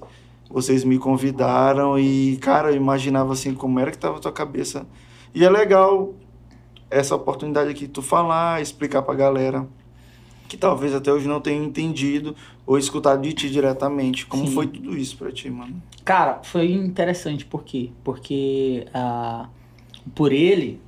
[0.50, 4.86] vocês me convidaram e, cara, eu imaginava assim como era que tava a tua cabeça.
[5.36, 6.14] E é legal
[6.90, 9.68] essa oportunidade aqui tu falar, explicar pra galera
[10.48, 12.36] que talvez até hoje não tenha entendido
[12.66, 14.26] ou escutado de ti diretamente.
[14.26, 14.54] Como Sim.
[14.54, 15.82] foi tudo isso pra ti, mano?
[16.06, 17.90] Cara, foi interessante, por quê?
[18.04, 19.48] Porque ah,
[20.16, 20.80] por ele,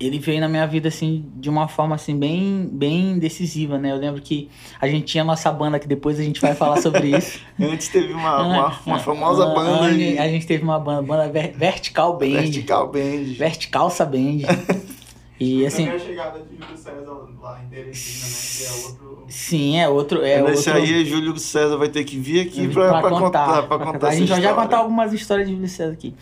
[0.00, 3.92] ele veio na minha vida assim de uma forma assim bem, bem decisiva, né?
[3.92, 4.48] Eu lembro que
[4.80, 7.38] a gente tinha nossa banda que depois a gente vai falar sobre isso.
[7.60, 11.02] Antes teve uma, uma, uma famosa Ah, banda a, aí, a gente teve uma banda,
[11.02, 13.24] banda Ver- Vertical Band, Vertical Band.
[13.38, 14.40] Verticalça Band.
[15.42, 18.32] E assim, Também a chegada de Júlio César lá em Teresina, né?
[18.56, 19.24] Que é outro.
[19.28, 20.82] sim, é outro, é Nesse outro.
[20.82, 24.18] aí, Júlio César vai ter que vir aqui pra, pra contar, pra contar A essa
[24.18, 26.14] gente vai já contar algumas histórias de Júlio César aqui.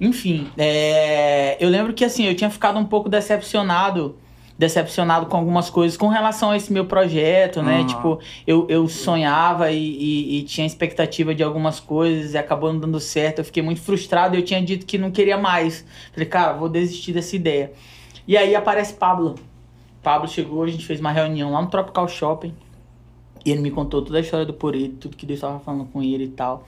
[0.00, 4.16] Enfim, é, eu lembro que assim, eu tinha ficado um pouco decepcionado,
[4.56, 7.78] decepcionado com algumas coisas com relação a esse meu projeto, né?
[7.78, 7.86] Aham.
[7.86, 12.78] Tipo, eu, eu sonhava e, e- e tinha expectativa de algumas coisas e acabou não
[12.80, 13.38] dando certo.
[13.40, 15.84] Eu fiquei muito frustrado e eu tinha dito que não queria mais.
[16.12, 17.72] Falei, cara, vou desistir dessa ideia.
[18.28, 19.36] E aí aparece Pablo.
[20.02, 22.54] Pablo chegou, a gente fez uma reunião lá no Tropical Shopping.
[23.44, 25.86] E ele me contou toda a história do por ele, tudo que Deus estava falando
[25.86, 26.66] com ele e tal.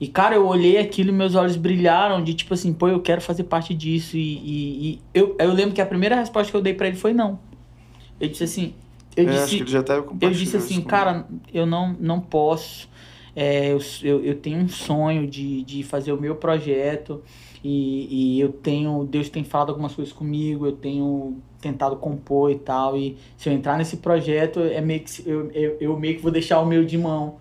[0.00, 3.20] E, cara, eu olhei aquilo e meus olhos brilharam de tipo assim, pô, eu quero
[3.20, 4.16] fazer parte disso.
[4.16, 6.96] E, e- e eu, eu lembro que a primeira resposta que eu dei pra ele
[6.96, 7.38] foi não.
[8.20, 8.74] Eu disse assim,
[9.16, 12.20] eu É, acho disse, que ele já até eu disse assim, cara, eu não, não
[12.20, 12.88] posso.
[13.34, 17.22] É, eu, eu, eu tenho um sonho de, de fazer o meu projeto
[17.62, 19.04] e, e eu tenho.
[19.04, 22.96] Deus tem falado algumas coisas comigo, eu tenho tentado compor e tal.
[22.96, 26.32] E se eu entrar nesse projeto, é meio que, eu, eu, eu meio que vou
[26.32, 27.36] deixar o meu de mão.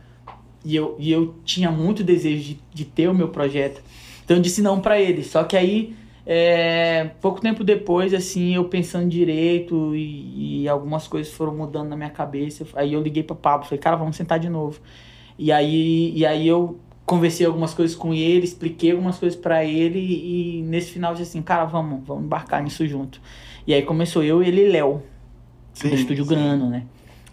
[0.64, 3.82] E eu, e eu tinha muito desejo de, de ter o meu projeto.
[4.24, 5.24] Então eu disse não pra ele.
[5.24, 5.96] Só que aí,
[6.26, 11.98] é, pouco tempo depois, assim, eu pensando direito e, e algumas coisas foram mudando na
[11.98, 12.66] minha cabeça.
[12.76, 14.80] Aí eu liguei pro Pablo, falei, cara, vamos sentar de novo.
[15.38, 20.00] E aí, e aí eu conversei algumas coisas com ele, expliquei algumas coisas pra ele
[20.00, 23.22] e nesse final disse assim, cara, vamos, vamos embarcar nisso junto.
[23.66, 25.04] E aí começou eu, ele e Léo,
[25.82, 26.30] do Estúdio sim.
[26.30, 26.86] Grano, né?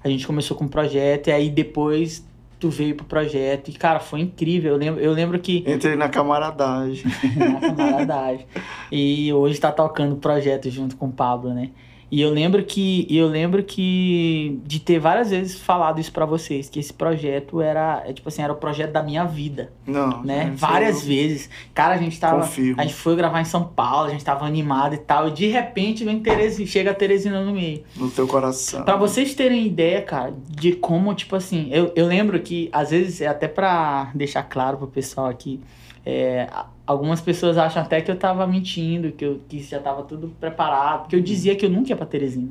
[0.02, 2.26] A gente começou com um projeto e aí depois
[2.58, 4.72] tu veio pro projeto e, cara, foi incrível.
[4.72, 7.04] Eu lembro, eu lembro que Entrei na camaradagem.
[7.36, 8.46] na camaradagem.
[8.90, 11.70] E hoje tá tocando projeto junto com o Pablo, né?
[12.10, 16.24] E eu lembro que e eu lembro que de ter várias vezes falado isso pra
[16.24, 20.22] vocês, que esse projeto era, é, tipo assim, era o projeto da minha vida, Não,
[20.24, 20.52] né?
[20.56, 21.50] Várias eu vezes.
[21.74, 22.80] Cara, a gente tava Confirmo.
[22.80, 25.48] a gente foi gravar em São Paulo, a gente tava animado e tal, e de
[25.48, 27.82] repente vem Teresina, chega a Teresina no meio.
[27.96, 28.82] No teu coração.
[28.84, 33.20] Pra vocês terem ideia, cara, de como, tipo assim, eu, eu lembro que, às vezes,
[33.20, 35.60] é até pra deixar claro pro pessoal aqui,
[36.06, 36.48] é,
[36.86, 41.00] algumas pessoas acham até que eu tava mentindo, que, eu, que já tava tudo preparado,
[41.02, 42.50] porque eu dizia que eu nunca ia pra Teresina.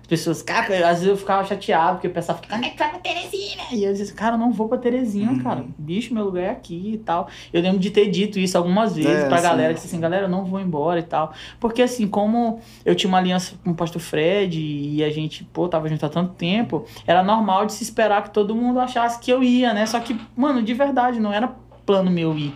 [0.00, 2.76] As pessoas, cara, às vezes eu ficava chateado, porque o pessoal fica, quando é que
[2.78, 3.62] vai pra Teresina?
[3.72, 5.38] E eu dizia, cara, eu não vou pra Teresina, Uhum.
[5.42, 5.64] cara.
[5.78, 7.28] Bicho, meu lugar é aqui e tal.
[7.50, 10.26] Eu lembro de ter dito isso algumas vezes É, pra galera, que disse assim, galera,
[10.26, 11.32] eu não vou embora e tal.
[11.58, 15.66] Porque assim, como eu tinha uma aliança com o pastor Fred e a gente, pô,
[15.66, 19.30] tava junto há tanto tempo, era normal de se esperar que todo mundo achasse que
[19.30, 19.86] eu ia, né?
[19.86, 21.54] Só que, mano, de verdade, não era
[21.84, 22.54] plano meu ir.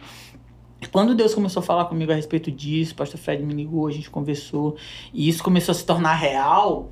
[0.93, 3.91] Quando Deus começou a falar comigo a respeito disso, o pastor Fred me ligou, a
[3.91, 4.77] gente conversou,
[5.13, 6.91] e isso começou a se tornar real,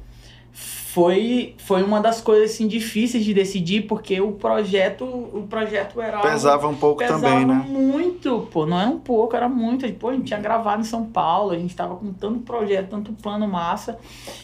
[0.95, 6.21] foi, foi uma das coisas assim, difíceis de decidir, porque o projeto, o projeto era
[6.21, 7.67] Pesava um pouco pesava também, né?
[7.69, 9.93] muito, pô, não era um pouco, era muito.
[9.95, 13.13] Pô, a gente tinha gravado em São Paulo, a gente tava com tanto projeto, tanto
[13.15, 13.99] plano massa,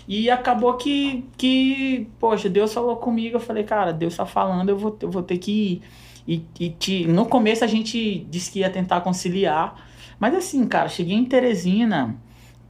[0.08, 4.76] e acabou que, que poxa, Deus falou comigo, eu falei, cara, Deus tá falando, eu
[4.76, 5.82] vou, eu vou ter que ir.
[6.30, 9.74] E, e te- no começo a gente disse que ia tentar conciliar,
[10.18, 12.14] mas assim, cara, cheguei em Teresina,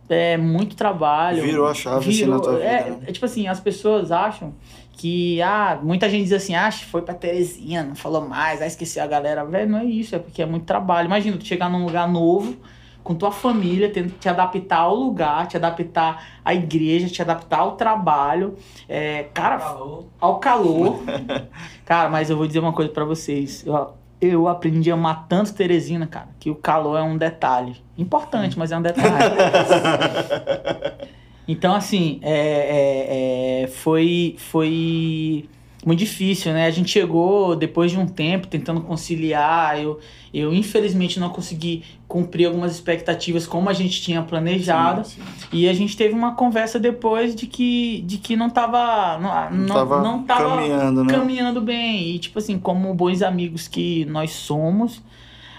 [0.09, 1.43] é muito trabalho.
[1.43, 2.65] Virou a chave assim Virou- na tua vida.
[2.65, 2.99] é, né?
[3.07, 4.55] é tipo assim, as pessoas acham
[4.93, 9.03] que, ah, muita gente diz assim, ah, foi pra Teresina, não falou mais, ah, esqueceu
[9.03, 9.45] a galera.
[9.45, 11.07] Velho, não é isso, é porque é muito trabalho.
[11.07, 12.57] Imagina, tu chegar num lugar novo,
[13.03, 17.61] com tua família, tendo que te adaptar ao lugar, te adaptar à igreja, te adaptar
[17.61, 18.57] ao trabalho.
[18.89, 20.09] É, cara, Falou.
[20.21, 21.01] ao calor.
[21.85, 23.65] cara, mas eu vou dizer uma coisa pra vocês.
[23.67, 27.77] Eu, eu aprendi a amar tanto Teresina, cara, que o calor é um detalhe.
[27.97, 29.09] Importante, mas é um detalhe.
[31.49, 35.49] então, assim, é, é, é, foi, foi
[35.85, 36.67] muito difícil, né?
[36.67, 39.81] A gente chegou depois de um tempo tentando conciliar.
[39.81, 39.99] Eu,
[40.33, 45.07] eu infelizmente não consegui cumprir algumas expectativas como a gente tinha planejado.
[45.07, 45.49] Sim, sim.
[45.53, 49.19] E a gente teve uma conversa depois de que, de que não tava.
[49.19, 51.15] Não, não, tava não tava caminhando, né?
[51.15, 52.11] caminhando bem.
[52.11, 55.03] E, tipo assim, como bons amigos que nós somos,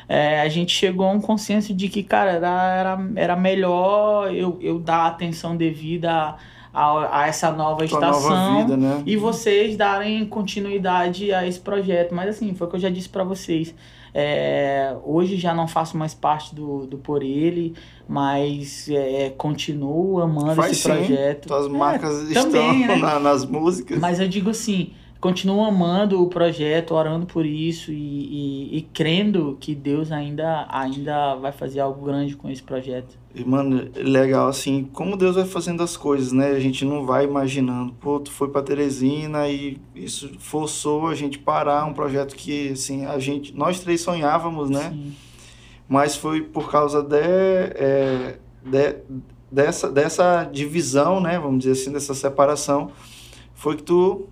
[0.07, 4.59] é, a gente chegou a um consenso de que, cara, era, era, era melhor eu,
[4.61, 6.37] eu dar atenção devida a,
[6.73, 8.29] a, a essa nova estação.
[8.29, 9.03] nova vida, né?
[9.05, 12.13] E vocês darem continuidade a esse projeto.
[12.15, 13.73] Mas assim, foi o que eu já disse pra vocês.
[14.13, 17.73] É, hoje já não faço mais parte do, do Por Ele,
[18.07, 20.89] mas é, continuo amando Faz esse sim.
[20.89, 21.47] projeto.
[21.47, 23.01] Tuas marcas É, também, estão né?
[23.01, 23.97] na- nas músicas.
[23.99, 24.91] Mas eu digo assim,
[25.21, 27.95] continuo amando o projeto, orando por isso e,
[28.73, 33.17] e, e crendo que Deus ainda, ainda vai fazer algo grande com esse projeto.
[33.33, 36.47] E, mano, legal, assim, como Deus vai fazendo as coisas, né?
[36.47, 41.37] A gente não vai imaginando, pô, tu foi pra Teresina e isso forçou a gente
[41.39, 44.89] parar um projeto que, assim, a gente, nós três sonhávamos, né?
[44.89, 45.13] Sim.
[45.87, 48.95] Mas foi por causa de, é, de-
[49.51, 51.37] dessa, dessa divisão, né?
[51.39, 52.91] Vamos dizer assim, dessa separação,
[53.53, 54.27] foi que tu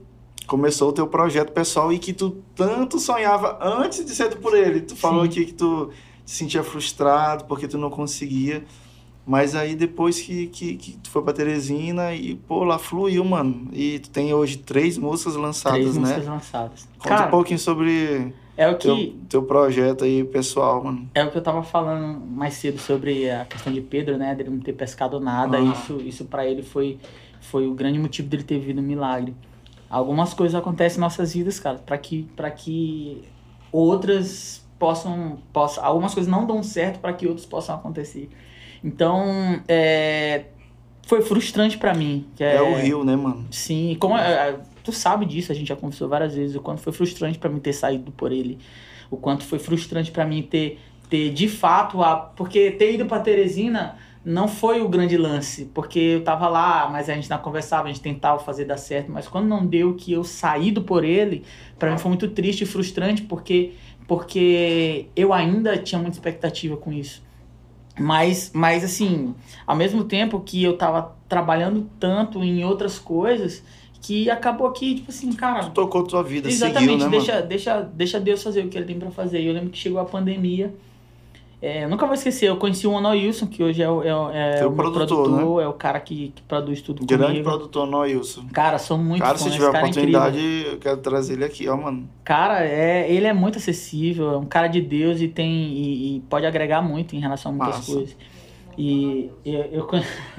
[0.50, 4.82] começou o teu projeto pessoal e que tu tanto sonhava antes de ser por ele.
[4.82, 5.30] Tu falou Sim.
[5.30, 5.92] aqui que tu
[6.26, 8.64] te sentia frustrado porque tu não conseguia.
[9.28, 13.68] Mas aí depois que, que, que tu foi pra Teresina e, pô, lá fluiu, mano.
[13.72, 16.02] E tu tem hoje três músicas lançadas, Três né?
[16.02, 16.90] músicas lançadas.
[16.98, 21.08] Conta Cara, um pouquinho sobre é o teu, que teu projeto aí, pessoal, mano.
[21.14, 24.50] é o que eu tava falando mais cedo sobre a questão de Pedro, né, dele
[24.50, 25.58] não ter pescado nada.
[25.60, 25.62] Ah.
[25.62, 26.98] Isso isso para ele foi
[27.40, 29.36] foi o grande motivo dele ter vivido um milagre.
[29.90, 33.24] Algumas coisas acontecem em nossas vidas, cara, para que para que
[33.72, 38.30] outras possam possam algumas coisas não dão certo para que outras possam acontecer.
[38.84, 40.46] Então, é,
[41.06, 42.28] foi frustrante para mim.
[42.36, 43.48] que É, o Rio, né, mano?
[43.52, 46.82] Sim, como é, é, tu sabe disso, a gente já conversou várias vezes o quanto
[46.82, 48.60] foi frustrante pra mim ter saído por ele,
[49.10, 50.80] o quanto foi frustrante pra mim ter
[51.10, 53.98] ter de fato a porque ter ido pra Teresina
[54.30, 57.88] não foi o grande lance, porque eu tava lá, mas a gente não conversava, a
[57.88, 61.44] gente tentava fazer dar certo, mas quando não deu que eu saí do por ele,
[61.80, 63.74] pra mim foi muito triste e frustrante porque
[64.08, 67.24] porque eu ainda tinha muita expectativa com isso.
[68.00, 69.36] Mas, mas assim,
[69.68, 73.64] ao mesmo tempo que eu tava trabalhando tanto em outras coisas
[74.02, 75.70] que acabou que, tipo assim, cara.
[75.72, 77.48] Tocou tua vida, Exatamente, seguiu, né, deixa, mano?
[77.48, 79.42] deixa, deixa Deus fazer o que ele tem pra fazer.
[79.42, 80.74] E eu lembro que chegou a pandemia.
[81.62, 84.16] É, eu nunca vou esquecer, eu conheci o Ono Wilson, que hoje é, o- é,
[84.16, 87.44] o- é o produtor, produtor, é o cara que, que produz tudo Grande comigo.
[87.44, 88.46] produtor, Noilson.
[88.54, 91.44] Cara, sou muito Cara, fã, se esse tiver cara é oportunidade, eu quero trazer ele
[91.44, 92.08] aqui, ó, mano.
[92.24, 96.20] Cara, é, ele é muito acessível, é um cara de Deus e tem e, e
[96.30, 97.92] pode agregar muito em relação a muitas Massa.
[97.92, 98.16] coisas.
[98.78, 99.88] E eu, eu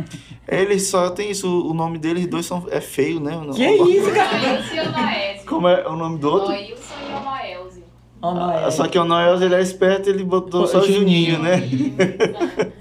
[0.49, 3.33] Ele só tem isso, o nome deles dois são, é feio, né?
[3.55, 4.39] Que nome- isso, cara?
[4.39, 5.47] E Onoésio.
[5.47, 6.49] Como é o nome do outro?
[6.49, 7.70] Noilson e Onoélzio.
[8.23, 8.65] Oh, é.
[8.67, 11.37] Ah, Só que o Noel, ele é esperto, ele botou Pô, só Juninho.
[11.37, 12.71] Juninho, né?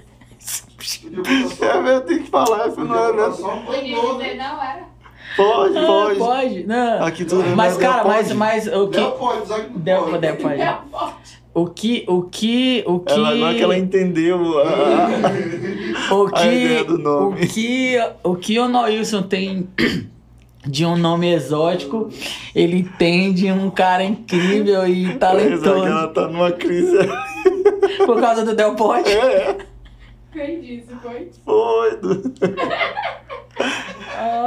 [1.60, 3.32] É, eu tenho que falar, é, né?
[3.36, 4.82] Só um Podia pano, dizer, não era?
[5.36, 6.18] Pode, Ah, pode.
[6.18, 7.04] pode, não.
[7.04, 7.86] Aqui tudo Mas, né?
[7.86, 8.38] cara, mas, Pode.
[8.38, 8.96] mas o que.
[8.98, 10.18] Del pode, sabe que não Deu, pode.
[10.18, 10.62] deu, pode.
[11.52, 13.12] O que, o que, o que.
[13.12, 14.62] Ela, agora que ela entendeu a,
[16.10, 17.44] a- O a que, ideia do nome.
[17.44, 19.68] O que, o que o Noilson tem
[20.66, 22.10] de um nome exótico,
[22.54, 25.86] ele tem de um cara incrível e que talentoso.
[25.86, 26.98] ela tá numa crise.
[28.04, 29.10] Por causa do Del Ponte.
[29.10, 29.56] É,
[30.32, 31.30] Quem disse, foi?
[31.44, 32.00] foi.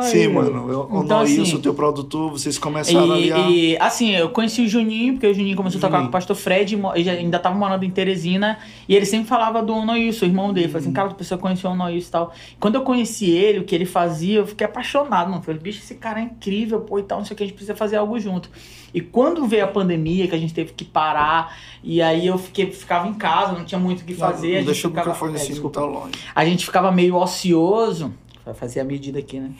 [0.03, 0.69] Sim, mano.
[0.71, 3.37] eu- O Então, Noilson, assim, teu produtor, vocês começaram ali a...
[3.49, 6.05] E, e, assim, eu conheci o Juninho, porque o Juninho começou a tocar Juninho.
[6.11, 9.83] com o pastor Fred, já- ainda tava morando em Teresina, e ele sempre falava do
[9.85, 10.67] Noilson, o irmão dele.
[10.67, 12.33] Falei assim, cara, a pessoa conheceu o Noilson e tal.
[12.59, 15.41] Quando eu conheci ele, o que ele fazia, eu fiquei apaixonado, mano.
[15.41, 17.55] Falei, bicho, esse cara é incrível, pô, e tal, não sei o que, a gente
[17.55, 18.49] precisa fazer algo junto.
[18.93, 22.69] E quando veio a pandemia, que a gente teve que parar, e aí eu fiquei,
[22.71, 24.57] ficava em casa, não tinha muito o que fazer.
[24.59, 26.11] Não deixa o microfone é, assim desculpa tão longe.
[26.35, 28.13] a gente ficava meio ocioso.
[28.45, 29.51] Vai fazer a medida aqui, né?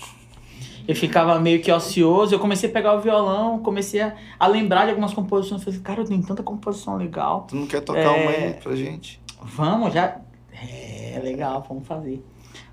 [0.87, 2.35] Eu ficava meio que ocioso.
[2.35, 5.61] Eu comecei a pegar o violão, comecei a, a lembrar de algumas composições.
[5.61, 7.45] Eu falei, cara, eu tenho tanta composição legal.
[7.47, 8.07] Tu não quer tocar É.
[8.21, 9.21] uma aí pra gente?
[9.41, 10.19] Vamos, já.
[10.51, 12.21] É legal, vamos fazer.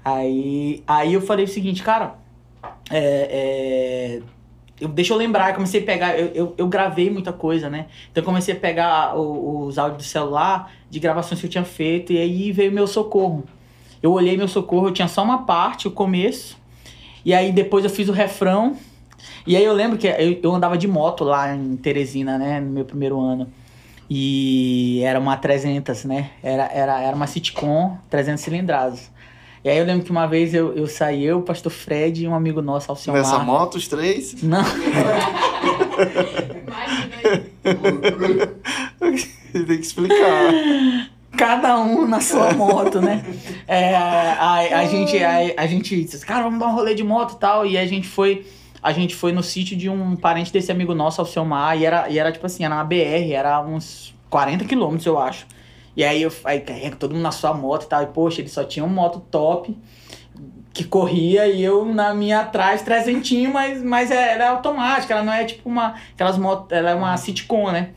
[0.04, 2.14] Aí, aí eu falei o seguinte, cara.
[2.90, 4.22] É, é,
[4.80, 6.18] eu, deixa eu lembrar, eu comecei a pegar.
[6.18, 7.86] Eu, eu, eu gravei muita coisa, né?
[8.10, 11.64] Então eu comecei a pegar o- os áudios do celular de gravações que eu tinha
[11.64, 12.12] feito.
[12.12, 13.44] E aí veio meu socorro.
[14.02, 16.56] Eu olhei meu socorro, eu tinha só uma parte, o começo.
[17.24, 18.76] E aí depois eu fiz o refrão.
[19.46, 22.60] E aí eu lembro que eu, eu andava de moto lá em Teresina, né?
[22.60, 23.46] No meu primeiro ano.
[24.08, 26.30] E era uma 300, né?
[26.42, 29.10] Era, era, era uma sitcom 300 cilindradas.
[29.62, 32.28] E aí eu lembro que uma vez eu, eu saí, eu, o pastor Fred e
[32.28, 33.20] um amigo nosso, Alciomar.
[33.20, 34.42] Nessa moto, os três?
[34.42, 34.62] Não,
[36.66, 37.44] Imagina aí.
[39.52, 40.50] Tem que explicar.
[41.36, 43.24] Cada um na sua moto, né?
[43.66, 47.34] É, a, a gente, a, a gente disse, cara, vamos dar um rolê de moto
[47.34, 47.66] e tal.
[47.66, 48.46] E a gente foi,
[48.82, 52.18] a gente foi no sítio de um parente desse amigo nosso, Alciomar, e era, e
[52.18, 55.46] era tipo assim, era na BR, era uns 40 quilômetros, eu acho.
[55.96, 56.60] E aí eu aí
[56.98, 58.02] todo mundo na sua moto e tal.
[58.02, 59.76] E, poxa, ele só tinha uma moto top
[60.72, 65.22] que corria e eu na minha atrás, trezentinho, mas, mas é- ela é automática, ela
[65.22, 65.94] não é tipo uma.
[66.14, 67.90] Aquelas motos, ela é uma sitcom, né?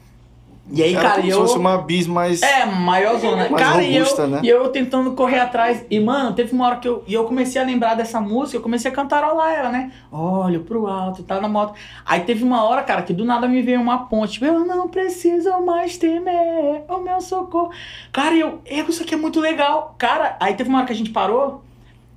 [0.72, 1.41] E aí, Era cara, como e se eu.
[1.41, 2.41] fosse uma bis mais...
[2.41, 3.49] É, maior zona.
[3.49, 4.40] Mais Cara, e, robusta, eu, né?
[4.44, 5.85] e eu tentando correr atrás.
[5.90, 8.61] E, mano, teve uma hora que eu, e eu comecei a lembrar dessa música, eu
[8.61, 9.91] comecei a cantarolar ela, né?
[10.10, 11.73] Olho pro alto, tá na moto.
[12.06, 14.34] Aí teve uma hora, cara, que do nada me veio uma ponte.
[14.34, 17.69] Tipo, eu não preciso mais temer o meu socorro.
[18.11, 19.94] Cara, e eu, eu, isso aqui é muito legal.
[19.98, 21.61] Cara, aí teve uma hora que a gente parou.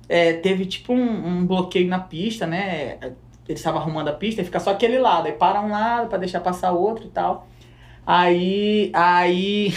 [0.07, 2.97] é, teve tipo um, um bloqueio na pista, né?
[3.47, 5.25] Eles estavam arrumando a pista e fica só aquele lado.
[5.27, 7.45] Aí para um lado pra deixar passar o outro e tal.
[8.07, 9.73] Aí, aí,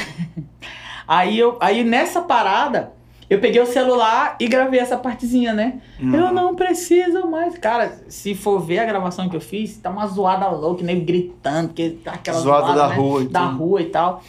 [1.07, 2.93] aí eu, aí nessa parada,
[3.29, 5.81] eu peguei o celular e gravei essa partezinha, né?
[6.01, 6.15] Uhum.
[6.15, 7.59] Eu não preciso mais.
[7.59, 11.69] Cara, se for ver a gravação que eu fiz, tá uma zoada louca, nego gritando,
[11.69, 12.95] porque tá aquela Zoada zoada, da né?
[12.95, 13.59] rua e Da tudo.
[13.59, 14.23] rua e tal.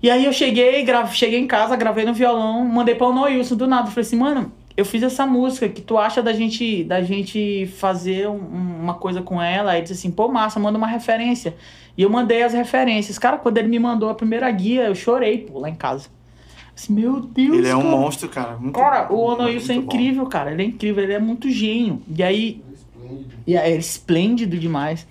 [0.00, 1.04] E aí eu cheguei, gra...
[1.08, 3.88] cheguei em casa, gravei no violão, mandei pra o Noilson do nada.
[3.90, 8.28] Falei assim, mano, eu fiz essa música, que tu acha da gente, da gente fazer
[8.28, 8.38] um-
[8.82, 9.72] uma coisa com ela?
[9.72, 11.54] Aí disse assim, pô, massa, manda uma referência.
[11.96, 13.18] E eu mandei as referências.
[13.18, 16.08] Cara, quando ele me mandou a primeira guia, eu chorei, pô, lá em casa.
[16.76, 17.96] Assim, meu Deus, Ele é um cara.
[17.96, 18.56] monstro, cara.
[18.56, 19.96] Muito Cara, o Onoilson é muito bom.
[19.96, 20.52] incrível, cara.
[20.52, 22.00] Ele é incrível, ele é muito gênio.
[22.16, 22.62] E aí.
[23.46, 25.06] E aí, é esplêndido demais.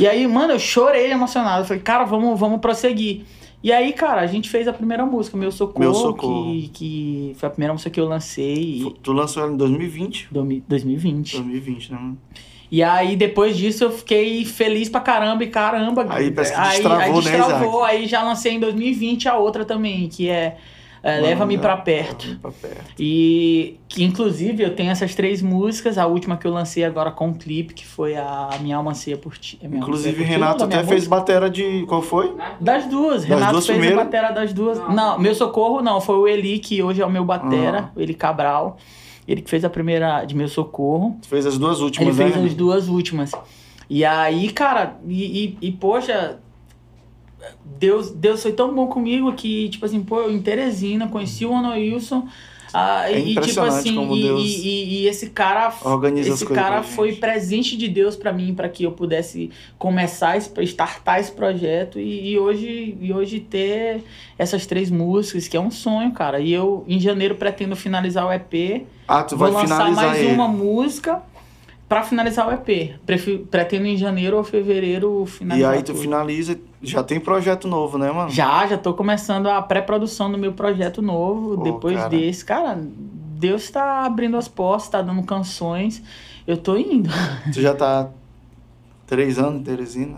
[0.00, 1.62] E aí, mano, eu chorei emocionado.
[1.62, 3.24] Eu falei, cara, vamos, vamos prosseguir.
[3.62, 6.44] E aí, cara, a gente fez a primeira música, Meu Socorro, Meu Socorro.
[6.44, 10.28] Que, que foi a primeira música que eu lancei Tu lançou ela em 2020?
[10.34, 11.32] em 2020.
[11.36, 11.98] 2020, né?
[11.98, 12.18] mano?
[12.72, 15.44] E aí, depois disso, eu fiquei feliz pra caramba.
[15.44, 17.84] E caramba, Aí parece que aí, destravou, aí né, destravou.
[17.84, 20.56] Aí já lancei em 2020 a outra também, que é,
[21.02, 22.22] é, Leva-me pra perto.
[22.26, 22.92] Leva-me pra perto.
[22.98, 27.28] E que inclusive eu tenho essas três músicas, a última que eu lancei agora com
[27.28, 29.58] um clipe, que foi a Minha Alma Anseia por Ti.
[29.62, 31.16] é Inclusive, Renato até fez música?
[31.16, 31.84] batera de.
[31.88, 32.34] Qual foi?
[32.60, 34.00] Das duas, Das Renato duas fez primeiro?
[34.00, 34.78] a batera das duas.
[34.78, 34.94] Não.
[34.94, 35.18] Não.
[35.18, 37.92] meu socorro não, foi o Eli, que hoje é o meu batera, Ah.
[37.96, 38.76] o Eli Cabral.
[39.26, 41.16] Ele que fez a primeira de meu socorro.
[41.22, 42.44] Tu fez as duas Ele últimas, fez né?
[42.44, 43.30] as duas últimas.
[43.88, 46.38] E aí, cara, e, e, e, poxa,
[47.64, 51.50] Deus, Deus foi tão bom comigo que, tipo assim, pô, eu em Teresina conheci o
[51.50, 52.26] Ono Wilson.
[52.72, 55.72] ah, É e, tipo assim, e, e, e- esse cara,
[56.20, 61.18] esse cara foi presente de Deus pra mim, pra que eu pudesse começar, esse, startar
[61.20, 64.02] esse projeto e, e hoje, e hoje ter
[64.38, 66.38] essas três músicas, que é um sonho, cara.
[66.40, 68.86] E eu, em janeiro, pretendo finalizar o EP.
[69.08, 70.32] Ah, tu Vou vai lançar finalizar mais ele.
[70.32, 71.20] uma música
[71.92, 72.94] pra finalizar o EP.
[73.50, 75.72] Pretendo em janeiro ou fevereiro E finalizar.
[75.72, 75.98] aí tu tudo.
[76.00, 78.30] finaliza, já tem projeto novo, né, mano?
[78.30, 81.56] Já, já tô começando a pré-produção do meu projeto novo.
[81.58, 82.08] Pô, depois cara.
[82.08, 86.02] desse, cara, Deus tá abrindo as portas, tá dando canções.
[86.46, 87.10] Eu tô indo.
[87.52, 88.08] Tu já tá
[89.06, 90.16] três anos em Teresina?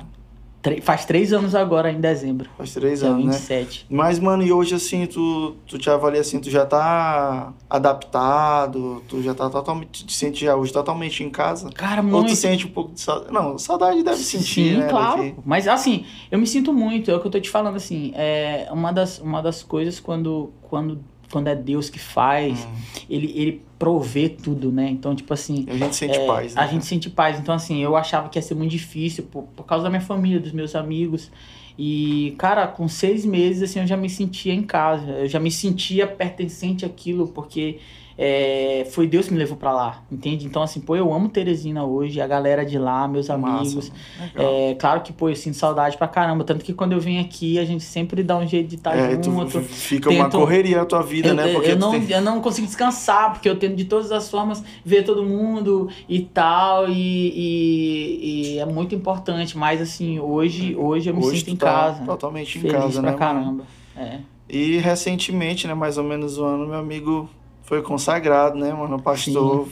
[0.83, 2.49] Faz três anos agora, em dezembro.
[2.57, 3.33] Faz três anos, né?
[3.33, 3.87] 27.
[3.91, 9.23] Mas, mano, e hoje, assim, tu, tu te avalia assim, tu já tá adaptado, tu
[9.23, 11.71] já tá totalmente, te sente já hoje totalmente em casa?
[11.71, 12.29] Cara, Ou muito.
[12.29, 13.33] tu sente um pouco de saudade?
[13.33, 14.89] Não, saudade deve sentir, Sim, né?
[14.89, 15.19] claro.
[15.19, 15.35] daqui.
[15.45, 18.69] Mas assim, eu me sinto muito, é o que eu tô te falando, assim, é
[18.71, 20.99] uma das, uma das coisas quando, quando,
[21.35, 22.75] quando é Deus que faz, Hum.
[23.11, 24.89] ele, ele provê tudo, né?
[24.89, 26.63] Então, tipo assim, a gente sente é, paz, né?
[26.63, 27.41] a gente sente paz.
[27.41, 30.39] Então, assim, eu achava que ia ser muito difícil por, por causa da minha família,
[30.39, 31.29] dos meus amigos.
[31.77, 35.11] E, cara, com seis meses, assim, eu já me sentia em casa.
[35.11, 37.79] Eu já me sentia pertencente àquilo, porque
[38.17, 40.47] é, foi Deus que me levou pra lá, entende?
[40.47, 43.91] Então, assim, pô, eu amo Teresina hoje, a galera de lá, meus amigos.
[44.37, 46.45] É, claro que, pô, eu sinto saudade pra caramba.
[46.45, 49.17] Tanto que quando eu venho aqui, a gente sempre dá um jeito de estar É,
[49.17, 49.61] tu junto.
[49.61, 51.49] fica uma tento- correria na tua vida, Eu, né?
[51.51, 54.31] eu- Porque eu não, tem- eu não consigo descansar, porque eu tento de todas as
[54.31, 59.57] formas ver todo mundo e tal, e, e- e é muito importante.
[59.59, 62.05] Mas assim, hoje, hoje eu me hoje sinto em tá casa.
[62.05, 63.17] totalmente em casa, pra né?
[63.17, 63.65] caramba.
[63.97, 64.19] É.
[64.49, 67.29] E recentemente, né, mais ou menos um ano, meu amigo
[67.65, 69.01] foi consagrado, né, mano?
[69.03, 69.69] Pastor.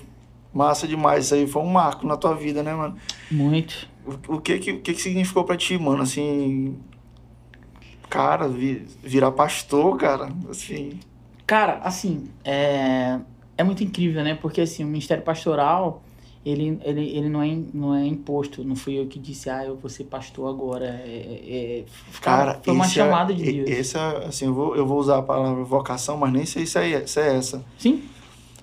[0.53, 1.27] Massa demais.
[1.27, 2.97] Isso aí foi um marco na tua vida, né, mano?
[3.31, 3.89] Muito.
[4.29, 6.03] O, o que, que, que que significou pra ti, mano?
[6.03, 6.77] Assim.
[8.11, 10.29] Cara, vi- virar pastor, cara.
[10.51, 11.01] Assim.
[11.47, 13.19] Cara, assim, é,
[13.57, 14.35] é muito incrível, né?
[14.35, 16.03] Porque assim, o Ministério Pastoral,
[16.45, 18.65] ele, ele, ele não, é, não é imposto.
[18.65, 20.87] Não fui eu que disse, ah, eu vou ser pastor agora.
[20.87, 21.85] É, é-
[22.21, 23.71] Cara, foi uma é- chamada de e- Deus.
[23.71, 26.79] Esse é, assim, eu vou, eu vou usar a palavra vocação, mas nem sei se
[26.79, 27.65] é, se é essa.
[27.79, 28.03] Sim,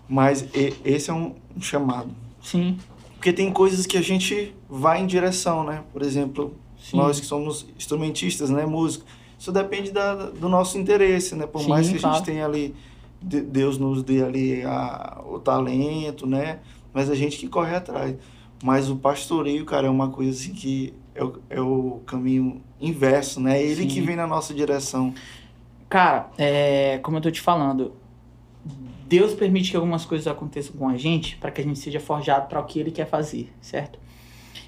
[0.08, 2.10] Mas e- esse é um chamado.
[2.42, 2.78] sim,
[3.16, 5.84] Porque tem coisas que a gente vai em direção, né?
[5.94, 6.96] Por exemplo, sim.
[6.98, 8.66] nós que somos instrumentistas, né?
[8.66, 9.06] Músicos.
[9.38, 11.46] Isso depende da, do nosso interesse, né?
[11.46, 12.16] Por Sim, mais que a claro.
[12.18, 12.74] gente tenha ali,
[13.22, 16.60] de- Deus nos dê ali a, o talento, né?
[16.94, 18.16] Mas a gente que corre atrás.
[18.64, 23.40] Mas o pastoreio, cara, é uma coisa assim que é o, é o caminho inverso,
[23.40, 23.58] né?
[23.60, 23.88] É ele Sim.
[23.88, 25.14] que vem na nossa direção.
[25.88, 27.94] Cara, é, como eu tô te falando,
[29.08, 32.48] Deus permite que algumas coisas aconteçam com a gente para que a gente seja forjado
[32.48, 33.98] para o que Ele quer fazer, certo?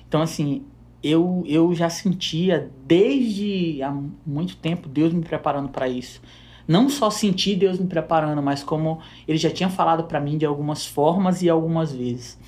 [0.07, 0.65] Então, assim,
[1.03, 3.95] eu, eu já sentia desde há
[4.25, 6.21] muito tempo Deus me preparando para isso.
[6.71, 10.45] Não só senti Deus me preparando, mas como Ele já tinha falado para mim de
[10.45, 12.39] algumas formas e algumas vezes.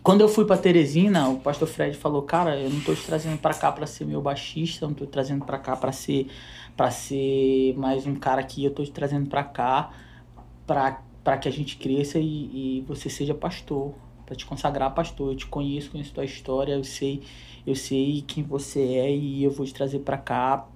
[0.00, 3.36] Quando eu fui para Teresina, o pastor Fred falou: Cara, eu não tô te trazendo
[3.38, 6.28] para cá para ser meu baixista, eu não tô te trazendo para cá para ser
[6.76, 9.90] para ser mais um cara aqui, eu tô te trazendo para cá
[10.64, 13.92] para que a gente cresça e, e você seja pastor,
[14.24, 15.32] para te consagrar pastor.
[15.32, 17.22] Eu te conheço, conheço tua história, eu sei,
[17.66, 20.68] eu sei quem você é e eu vou te trazer para cá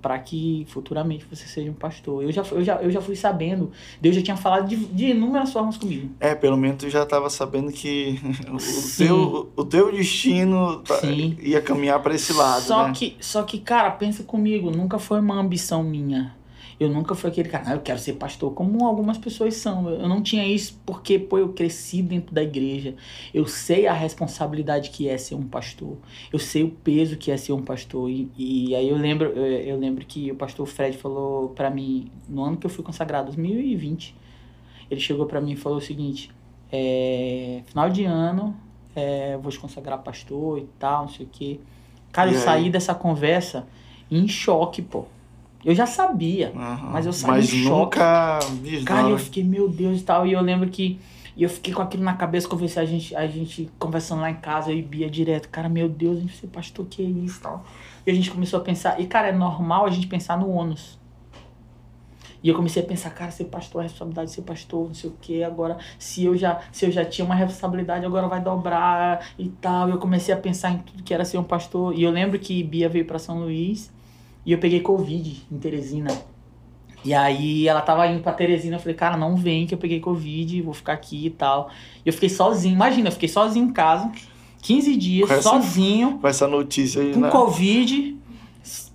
[0.00, 2.22] para que futuramente você seja um pastor.
[2.22, 3.70] Eu já, eu já, eu já fui sabendo,
[4.00, 6.10] Deus já tinha falado de, de inúmeras formas comigo.
[6.20, 11.36] É, pelo menos tu já estava sabendo que o teu, o teu destino tá- Sim.
[11.40, 12.92] ia caminhar para esse lado, só né?
[12.94, 16.37] que, só que, cara, pensa comigo, nunca foi uma ambição minha.
[16.80, 19.88] Eu nunca fui aquele cara, ah, eu quero ser pastor, como algumas pessoas são.
[19.90, 22.94] Eu não tinha isso porque, pô, eu cresci dentro da igreja.
[23.34, 25.96] Eu sei a responsabilidade que é ser um pastor.
[26.32, 28.08] Eu sei o peso que é ser um pastor.
[28.08, 29.44] E, e aí eu lembro, eu,
[29.74, 33.26] eu lembro que o pastor Fred falou pra mim, no ano que eu fui consagrado,
[33.26, 34.14] 2020,
[34.90, 36.30] ele chegou pra mim e falou o seguinte,
[36.70, 38.56] é, final de ano,
[38.94, 41.60] é, vou te consagrar pastor e tal, não sei o quê.
[42.12, 42.38] Cara, E eu aí?
[42.38, 43.66] saí dessa conversa
[44.10, 45.06] em choque, pô.
[45.64, 46.52] Eu já sabia.
[46.54, 46.90] Aham.
[46.92, 48.38] Mas eu saí Mas em nunca
[48.84, 50.26] Cara, eu fiquei, meu Deus e tal.
[50.26, 50.98] E eu lembro que
[51.38, 54.34] e eu fiquei com aquilo na cabeça, conversei, a gente, a gente conversando lá em
[54.34, 55.48] casa, eu e Bia direto.
[55.48, 57.64] Cara, meu Deus, a gente ser pastor, que é isso e tal.
[58.04, 59.00] E a gente começou a pensar.
[59.00, 60.98] E, cara, é normal a gente pensar no ônus.
[62.42, 65.10] E eu comecei a pensar, cara, ser pastor, a responsabilidade de ser pastor, não sei
[65.10, 65.44] o que.
[65.44, 69.88] Agora, se eu já, se eu já tinha uma responsabilidade, agora vai dobrar e tal.
[69.88, 71.94] Eu comecei a pensar em tudo que era ser um pastor.
[71.96, 73.92] E eu lembro que Bia veio para São Luís
[74.48, 76.10] e eu peguei Covid em Teresina.
[77.04, 80.00] E aí ela tava indo pra Teresina, eu falei, cara, não vem que eu peguei
[80.00, 81.68] Covid, vou ficar aqui e tal.
[82.04, 84.10] E eu fiquei sozinho, imagina, eu fiquei sozinho em casa,
[84.62, 87.30] 15 dias, Com essa- sozinho, Com essa notícia aí, com né?
[87.30, 88.16] Covid.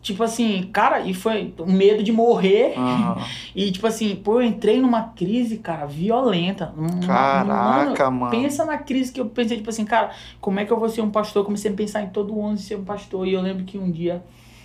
[0.01, 2.73] Tipo assim, cara, e foi o medo de morrer.
[2.77, 3.23] Aham.
[3.55, 6.73] E tipo assim, pô, eu entrei numa crise, cara, violenta.
[6.75, 8.31] Um- Caraca, mano.
[8.31, 10.09] Pensa na crise que eu pensei, tipo assim, cara,
[10.41, 11.41] como é que eu vou ser um pastor?
[11.41, 13.27] Eu comecei a pensar em todo ano ser um pastor.
[13.27, 14.23] E eu lembro que um dia,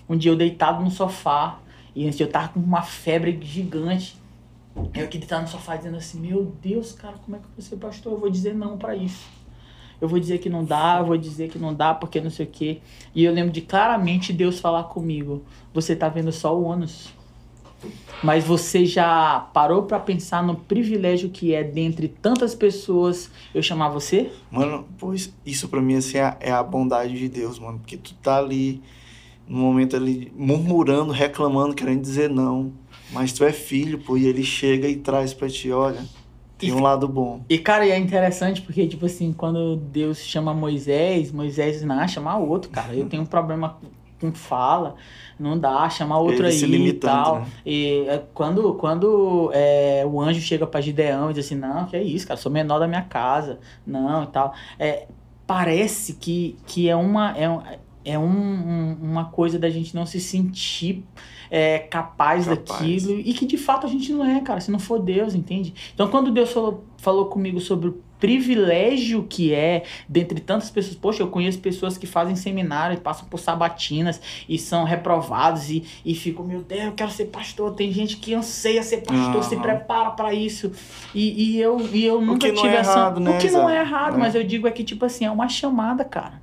[0.08, 1.58] um dia eu deitado no sofá,
[1.94, 4.16] e dia eu tava com uma febre gigante.
[4.94, 8.12] Eu aqui deitado no sofá dizendo assim, meu Deus, cara, como é que ser pastor?
[8.12, 9.26] Eu vou dizer não pra isso.
[10.00, 12.46] Eu vou dizer que não dá, eu vou dizer que não dá, porque não sei
[12.46, 12.78] o quê.
[13.14, 15.42] E eu lembro de claramente Deus falar comigo,
[15.74, 17.12] você tá vendo só o ônus.
[18.22, 23.88] Mas você já parou pra pensar no privilégio que é dentre tantas pessoas eu chamar
[23.88, 24.32] você?
[24.50, 27.78] Mano, pois isso pra mim assim, é, é a bondade de Deus, mano.
[27.78, 28.82] Porque tu tá ali,
[29.48, 32.72] no momento ali, murmurando, reclamando, querendo dizer não.
[33.10, 36.04] Mas tu é filho, pô, e ele chega e traz pra ti, olha,
[36.58, 37.40] tem E- um lado bom.
[37.48, 42.36] E cara, e é interessante porque, tipo assim, quando Deus chama Moisés, Moisés não, chamar
[42.38, 42.94] outro, cara.
[42.94, 43.78] Eu tenho um problema
[44.20, 44.96] com fala,
[45.38, 47.40] não dá, chamar outro Ele aí se e tal.
[47.40, 47.46] né?
[47.64, 51.96] E é, quando, quando é, o anjo chega pra Gideão e diz assim, não, que
[51.96, 54.52] é isso, cara, sou menor da minha casa, não e tal.
[54.78, 55.06] É,
[55.46, 57.36] parece que, que é uma.
[57.38, 57.78] É,
[58.08, 61.04] é um- um- uma coisa da gente não se sentir
[61.50, 62.68] é, capaz, Capaz.
[62.68, 65.72] daquilo e que de fato a gente não é, cara, se não for Deus, entende?
[65.94, 71.22] Então quando Deus falou, falou comigo sobre o privilégio que é, dentre tantas pessoas, poxa,
[71.22, 76.14] eu conheço pessoas que fazem seminário e passam por sabatinas e são reprovados e, e
[76.14, 77.74] ficam, meu Deus, eu quero ser pastor.
[77.74, 79.62] Tem gente que anseia ser pastor, se Aham.
[79.62, 80.72] prepara pra isso.
[81.14, 82.90] E, e eu, e eu nunca que não tive é essa.
[82.92, 84.18] errado, né, o que não é errado, É.
[84.18, 86.42] mas eu digo é que, tipo assim, é uma chamada, cara.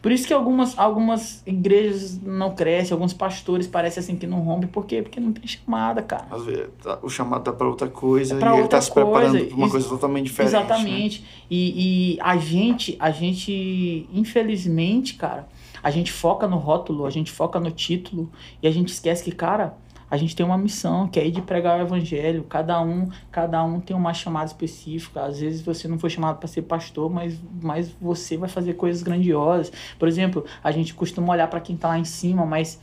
[0.00, 4.68] Por isso que algumas, algumas igrejas não crescem, alguns pastores parecem assim que não rompem.
[4.68, 5.02] Por quê?
[5.02, 6.26] Porque não tem chamada, cara.
[6.30, 8.82] Às vezes tá- o chamado tá pra outra coisa É pra e ele outra tá
[8.82, 10.52] se preparando coisa, pra uma coisa totalmente diferente.
[10.52, 10.58] né?
[10.60, 11.24] Exatamente.
[11.50, 15.48] E, e a gente, a gente, infelizmente, cara,
[15.82, 18.30] a gente foca no rótulo, a gente foca no título
[18.62, 19.74] e a gente esquece que, cara,
[20.10, 22.44] a gente tem uma missão, que é ir de pregar o evangelho.
[22.44, 25.22] Cada um, cada um tem uma chamada específica.
[25.22, 29.02] Às vezes você não foi chamado para ser pastor, mas, mas você vai fazer coisas
[29.02, 29.70] grandiosas.
[29.98, 32.80] Por exemplo, a gente costuma olhar para quem tá lá em cima, mas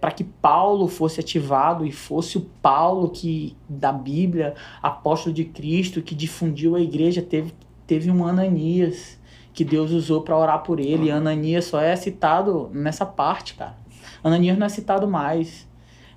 [0.00, 6.00] para que Paulo fosse ativado e fosse o Paulo que da Bíblia, apóstolo de Cristo,
[6.00, 7.52] que difundiu a igreja, teve,
[7.86, 9.18] teve um Ananias
[9.52, 11.10] que Deus usou para orar por ele.
[11.10, 13.76] Ananias só é citado nessa parte, cara.
[14.22, 15.68] Ananias não é citado mais.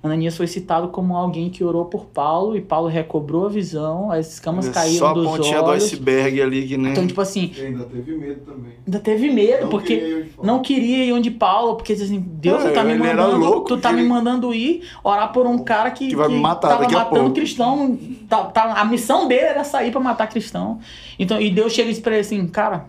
[0.02, 4.34] Ananias foi citado como alguém que orou por Paulo e Paulo recobrou a visão, as
[4.34, 5.84] escamas É caíram Só a dos pontinha do olhos.
[5.84, 6.92] iceberg ali que nem.
[6.92, 8.72] Então, tipo assim, E ainda teve medo também.
[8.86, 12.64] ainda teve medo, Não porque queria não queria ir onde Paulo, porque diz assim, Deus,
[12.64, 15.58] É, tu tá me mandando, louco, tu tá que me mandando ir orar por um
[15.58, 17.34] cara que, Que vai me matar tava daqui a matando pouco.
[17.34, 17.98] cristão.
[18.28, 20.78] Tá, tá- a missão dele era sair pra matar cristão.
[21.18, 22.86] Então, e Deus chega e diz pra ele assim, cara,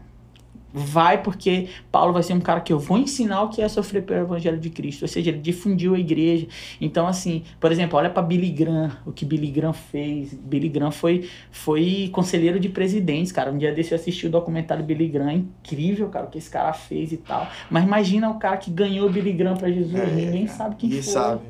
[0.74, 4.04] vai porque Paulo vai ser um cara que eu vou ensinar o que é sofrer
[4.04, 5.02] pelo evangelho de Cristo.
[5.02, 6.48] Ou seja, ele difundiu a igreja.
[6.80, 10.34] Então, assim, por exemplo, olha pra Billy Graham, o que Billy Graham fez.
[10.34, 13.52] Billy Graham foi, foi conselheiro de presidentes, cara.
[13.52, 16.50] Um dia desse eu assisti o documentário Billy Graham, é incrível, cara, o que esse
[16.50, 17.48] cara fez e tal.
[17.70, 21.04] Mas imagina o cara que ganhou Billy Graham pra Jesus, É, ninguém sabe quem ninguém
[21.04, 21.14] foi.
[21.14, 21.42] sabe.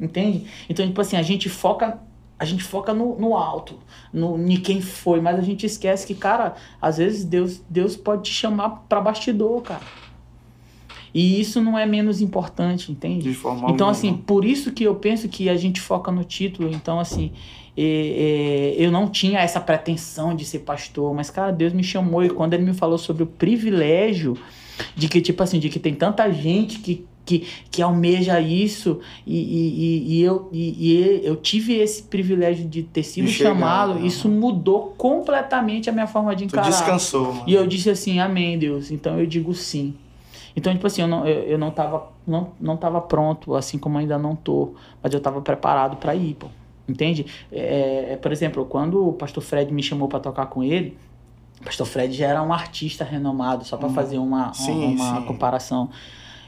[0.00, 0.46] Entende?
[0.68, 1.98] Então, tipo assim, a gente foca.
[2.42, 3.78] A gente foca no, no alto,
[4.12, 8.24] no em quem foi, mas a gente esquece que, cara, às vezes Deus, Deus pode
[8.24, 9.82] te chamar pra bastidor, cara.
[11.14, 13.28] E isso não é menos importante, entende?
[13.28, 16.68] De forma Então, assim, por isso que eu penso que a gente foca no título.
[16.72, 17.32] Então, assim,
[17.76, 22.24] é, é, eu não tinha essa pretensão de ser pastor, mas, cara, Deus me chamou
[22.24, 24.36] e quando ele me falou sobre o privilégio
[24.96, 27.40] de que, tipo assim, de que tem tanta gente que, que,
[27.70, 33.28] que almeja isso e, e, e- eu, e, eu tive esse privilégio de ter sido
[33.28, 34.06] chamado, né?
[34.06, 36.70] isso mudou completamente a minha forma de Tu encarar.
[36.70, 37.42] descansou, mano.
[37.46, 38.90] E eu disse assim, amém, Deus.
[38.90, 39.94] Então eu digo sim.
[40.54, 43.98] Então, tipo assim, eu não, eu, eu não, tava, não, não tava pronto, assim como
[43.98, 44.74] ainda não tô.
[45.02, 46.48] Mas eu tava preparado para ir, pô.
[46.88, 47.26] Entende?
[47.50, 50.98] É, é, por exemplo, quando o pastor Fred me chamou para tocar com ele,
[51.60, 53.92] o pastor Fred já era um artista renomado, só para Hum.
[53.94, 55.26] fazer uma, Sim, uma sim.
[55.26, 55.88] tinha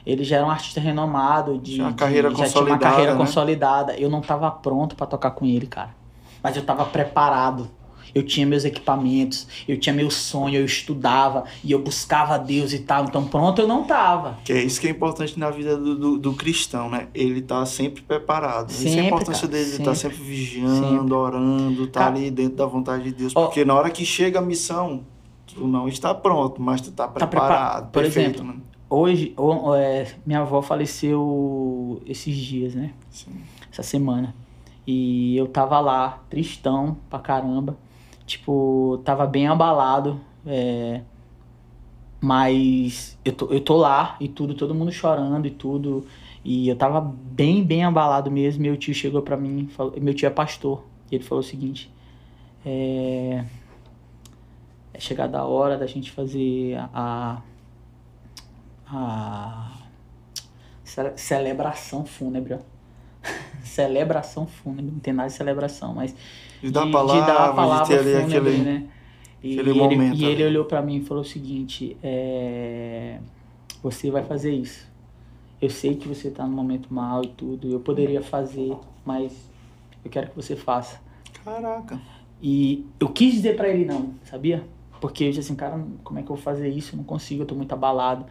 [0.05, 3.13] Ele já era um artista renomado, de, Tinha uma de- carreira já tinha uma carreira
[3.13, 3.17] né?
[3.17, 3.95] consolidada.
[3.97, 5.95] Eu não tava pronto para tocar com ele, cara.
[6.43, 7.67] Mas eu tava preparado.
[8.13, 12.79] Eu tinha meus equipamentos, eu tinha meu sonho, eu estudava e eu buscava Deus e
[12.79, 13.03] tal.
[13.03, 14.37] Então pronto eu não tava.
[14.45, 17.07] Que é isso que é importante na vida do, do, do cristão, né?
[17.13, 18.69] Ele tá sempre preparado.
[18.69, 20.15] Isso é a Sempre, importância cara, dele, ele tá sempre.
[20.17, 21.13] sempre vigiando, Sempre.
[21.13, 23.33] orando, tá Cara, ali dentro da vontade de Deus.
[23.35, 25.03] ó, Porque na hora que chega a missão,
[25.47, 27.29] tu não está pronto, mas tu tá Tá preparado.
[27.49, 27.91] preparado.
[27.91, 28.59] Por Perfeito, exemplo, né?
[28.89, 32.93] Hoje, o- é, minha avó faleceu esses dias, né?
[33.09, 33.31] Sim.
[33.71, 34.33] Essa semana.
[34.85, 37.75] E eu tava lá, tristão pra caramba.
[38.25, 40.19] Tipo, tava bem abalado.
[40.45, 41.01] É...
[42.21, 46.05] Mas eu tô, eu tô lá e tudo, todo mundo chorando e tudo.
[46.43, 48.61] E eu tava bem, bem abalado mesmo.
[48.63, 50.83] Meu tio chegou pra mim, falou, meu tio é pastor.
[51.11, 51.91] E ele falou o seguinte:
[52.65, 53.43] é,
[54.93, 57.41] é chegada a hora da gente fazer a, a
[60.83, 62.55] ce- celebração fúnebre.
[62.55, 62.59] ó.
[63.63, 66.15] celebração fúnebre, não tem nada de celebração, mas
[66.61, 68.57] De dar de, palavra, de dar a palavra de fúnebre, aquele.
[68.63, 68.87] né?
[69.43, 73.19] E, ele, momento e ele olhou pra mim e falou o seguinte: é,
[73.83, 74.87] você vai fazer isso.
[75.61, 79.49] Eu sei que você tá num momento mal e tudo, eu poderia fazer, mas
[80.03, 80.99] eu quero que você faça.
[81.43, 81.99] Caraca.
[82.41, 84.63] E eu quis dizer pra ele não, sabia?
[84.99, 86.93] Porque eu disse assim, cara, como é que eu vou fazer isso?
[86.93, 88.25] Eu não consigo, eu tô muito abalado.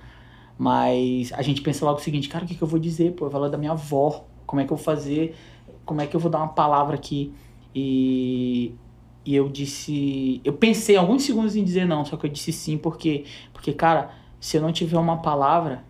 [0.56, 3.12] Mas a gente pensa logo o seguinte, cara, o que, que eu vou dizer?
[3.12, 4.24] Pô, eu falar da minha avó.
[4.46, 5.34] Como é que eu vou fazer?
[5.84, 7.32] Como é que eu vou dar uma palavra aqui?
[7.74, 8.72] E,
[9.24, 10.40] e eu disse.
[10.44, 14.10] Eu pensei alguns segundos em dizer não, só que eu disse sim, porque, porque cara,
[14.38, 15.82] se eu não tiver uma palavra,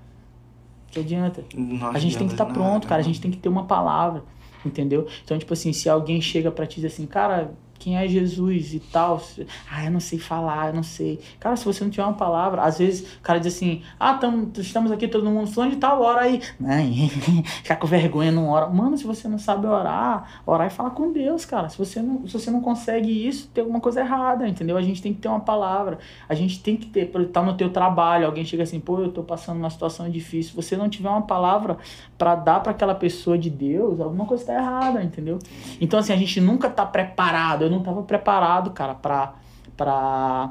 [0.90, 1.44] que adianta?
[1.54, 3.02] Não A gente tem que estar pronto, nada, cara.
[3.02, 3.12] A não.
[3.12, 4.24] gente tem que ter uma palavra,
[4.64, 5.06] entendeu?
[5.24, 8.80] Então, tipo assim, se alguém chega pra te dizer assim, cara, quem é Jesus e
[8.80, 9.22] tal?
[9.70, 11.20] Ah, eu não sei falar, eu não sei.
[11.38, 14.50] Cara, se você não tiver uma palavra, às vezes o cara diz assim, ah, tamo,
[14.58, 16.40] estamos aqui todo mundo falando de tal hora aí.
[16.64, 17.10] Ai,
[17.62, 18.68] ficar com vergonha não ora.
[18.68, 21.68] Mano, se você não sabe orar, orar e falar com Deus, cara.
[21.68, 24.76] Se você não, se você não consegue isso, tem alguma coisa errada, entendeu?
[24.76, 25.98] A gente tem que ter uma palavra.
[26.28, 29.22] A gente tem que ter, estar no teu trabalho, alguém chega assim, pô, eu tô
[29.22, 30.50] passando uma situação difícil.
[30.50, 31.78] Se você não tiver uma palavra
[32.16, 35.38] para dar para aquela pessoa de Deus, alguma coisa tá errada, entendeu?
[35.80, 37.63] Então assim, a gente nunca tá preparado.
[37.64, 39.32] Eu não tava preparado, cara, para
[39.76, 40.50] para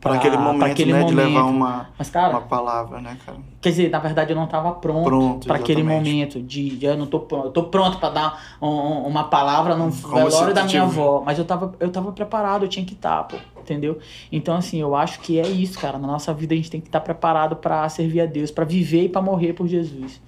[0.00, 1.04] Pra aquele momento, né?
[1.04, 3.38] De levar uma, Mas cara, uma palavra, né, cara?
[3.60, 7.06] quer dizer, na verdade eu não tava pronto, para aquele momento de, de eu não
[7.06, 7.46] tô pronto.
[7.46, 11.22] Eu tô pronto para dar um- um- uma palavra no Como velório da minha avó,
[11.24, 13.98] mas eu tava eu tava preparado, eu tinha que estar, pô, entendeu?
[14.30, 15.98] Então assim, eu acho que é isso, cara.
[15.98, 19.04] Na nossa vida a gente tem que estar preparado para servir a Deus, para viver
[19.04, 20.20] e para morrer por Jesus.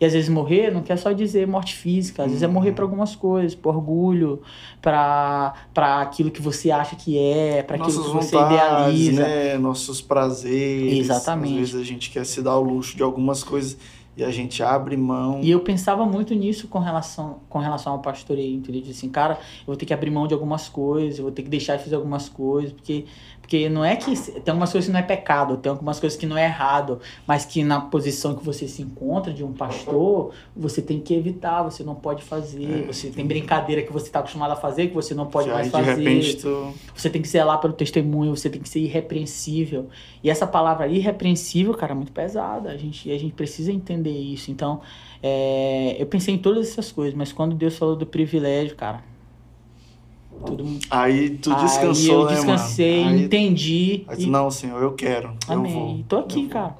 [0.00, 2.74] E às vezes morrer não quer só dizer morte física, às vezes é morrer Uhum.
[2.76, 4.40] para algumas coisas, por orgulho,
[4.80, 9.22] para para aquilo que você acha que é, para aquilo que você vontades, idealiza.
[9.22, 9.58] né?
[9.58, 10.98] Nossos prazeres.
[11.00, 11.54] Exatamente.
[11.54, 13.76] Às vezes a gente quer se dar o luxo de algumas coisas
[14.16, 15.40] e a gente abre mão.
[15.42, 18.82] E eu pensava muito nisso com relação, com relação ao pastoreio, entendeu?
[18.82, 21.42] De assim, cara, eu vou ter que abrir mão de algumas coisas, eu vou ter
[21.42, 23.04] que deixar de fazer algumas coisas, porque,
[23.48, 24.14] porque não é que.
[24.14, 27.46] Tem algumas coisas que não é pecado, tem algumas coisas que não é errado, mas
[27.46, 31.82] que na posição que você se encontra de um pastor, você tem que evitar, você
[31.82, 35.14] não pode fazer, É, você tem brincadeira que você está acostumado a fazer, que você
[35.14, 35.94] não pode mais fazer.
[35.94, 36.74] repente tu.
[36.94, 39.88] Você tem que zelar pelo testemunho, você tem que ser irrepreensível.
[40.22, 42.68] E essa palavra irrepreensível, cara, é muito pesada.
[42.68, 44.50] A gente, a gente precisa entender isso.
[44.50, 44.82] Então,
[45.22, 49.02] é, eu pensei em todas essas coisas, mas quando Deus falou do privilégio, cara.
[50.46, 53.16] Tudo, Aí tu aí descansou, eu né, descansei, mano?
[53.16, 54.04] Aí, entendi.
[54.08, 55.34] aí e- não, Senhor, eu quero.
[55.48, 55.72] Amém.
[55.72, 55.96] Eu vou.
[55.98, 56.76] E tô aqui, cara.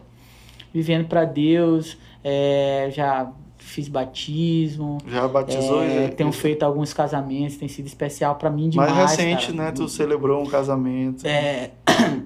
[0.72, 1.96] Vivendo pra Deus.
[2.22, 4.98] é, já fiz batismo.
[5.06, 5.82] Já batizou?
[5.82, 6.14] é, já...
[6.14, 8.92] tenho feito alguns casamentos, tem sido especial pra mim demais.
[8.92, 9.64] Mais recente, cara.
[9.64, 9.72] né?
[9.72, 11.26] Tu celebrou um casamento.
[11.26, 11.70] É,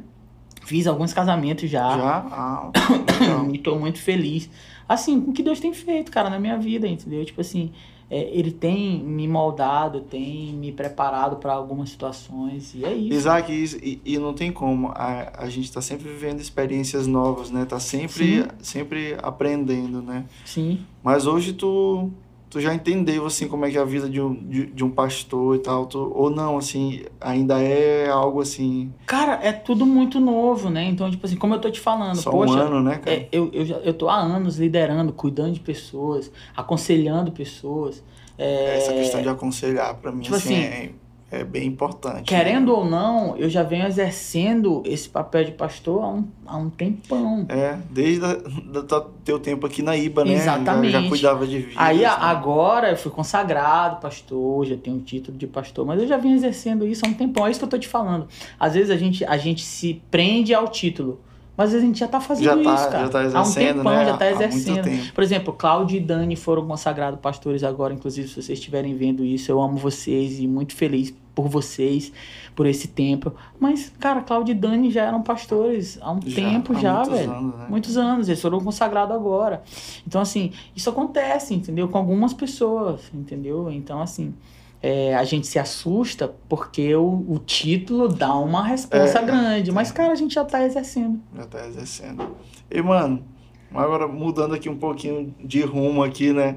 [0.64, 1.96] fiz alguns casamentos já.
[1.96, 2.26] Já?
[2.30, 2.70] Ah.
[3.52, 4.48] E tô muito feliz.
[4.88, 7.24] Assim, com o que Deus tem feito, cara, na minha vida, entendeu?
[7.24, 7.70] Tipo assim,
[8.14, 12.74] é, ele tem me moldado, tem me preparado para algumas situações.
[12.74, 13.14] E é isso.
[13.14, 14.88] Isaac, e, e não tem como.
[14.88, 17.64] A, a gente tá sempre vivendo experiências novas, né?
[17.64, 18.48] Tá sempre, Sim.
[18.60, 20.26] sempre aprendendo, né?
[20.44, 20.80] Sim.
[21.02, 22.10] Mas hoje tu,
[22.52, 24.90] tu já entendeu, assim, como é que é a vida de um, de, de um
[24.90, 25.86] pastor e tal.
[25.86, 30.84] Tu, ou não, assim, ainda é algo, assim, Cara, é tudo muito novo, né?
[30.84, 32.52] Então, tipo assim, como eu tô te falando, só poxa.
[32.52, 33.16] um ano, né, cara?
[33.16, 38.04] é, eu, eu, já, eu tô há anos liderando, cuidando de pessoas, aconselhando pessoas.
[38.36, 40.90] É, Essa questão de aconselhar, pra mim, tipo assim, assim, é,
[41.32, 42.24] é bem importante.
[42.24, 46.68] Querendo ou não, eu já venho exercendo esse papel de pastor há um, há um
[46.68, 47.46] tempão.
[47.48, 50.34] É, desde o teu tempo aqui na IBA, né?
[50.34, 50.92] Exatamente.
[50.92, 52.04] Já, já cuidava de vidas, Aí né?
[52.04, 56.18] a- agora eu fui consagrado pastor, já tenho o título de pastor, mas eu já
[56.18, 57.46] vim exercendo isso há um tempão.
[57.46, 58.28] É isso que eu tô te falando.
[58.60, 61.18] Às vezes a gente, a gente se prende ao título,
[61.56, 63.04] mas a gente já tá fazendo já tá, isso, cara.
[63.04, 64.04] já tá há um exercendo, tempão né?
[64.06, 65.12] já tá muito exercendo.
[65.12, 69.50] Por exemplo, Cláudio e Dani foram consagrados pastores agora, inclusive se vocês estiverem vendo isso,
[69.50, 72.12] eu amo vocês e muito feliz por vocês,
[72.54, 73.32] por esse tempo.
[73.58, 77.32] Mas, cara, Cláudio e Dani já eram pastores há um tempo há já, muitos velho
[77.32, 77.66] anos, né?
[77.68, 79.62] muitos anos, eles foram consagrados agora.
[80.06, 81.88] Então, assim, isso acontece, entendeu?
[81.88, 83.70] Com algumas pessoas, entendeu?
[83.70, 84.34] Então, assim,
[84.82, 89.70] é, a gente se assusta porque o, o título dá uma resposta É, grande.
[89.70, 89.72] é.
[89.72, 91.20] Mas, cara, a gente já tá exercendo.
[91.36, 92.36] Já tá exercendo.
[92.68, 93.24] E, mano,
[93.72, 96.56] agora mudando aqui um pouquinho de rumo aqui, né?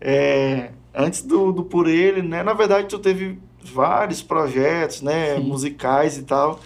[0.00, 2.42] É, antes do, do Por Ele, né?
[2.44, 5.36] Na verdade, tu teve vários projetos, né?
[5.36, 5.42] Sim.
[5.42, 6.60] Musicais e tal.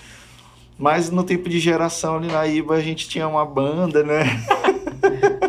[0.79, 4.25] Mas no tempo de geração ali na IBA a gente tinha uma banda, né?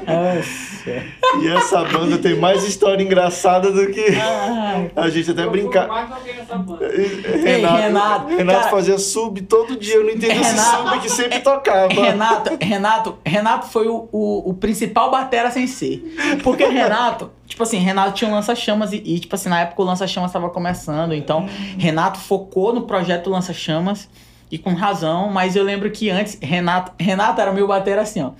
[0.88, 1.40] Nossa.
[1.42, 5.88] E essa banda tem mais história engraçada do que Ai, a gente até Eu brincar.
[5.88, 6.88] mais nessa banda.
[6.88, 11.10] Renato, Renato, Renato cara- fazia sub todo dia, eu não entendo esse Renato- sub que
[11.10, 11.88] sempre tocava.
[11.94, 16.02] Renato, Renato, Renato foi o, o, o principal batera sem ser.
[16.44, 19.86] Porque Renato, tipo assim, Renato tinha um lança-chamas e, e, tipo assim, na época o
[19.86, 21.14] lança-chamas estava começando.
[21.14, 21.48] Então,
[21.78, 24.10] Renato focou no projeto Lança-Chamas
[24.52, 28.32] e com razão, mas eu lembro que antes, Renato, Renato era meu batera assim, ó.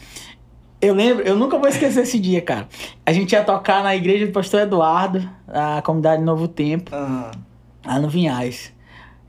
[0.82, 2.68] Eu lembro, eu nunca vou esquecer esse dia, cara.
[3.06, 7.32] A gente ia tocar na igreja do pastor Eduardo, a comunidade Novo Tempo, Ah,
[7.86, 8.72] lá no Vinhais.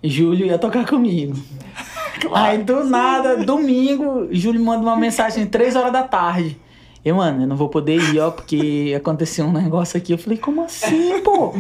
[0.02, 1.34] Júlio ia tocar comigo.
[2.32, 6.56] Aí do nada, domingo, Júlio manda uma mensagem 3 horas da tarde.
[7.04, 10.12] E, mano, eu não vou poder ir, ó, porque aconteceu um negócio aqui.
[10.12, 11.54] Eu falei, como assim, pô?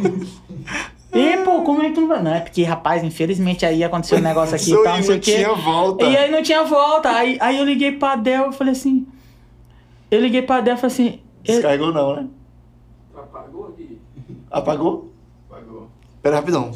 [1.12, 2.22] E, pô, como é que tu não vai?
[2.22, 5.20] Não, é porque, rapaz, infelizmente aí aconteceu um negócio aqui e tal, não sei o
[5.20, 5.34] quê.
[5.36, 6.04] tinha volta.
[6.04, 7.10] E aí não tinha volta.
[7.10, 9.06] Aí, aí eu liguei pra Adel e falei assim.
[10.10, 11.20] Eu liguei pra Adel e falei assim.
[11.44, 12.28] eu- Descarregou não, né?
[13.16, 14.00] Apagou aqui.
[14.50, 15.12] Apagou?
[15.48, 15.88] Pagou.
[16.22, 16.72] Pera rapidão.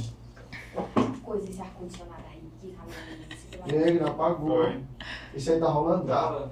[1.23, 4.63] Coisa esse ar-condicionado aí, que calor E aí, não apagou.
[4.65, 4.81] Foi.
[5.35, 6.05] Isso aí tá rolando?
[6.05, 6.51] Tava.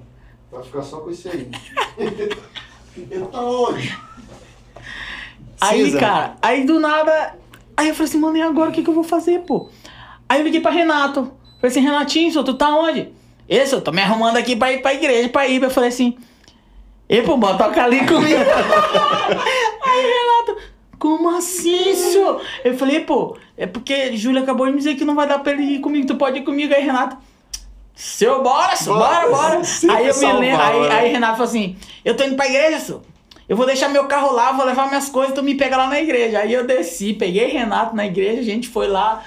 [0.51, 1.49] Vai ficar só com isso aí.
[2.95, 3.97] Ele tá onde?
[5.59, 5.99] Aí, Cinza.
[5.99, 7.35] cara, aí do nada.
[7.75, 9.69] Aí eu falei assim, mano, e agora o que, que eu vou fazer, pô?
[10.29, 11.23] Aí eu liguei pra Renato.
[11.59, 13.09] Falei assim, Renatinho, senhor, tu tá onde?
[13.49, 15.61] Esse, eu tô me arrumando aqui pra ir pra igreja, pra ir.
[15.63, 16.17] Eu falei assim,
[17.09, 18.39] e pô, bota toca ali comigo.
[19.81, 20.57] aí Renato,
[20.97, 22.41] como assim, senhor?
[22.63, 25.53] Eu falei, pô, é porque Júlia acabou de me dizer que não vai dar pra
[25.53, 26.73] ele ir comigo, tu pode ir comigo.
[26.73, 27.17] Aí Renato,
[27.93, 29.61] seu, bora, senhor, bora, Bora,
[29.91, 30.95] Aí eu me lembro, salvava, aí, né?
[30.95, 33.01] aí Renato falou assim, eu tô indo pra igreja, senhor.
[33.47, 35.99] Eu vou deixar meu carro lá, vou levar minhas coisas, tu me pega lá na
[35.99, 36.39] igreja.
[36.39, 39.21] Aí eu desci, peguei Renato na igreja, a gente foi lá,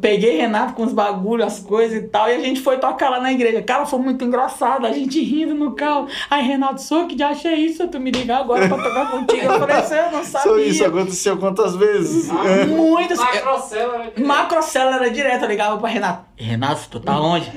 [0.00, 3.20] peguei Renato com os bagulhos, as coisas e tal, e a gente foi tocar lá
[3.20, 3.62] na igreja.
[3.62, 6.06] Cara, foi muito engraçado, a gente rindo no carro.
[6.30, 9.44] Aí Renato, sou que já achei isso, tu me ligar agora pra tocar contigo.
[9.44, 10.64] Eu falei assim, eu não Só sabia.
[10.66, 12.30] isso aconteceu quantas vezes?
[12.68, 13.18] Muitas.
[13.18, 14.12] Macrocela.
[14.16, 16.24] Macrocela era direto, eu ligava pra Renato.
[16.36, 17.50] Renato, tu tá onde?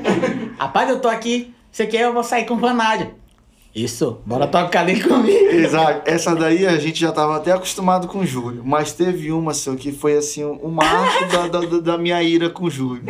[0.57, 1.53] Rapaz, eu tô aqui.
[1.71, 2.01] Você quer?
[2.01, 3.11] Eu vou sair com Vanádia.
[3.83, 5.45] Isso, bora tocar ali comigo.
[5.51, 6.01] Exato.
[6.09, 8.63] Essa daí a gente já tava até acostumado com o Júlio.
[8.65, 12.65] Mas teve uma, seu, que foi assim, o marco da, da, da- minha ira com
[12.65, 13.03] o Júlio.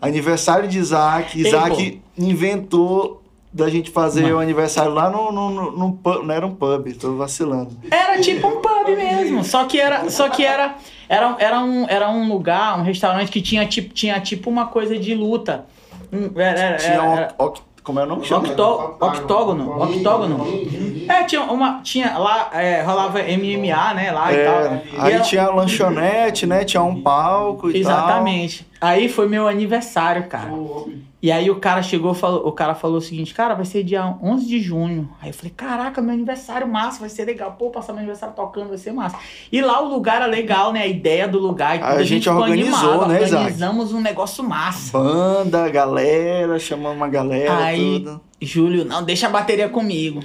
[0.00, 1.40] Aniversário de Isaac.
[1.40, 4.36] Ei, Isaac inventou da gente fazer Mano.
[4.36, 6.22] o aniversário lá no, no, no, no pub.
[6.24, 7.76] Não era um pub, tô vacilando.
[7.90, 10.76] Era tipo um pub mesmo, só que era, só que era,
[11.08, 14.98] era, era, um, era um lugar, um restaurante que tinha tipo, tinha tipo uma coisa
[14.98, 15.64] de luta.
[16.12, 17.12] Um- Era, era, Tinha um.
[17.16, 17.34] era-
[17.88, 18.20] como é o nome?
[18.30, 20.44] Octó- octógono, octógono.
[21.08, 24.54] É, tinha uma, tinha lá, é, rolava MMA, né, lá e tal.
[24.60, 26.64] É, E aí ela- tinha a lanchonete, né?
[26.66, 28.66] Tinha um palco e Exatamente.
[28.78, 30.50] Aí foi meu aniversário, cara.
[31.20, 34.14] E aí o cara chegou, falou, o cara falou o seguinte, cara, vai ser dia
[34.22, 35.10] 11 de junho.
[35.20, 37.56] Aí eu falei, caraca, meu aniversário massa, vai ser legal.
[37.58, 39.16] Pô, passar meu aniversário tocando, vai ser massa.
[39.50, 40.82] E lá o lugar era legal, né?
[40.82, 42.04] A ideia do lugar e A tudo.
[42.04, 43.20] gente ficou organizou, animado, né?
[43.22, 44.96] Organizamos um negócio massa.
[44.96, 48.20] Banda, galera, chamando uma galera, Aí, tudo.
[48.40, 50.20] Júlio, não, deixa a bateria comigo.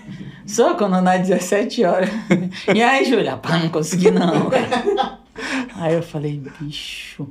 [0.46, 2.08] Só quando dá 17 horas.
[2.74, 4.48] E aí, Júlia, pá, não consegui não.
[5.76, 7.28] Aí eu falei, bicho.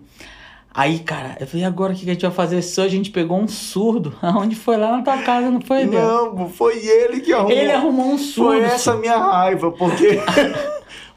[0.79, 2.61] Aí, cara, eu falei, agora o que a gente vai fazer?
[2.61, 4.13] Só a gente pegou um surdo.
[4.21, 6.03] Aonde foi lá na tua casa, não foi, Deus?
[6.03, 7.51] Não, foi ele que arrumou.
[7.51, 8.51] Ele arrumou um surdo.
[8.51, 10.19] Foi essa a minha raiva, porque.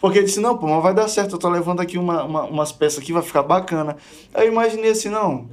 [0.00, 2.72] Porque disse, não, pô, mas vai dar certo, eu tô levando aqui uma, uma- umas
[2.72, 3.98] peças aqui, vai ficar bacana.
[4.32, 5.50] Aí eu imaginei assim, não,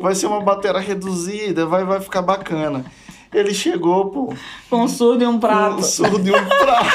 [0.00, 2.84] vai ser uma bateria reduzida, vai, vai ficar bacana.
[3.32, 4.34] Ele chegou, pô,
[4.68, 5.76] Com um surdo e um prato.
[5.76, 6.90] um surdo e um prato.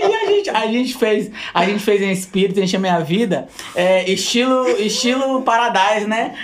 [0.34, 4.10] A gente, a gente fez, a gente fez em espírito, enche a minha vida, é,
[4.10, 6.34] estilo, estilo Paradise, né?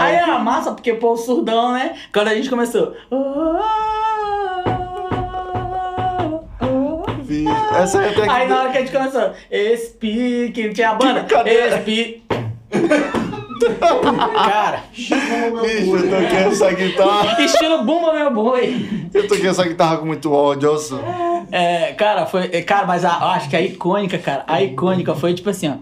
[0.00, 1.96] Aí era massa, porque pô, o surdão, né?
[2.12, 2.94] Quando a gente começou.
[7.76, 8.30] Essa aí até que.
[8.30, 12.22] Aí na hora que a gente começou, Espi, que tinha a banda, Cadê?
[13.70, 17.42] Cara, Bicho, eu toquei essa guitarra.
[17.44, 19.08] estilo Bumba Meu Boi.
[19.12, 20.98] Eu toquei essa guitarra com muito ódio, olha só.
[21.50, 22.48] É, cara, foi.
[22.52, 25.68] é, Cara, mas a, eu acho que a icônica, cara, a icônica foi tipo assim,
[25.68, 25.74] ó.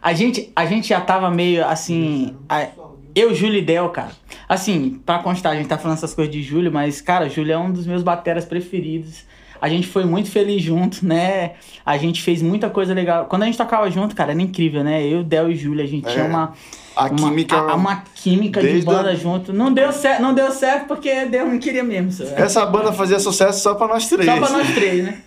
[0.00, 2.36] A gente, a gente já tava meio assim.
[2.48, 2.68] a-
[3.14, 4.10] eu, Júlio e Del, cara.
[4.48, 7.58] Assim, pra constar, a gente tá falando essas coisas de Júlio, mas, cara, Júlio é
[7.58, 9.24] um dos meus bateras preferidos.
[9.60, 11.52] A gente foi muito feliz junto, né?
[11.84, 13.26] A gente fez muita coisa legal.
[13.26, 15.04] Quando a gente tocava junto, cara, era incrível, né?
[15.06, 16.12] Eu, Del e Júlia, a gente É.
[16.12, 16.52] tinha uma,
[16.94, 17.56] A uma, química.
[17.56, 19.52] a- uma química de banda a- junto.
[19.52, 22.10] Não deu certo, não deu certo porque Deus não queria mesmo.
[22.12, 22.24] só.
[22.36, 24.26] Essa banda fazia sucesso só pra nós três.
[24.26, 25.18] Só pra nós três, né?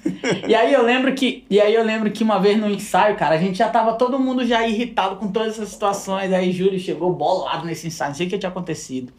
[0.47, 3.35] E aí eu lembro que, e aí eu lembro que uma vez no ensaio, cara,
[3.35, 6.31] a gente já tava todo mundo já irritado com todas essas situações.
[6.31, 9.11] Aí Júlio chegou bolado nesse ensaio, não sei o que tinha acontecido.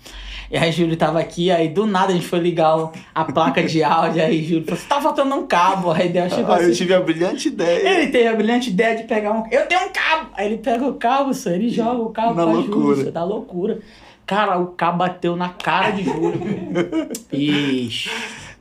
[0.51, 3.83] E aí Júlio tava aqui, aí do nada a gente foi ligar a placa de
[3.83, 5.91] áudio, aí Júlio falou: "Você tá faltando um cabo".
[5.93, 6.77] Aí Deus chegou Aí eu assim.
[6.77, 7.89] tive a brilhante ideia.
[8.01, 9.45] Ele teve a brilhante ideia de pegar um.
[9.51, 10.31] Eu tenho um cabo!
[10.35, 12.77] Aí ele pega o cabo, só, ele joga o cabo Na pra loucura.
[12.77, 13.79] Júlio, só, da loucura.
[14.25, 16.41] Cara, o cabo bateu na cara de Júlio.
[17.33, 18.11] Ixi.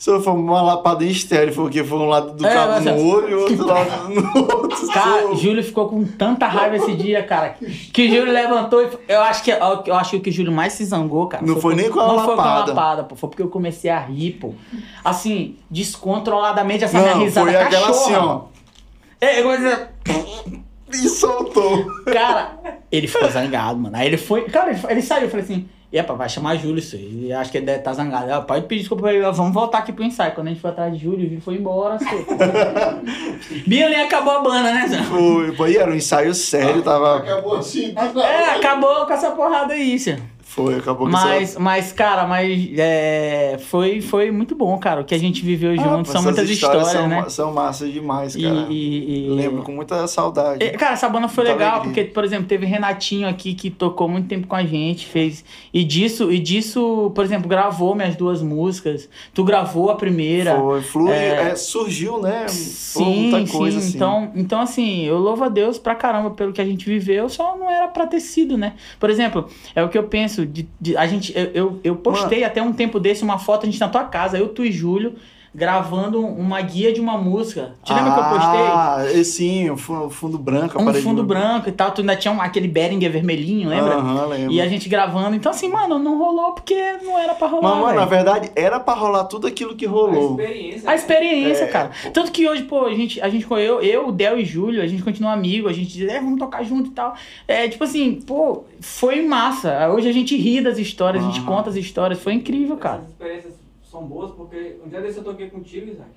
[0.01, 1.83] Só foi uma lapada em estéreo, foi o quê?
[1.83, 4.87] Foi um lado do É, cabo no olho e outro lado no outro.
[4.91, 7.55] Cara, Só- Júlio ficou com tanta raiva esse dia, cara,
[7.93, 10.51] que o Júlio levantou e eu acho que eu acho que o que o Júlio
[10.51, 11.45] mais se zangou, cara.
[11.45, 12.69] Não foi nem com a Não foi com a lapada.
[12.73, 14.55] lapada, pô, foi porque eu comecei a rir, pô.
[15.05, 18.01] Assim, descontroladamente essa minha Não, risada foi aquela cachorra.
[18.05, 18.41] assim, ó.
[19.21, 19.87] É, eu vou dizer,
[20.93, 21.85] E soltou.
[22.11, 22.57] Cara,
[22.91, 23.95] ele ficou zangado, mano.
[23.95, 24.41] Aí ele foi.
[24.45, 25.25] Cara, ele, ele saiu.
[25.25, 26.95] Eu falei assim: Epa, vai chamar Júlio isso.
[26.95, 28.29] Eu Acho que ele deve estar zangado.
[28.29, 29.29] Ela, pode pedir desculpa pra ele.
[29.31, 30.33] Vamos voltar aqui pro ensaio.
[30.33, 31.95] Quando a gente foi atrás de Júlio, o Júlio foi embora.
[31.95, 32.05] Assim.
[33.67, 35.03] Bia nem acabou a banda, né, Zé?
[35.03, 37.17] Foi, foi, era um ensaio sério, tava.
[37.17, 37.93] Acabou assim.
[37.97, 40.17] É, acabou com essa porrada aí, Zé.
[40.53, 44.99] Foi, acabou que Mas, mas, cara, mas é, foi, foi muito bom, cara.
[44.99, 46.09] O que a gente viveu junto.
[46.09, 47.25] São muitas histórias, são, né?
[47.29, 48.67] São massas demais, E, cara.
[48.69, 50.61] e- e- Lembro com muita saudade.
[50.61, 51.93] É, Cara, essa banda foi legal, alegria.
[51.93, 55.45] porque, por exemplo, teve Renatinho aqui que tocou muito tempo com a gente, fez.
[55.73, 59.07] E disso, e disso, por exemplo, gravou minhas duas músicas.
[59.33, 60.57] Tu gravou a primeira.
[60.57, 61.51] Foi, flui, É.
[61.51, 62.45] é, surgiu, né?
[62.49, 63.57] Sim, muita sim.
[63.57, 63.95] coisa assim.
[63.95, 67.55] Então, então, assim, eu louvo a Deus pra caramba pelo que a gente viveu, só
[67.57, 68.73] não era pra ter sido, né?
[68.99, 72.43] Por exemplo, é o que eu penso, de, de- a gente, eu, eu, eu postei
[72.43, 75.15] até um tempo desse uma foto, a gente na tua casa, eu, tu e Júlio,
[75.53, 77.73] gravando uma guia de uma música.
[77.83, 78.61] Te lembra que eu postei?
[78.61, 80.79] Ah, sim, o fundo, fundo branco.
[80.79, 83.95] a Um fundo de- branco e tal, tu ainda tinha um- aquele Behringer vermelhinho, lembra?
[83.95, 84.51] Aham, lembro.
[84.53, 85.35] E a gente gravando.
[85.35, 87.69] Então, assim, mano, não rolou porque não era pra rolar.
[87.75, 90.39] Mas, mano, na verdade, era pra rolar tudo aquilo que A rolou.
[90.39, 90.89] experiência.
[90.89, 91.91] A experiência, É, cara.
[92.13, 94.87] Tanto que hoje, pô, a gente, a gente eu, eu, o Del e Júlio, a
[94.87, 97.13] gente continua amigo, a gente diz, é, vamos tocar junto e tal.
[97.47, 99.89] É, tipo assim, pô, foi massa.
[99.89, 102.99] Hoje a gente ri das histórias, a gente conta as histórias, foi incrível, cara.
[102.99, 103.60] Essas experiências
[103.91, 106.09] são boas porque um dia desse eu toquei contigo, Isaac.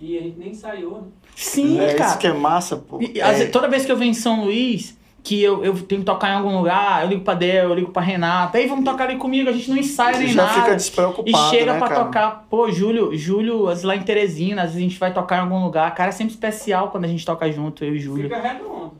[0.00, 1.08] E a gente nem ensaiou, né?
[1.34, 2.10] Sim, é cara.
[2.10, 3.00] isso que é massa, pô.
[3.02, 6.06] E, É, toda vez que eu venho em São Luís, que eu, eu tenho que
[6.06, 9.08] tocar em algum lugar, eu ligo pra Del, eu ligo pra Renata, aí vamos tocar
[9.08, 10.54] ali comigo, a gente não ensaia nem já nada.
[10.54, 12.04] fica E despreocupado, chega né, pra cara?
[12.04, 15.38] tocar, pô, Júlio, Júlio, às vezes lá em Teresina, às vezes a gente vai tocar
[15.38, 15.92] em algum lugar.
[15.94, 18.22] Cara, é sempre especial quando a gente toca junto, eu e Júlio.
[18.28, 18.92] Fica redondo.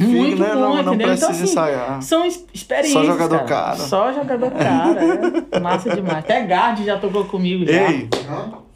[0.00, 0.54] Muito Fica, né?
[0.54, 1.06] bom, não, não entendeu?
[1.08, 2.02] precisa então, assim, ensaiar.
[2.02, 2.92] são experiências.
[2.92, 3.48] Só jogador cara.
[3.48, 3.76] cara.
[3.76, 5.00] Só jogador cara,
[5.52, 5.60] é.
[5.60, 6.18] Massa demais.
[6.18, 7.90] Até Gard já tocou comigo já.
[7.90, 8.08] Ei,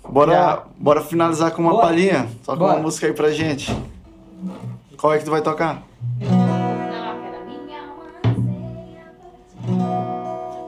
[0.09, 0.63] bora, Já.
[0.79, 1.87] bora finalizar com uma Bora.
[1.87, 2.27] palhinha?
[2.45, 2.75] Toca Bora.
[2.75, 3.75] uma música aí pra gente.
[4.99, 5.83] Qual é que tu vai tocar?
[6.21, 6.55] Não.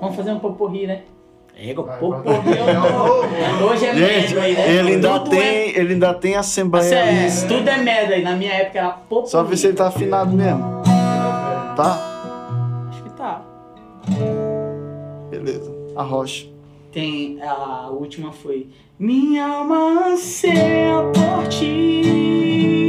[0.01, 1.03] Vamos fazer um poporri, né?
[1.59, 2.23] Ego, poporri.
[2.24, 2.74] vai.
[2.74, 4.73] eu- Hoje é Gente, medley, né?
[4.74, 5.78] ele ainda, Tudo tem, É...
[5.78, 6.85] ele ainda tem assembleia.
[6.89, 8.23] Sério, tudo é medley.
[8.23, 9.31] Na minha época era poporri.
[9.31, 10.83] Só ver se ele tá afinado mesmo.
[11.77, 11.99] Tá?
[12.91, 13.43] Acho que tá.
[15.31, 15.73] Beleza.
[15.97, 16.47] A rocha.
[16.93, 18.69] Tem a última foi
[18.99, 22.86] Minha alma anseia por ti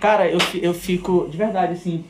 [0.00, 2.04] Cara, eu, eu fico, de verdade, assim.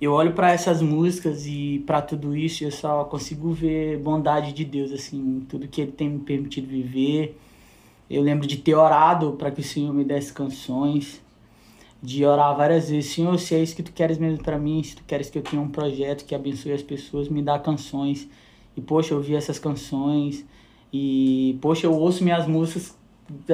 [0.00, 4.52] Eu olho pra essas músicas e pra tudo isso e eu só consigo ver bondade
[4.52, 7.38] de Deus, assim, tudo que Ele tem me permitido viver.
[8.10, 11.22] Eu lembro de ter orado para que o Senhor me desse canções,
[12.02, 14.96] de orar várias vezes: Senhor, se é isso que tu queres mesmo pra mim, se
[14.96, 18.28] tu queres que eu tenha um projeto que abençoe as pessoas, me dá canções.
[18.76, 20.44] E, poxa, eu ouvi essas canções
[20.92, 22.96] e, poxa, eu ouço minhas músicas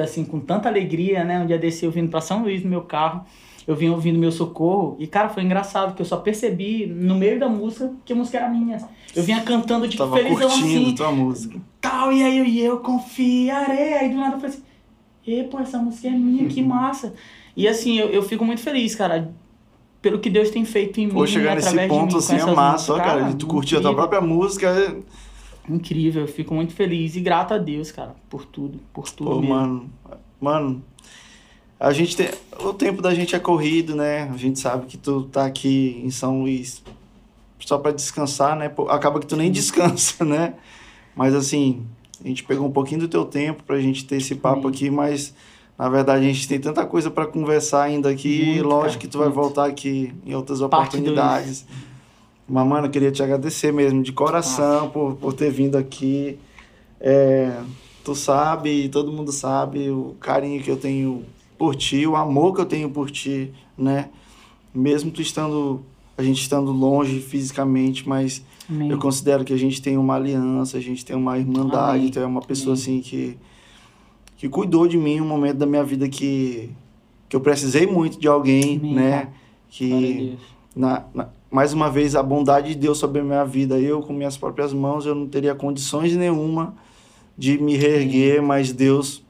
[0.01, 1.39] assim, com tanta alegria, né?
[1.39, 3.25] Um dia desse eu vindo pra São Luís no meu carro,
[3.67, 7.39] eu vim ouvindo meu socorro, e cara, foi engraçado, que eu só percebi no meio
[7.39, 8.77] da música que a música era minha.
[9.15, 11.59] Eu vinha cantando, tipo, Tava felizão curtindo assim, tua música.
[11.79, 13.93] tal, e aí eu, e eu confiarei.
[13.93, 14.63] Aí do nada eu falei assim,
[15.25, 17.13] e pô, essa música é minha, que massa.
[17.55, 19.31] E assim, eu, eu fico muito feliz, cara,
[20.01, 22.45] pelo que Deus tem feito em Pô, mim, chegar nesse mim, ponto com assim é
[22.55, 23.23] massa, ó, cara.
[23.25, 24.67] de Tu curtir a tua própria música.
[24.67, 24.95] é-
[25.69, 29.39] Incrível, eu fico muito feliz e grato a Deus, cara, por tudo, por tudo Pô,
[29.39, 29.53] mesmo.
[29.55, 29.89] mano.
[30.39, 30.83] Mano.
[31.79, 32.29] A gente tem.
[32.59, 34.23] O tempo da gente é corrido, né?
[34.31, 36.83] A gente sabe que tu tá aqui em São Luís
[37.59, 38.71] só pra descansar, né?
[38.89, 40.55] Acaba que tu nem descansa, né?
[41.15, 41.85] Mas assim,
[42.23, 44.69] a gente pegou um pouquinho do teu tempo pra gente ter esse papo Amém.
[44.69, 45.33] aqui, mas
[45.77, 48.45] na verdade a gente tem tanta coisa pra conversar ainda aqui.
[48.45, 49.39] Muito, Lógico cara, que tu vai muito.
[49.41, 51.65] voltar aqui em outras Parte oportunidades.
[51.67, 51.90] Mas,
[52.83, 56.37] eu queria te agradecer mesmo, de coração, por, por ter vindo aqui.
[56.99, 57.59] É,
[58.03, 61.23] tu sabe, todo mundo sabe o carinho que eu tenho
[61.57, 64.09] por ti, o amor que eu tenho por ti, né?
[64.73, 65.81] Mesmo tu estando,
[66.17, 68.89] a gente estando longe fisicamente, mas Amém.
[68.89, 72.11] eu considero que a gente tem uma aliança, a gente tem uma irmandade, Amém.
[72.11, 72.81] tu é uma pessoa Amém.
[72.81, 73.37] assim que
[74.37, 76.69] que cuidou de mim em um momento da minha vida que
[77.29, 79.29] que eu precisei muito de alguém, né?
[79.69, 80.37] Que
[80.75, 83.77] na, na- mais uma vez a bondade de Deus sobre a minha vida.
[83.77, 86.73] Eu com minhas próprias mãos eu não teria condições nenhuma
[87.37, 89.23] de me reerguer, mas Deus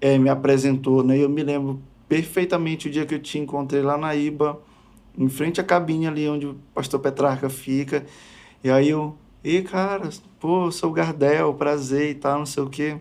[0.00, 1.18] eh, me apresentou, né?
[1.18, 4.60] Eu me lembro perfeitamente o dia que eu te encontrei lá na Iba,
[5.16, 8.06] em frente à cabine ali onde o pastor Petrarca fica.
[8.62, 10.08] E aí eu, e cara,
[10.38, 12.96] pô, sou o Gardel, prazer e tal, não sei o quê.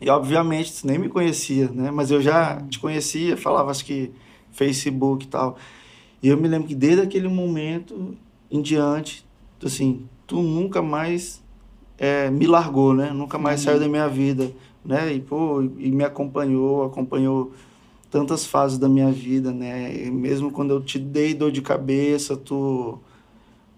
[0.00, 1.90] E obviamente tu nem me conhecia, né?
[1.92, 4.10] Mas eu já te conhecia, falava acho que
[4.50, 5.56] Facebook e tal.
[6.22, 8.16] E eu me lembro que desde aquele momento
[8.50, 9.24] em diante,
[9.64, 11.42] assim, tu nunca mais
[11.98, 13.10] eh, me largou, né?
[13.12, 13.64] Nunca mais Amém.
[13.64, 14.50] saiu da minha vida,
[14.84, 15.12] né?
[15.12, 17.52] E, pô, e me acompanhou, acompanhou
[18.10, 20.06] tantas fases da minha vida, né?
[20.06, 22.98] E mesmo quando eu te dei dor de cabeça, tu...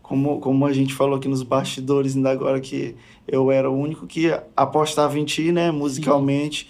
[0.02, 2.96] Como, como a gente falou aqui nos bastidores ainda agora, que
[3.28, 5.70] eu era o único que apostava em ti, né?
[5.70, 6.68] Musicalmente.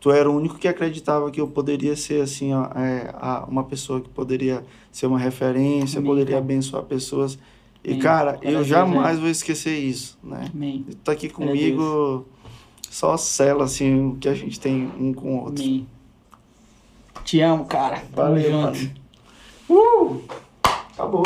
[0.00, 3.64] Tu era o único que acreditava que eu poderia ser, assim, ó, é, a- uma
[3.64, 7.36] pessoa que poderia ser uma referência, Amém, poderia abençoar pessoas.
[7.82, 8.00] E, Amém.
[8.00, 9.20] cara, a eu jamais né?
[9.22, 10.50] vou esquecer isso, né?
[10.54, 10.84] Amém.
[10.88, 12.26] Tu tá aqui a comigo,
[12.88, 15.64] só sela, assim, o que a gente tem um com o outro.
[15.64, 15.86] Amém.
[17.24, 17.96] Te amo, cara.
[18.14, 18.78] Tamo Valeu, junto.
[18.78, 18.90] mano.
[19.68, 20.22] Uh!
[20.92, 21.22] Acabou.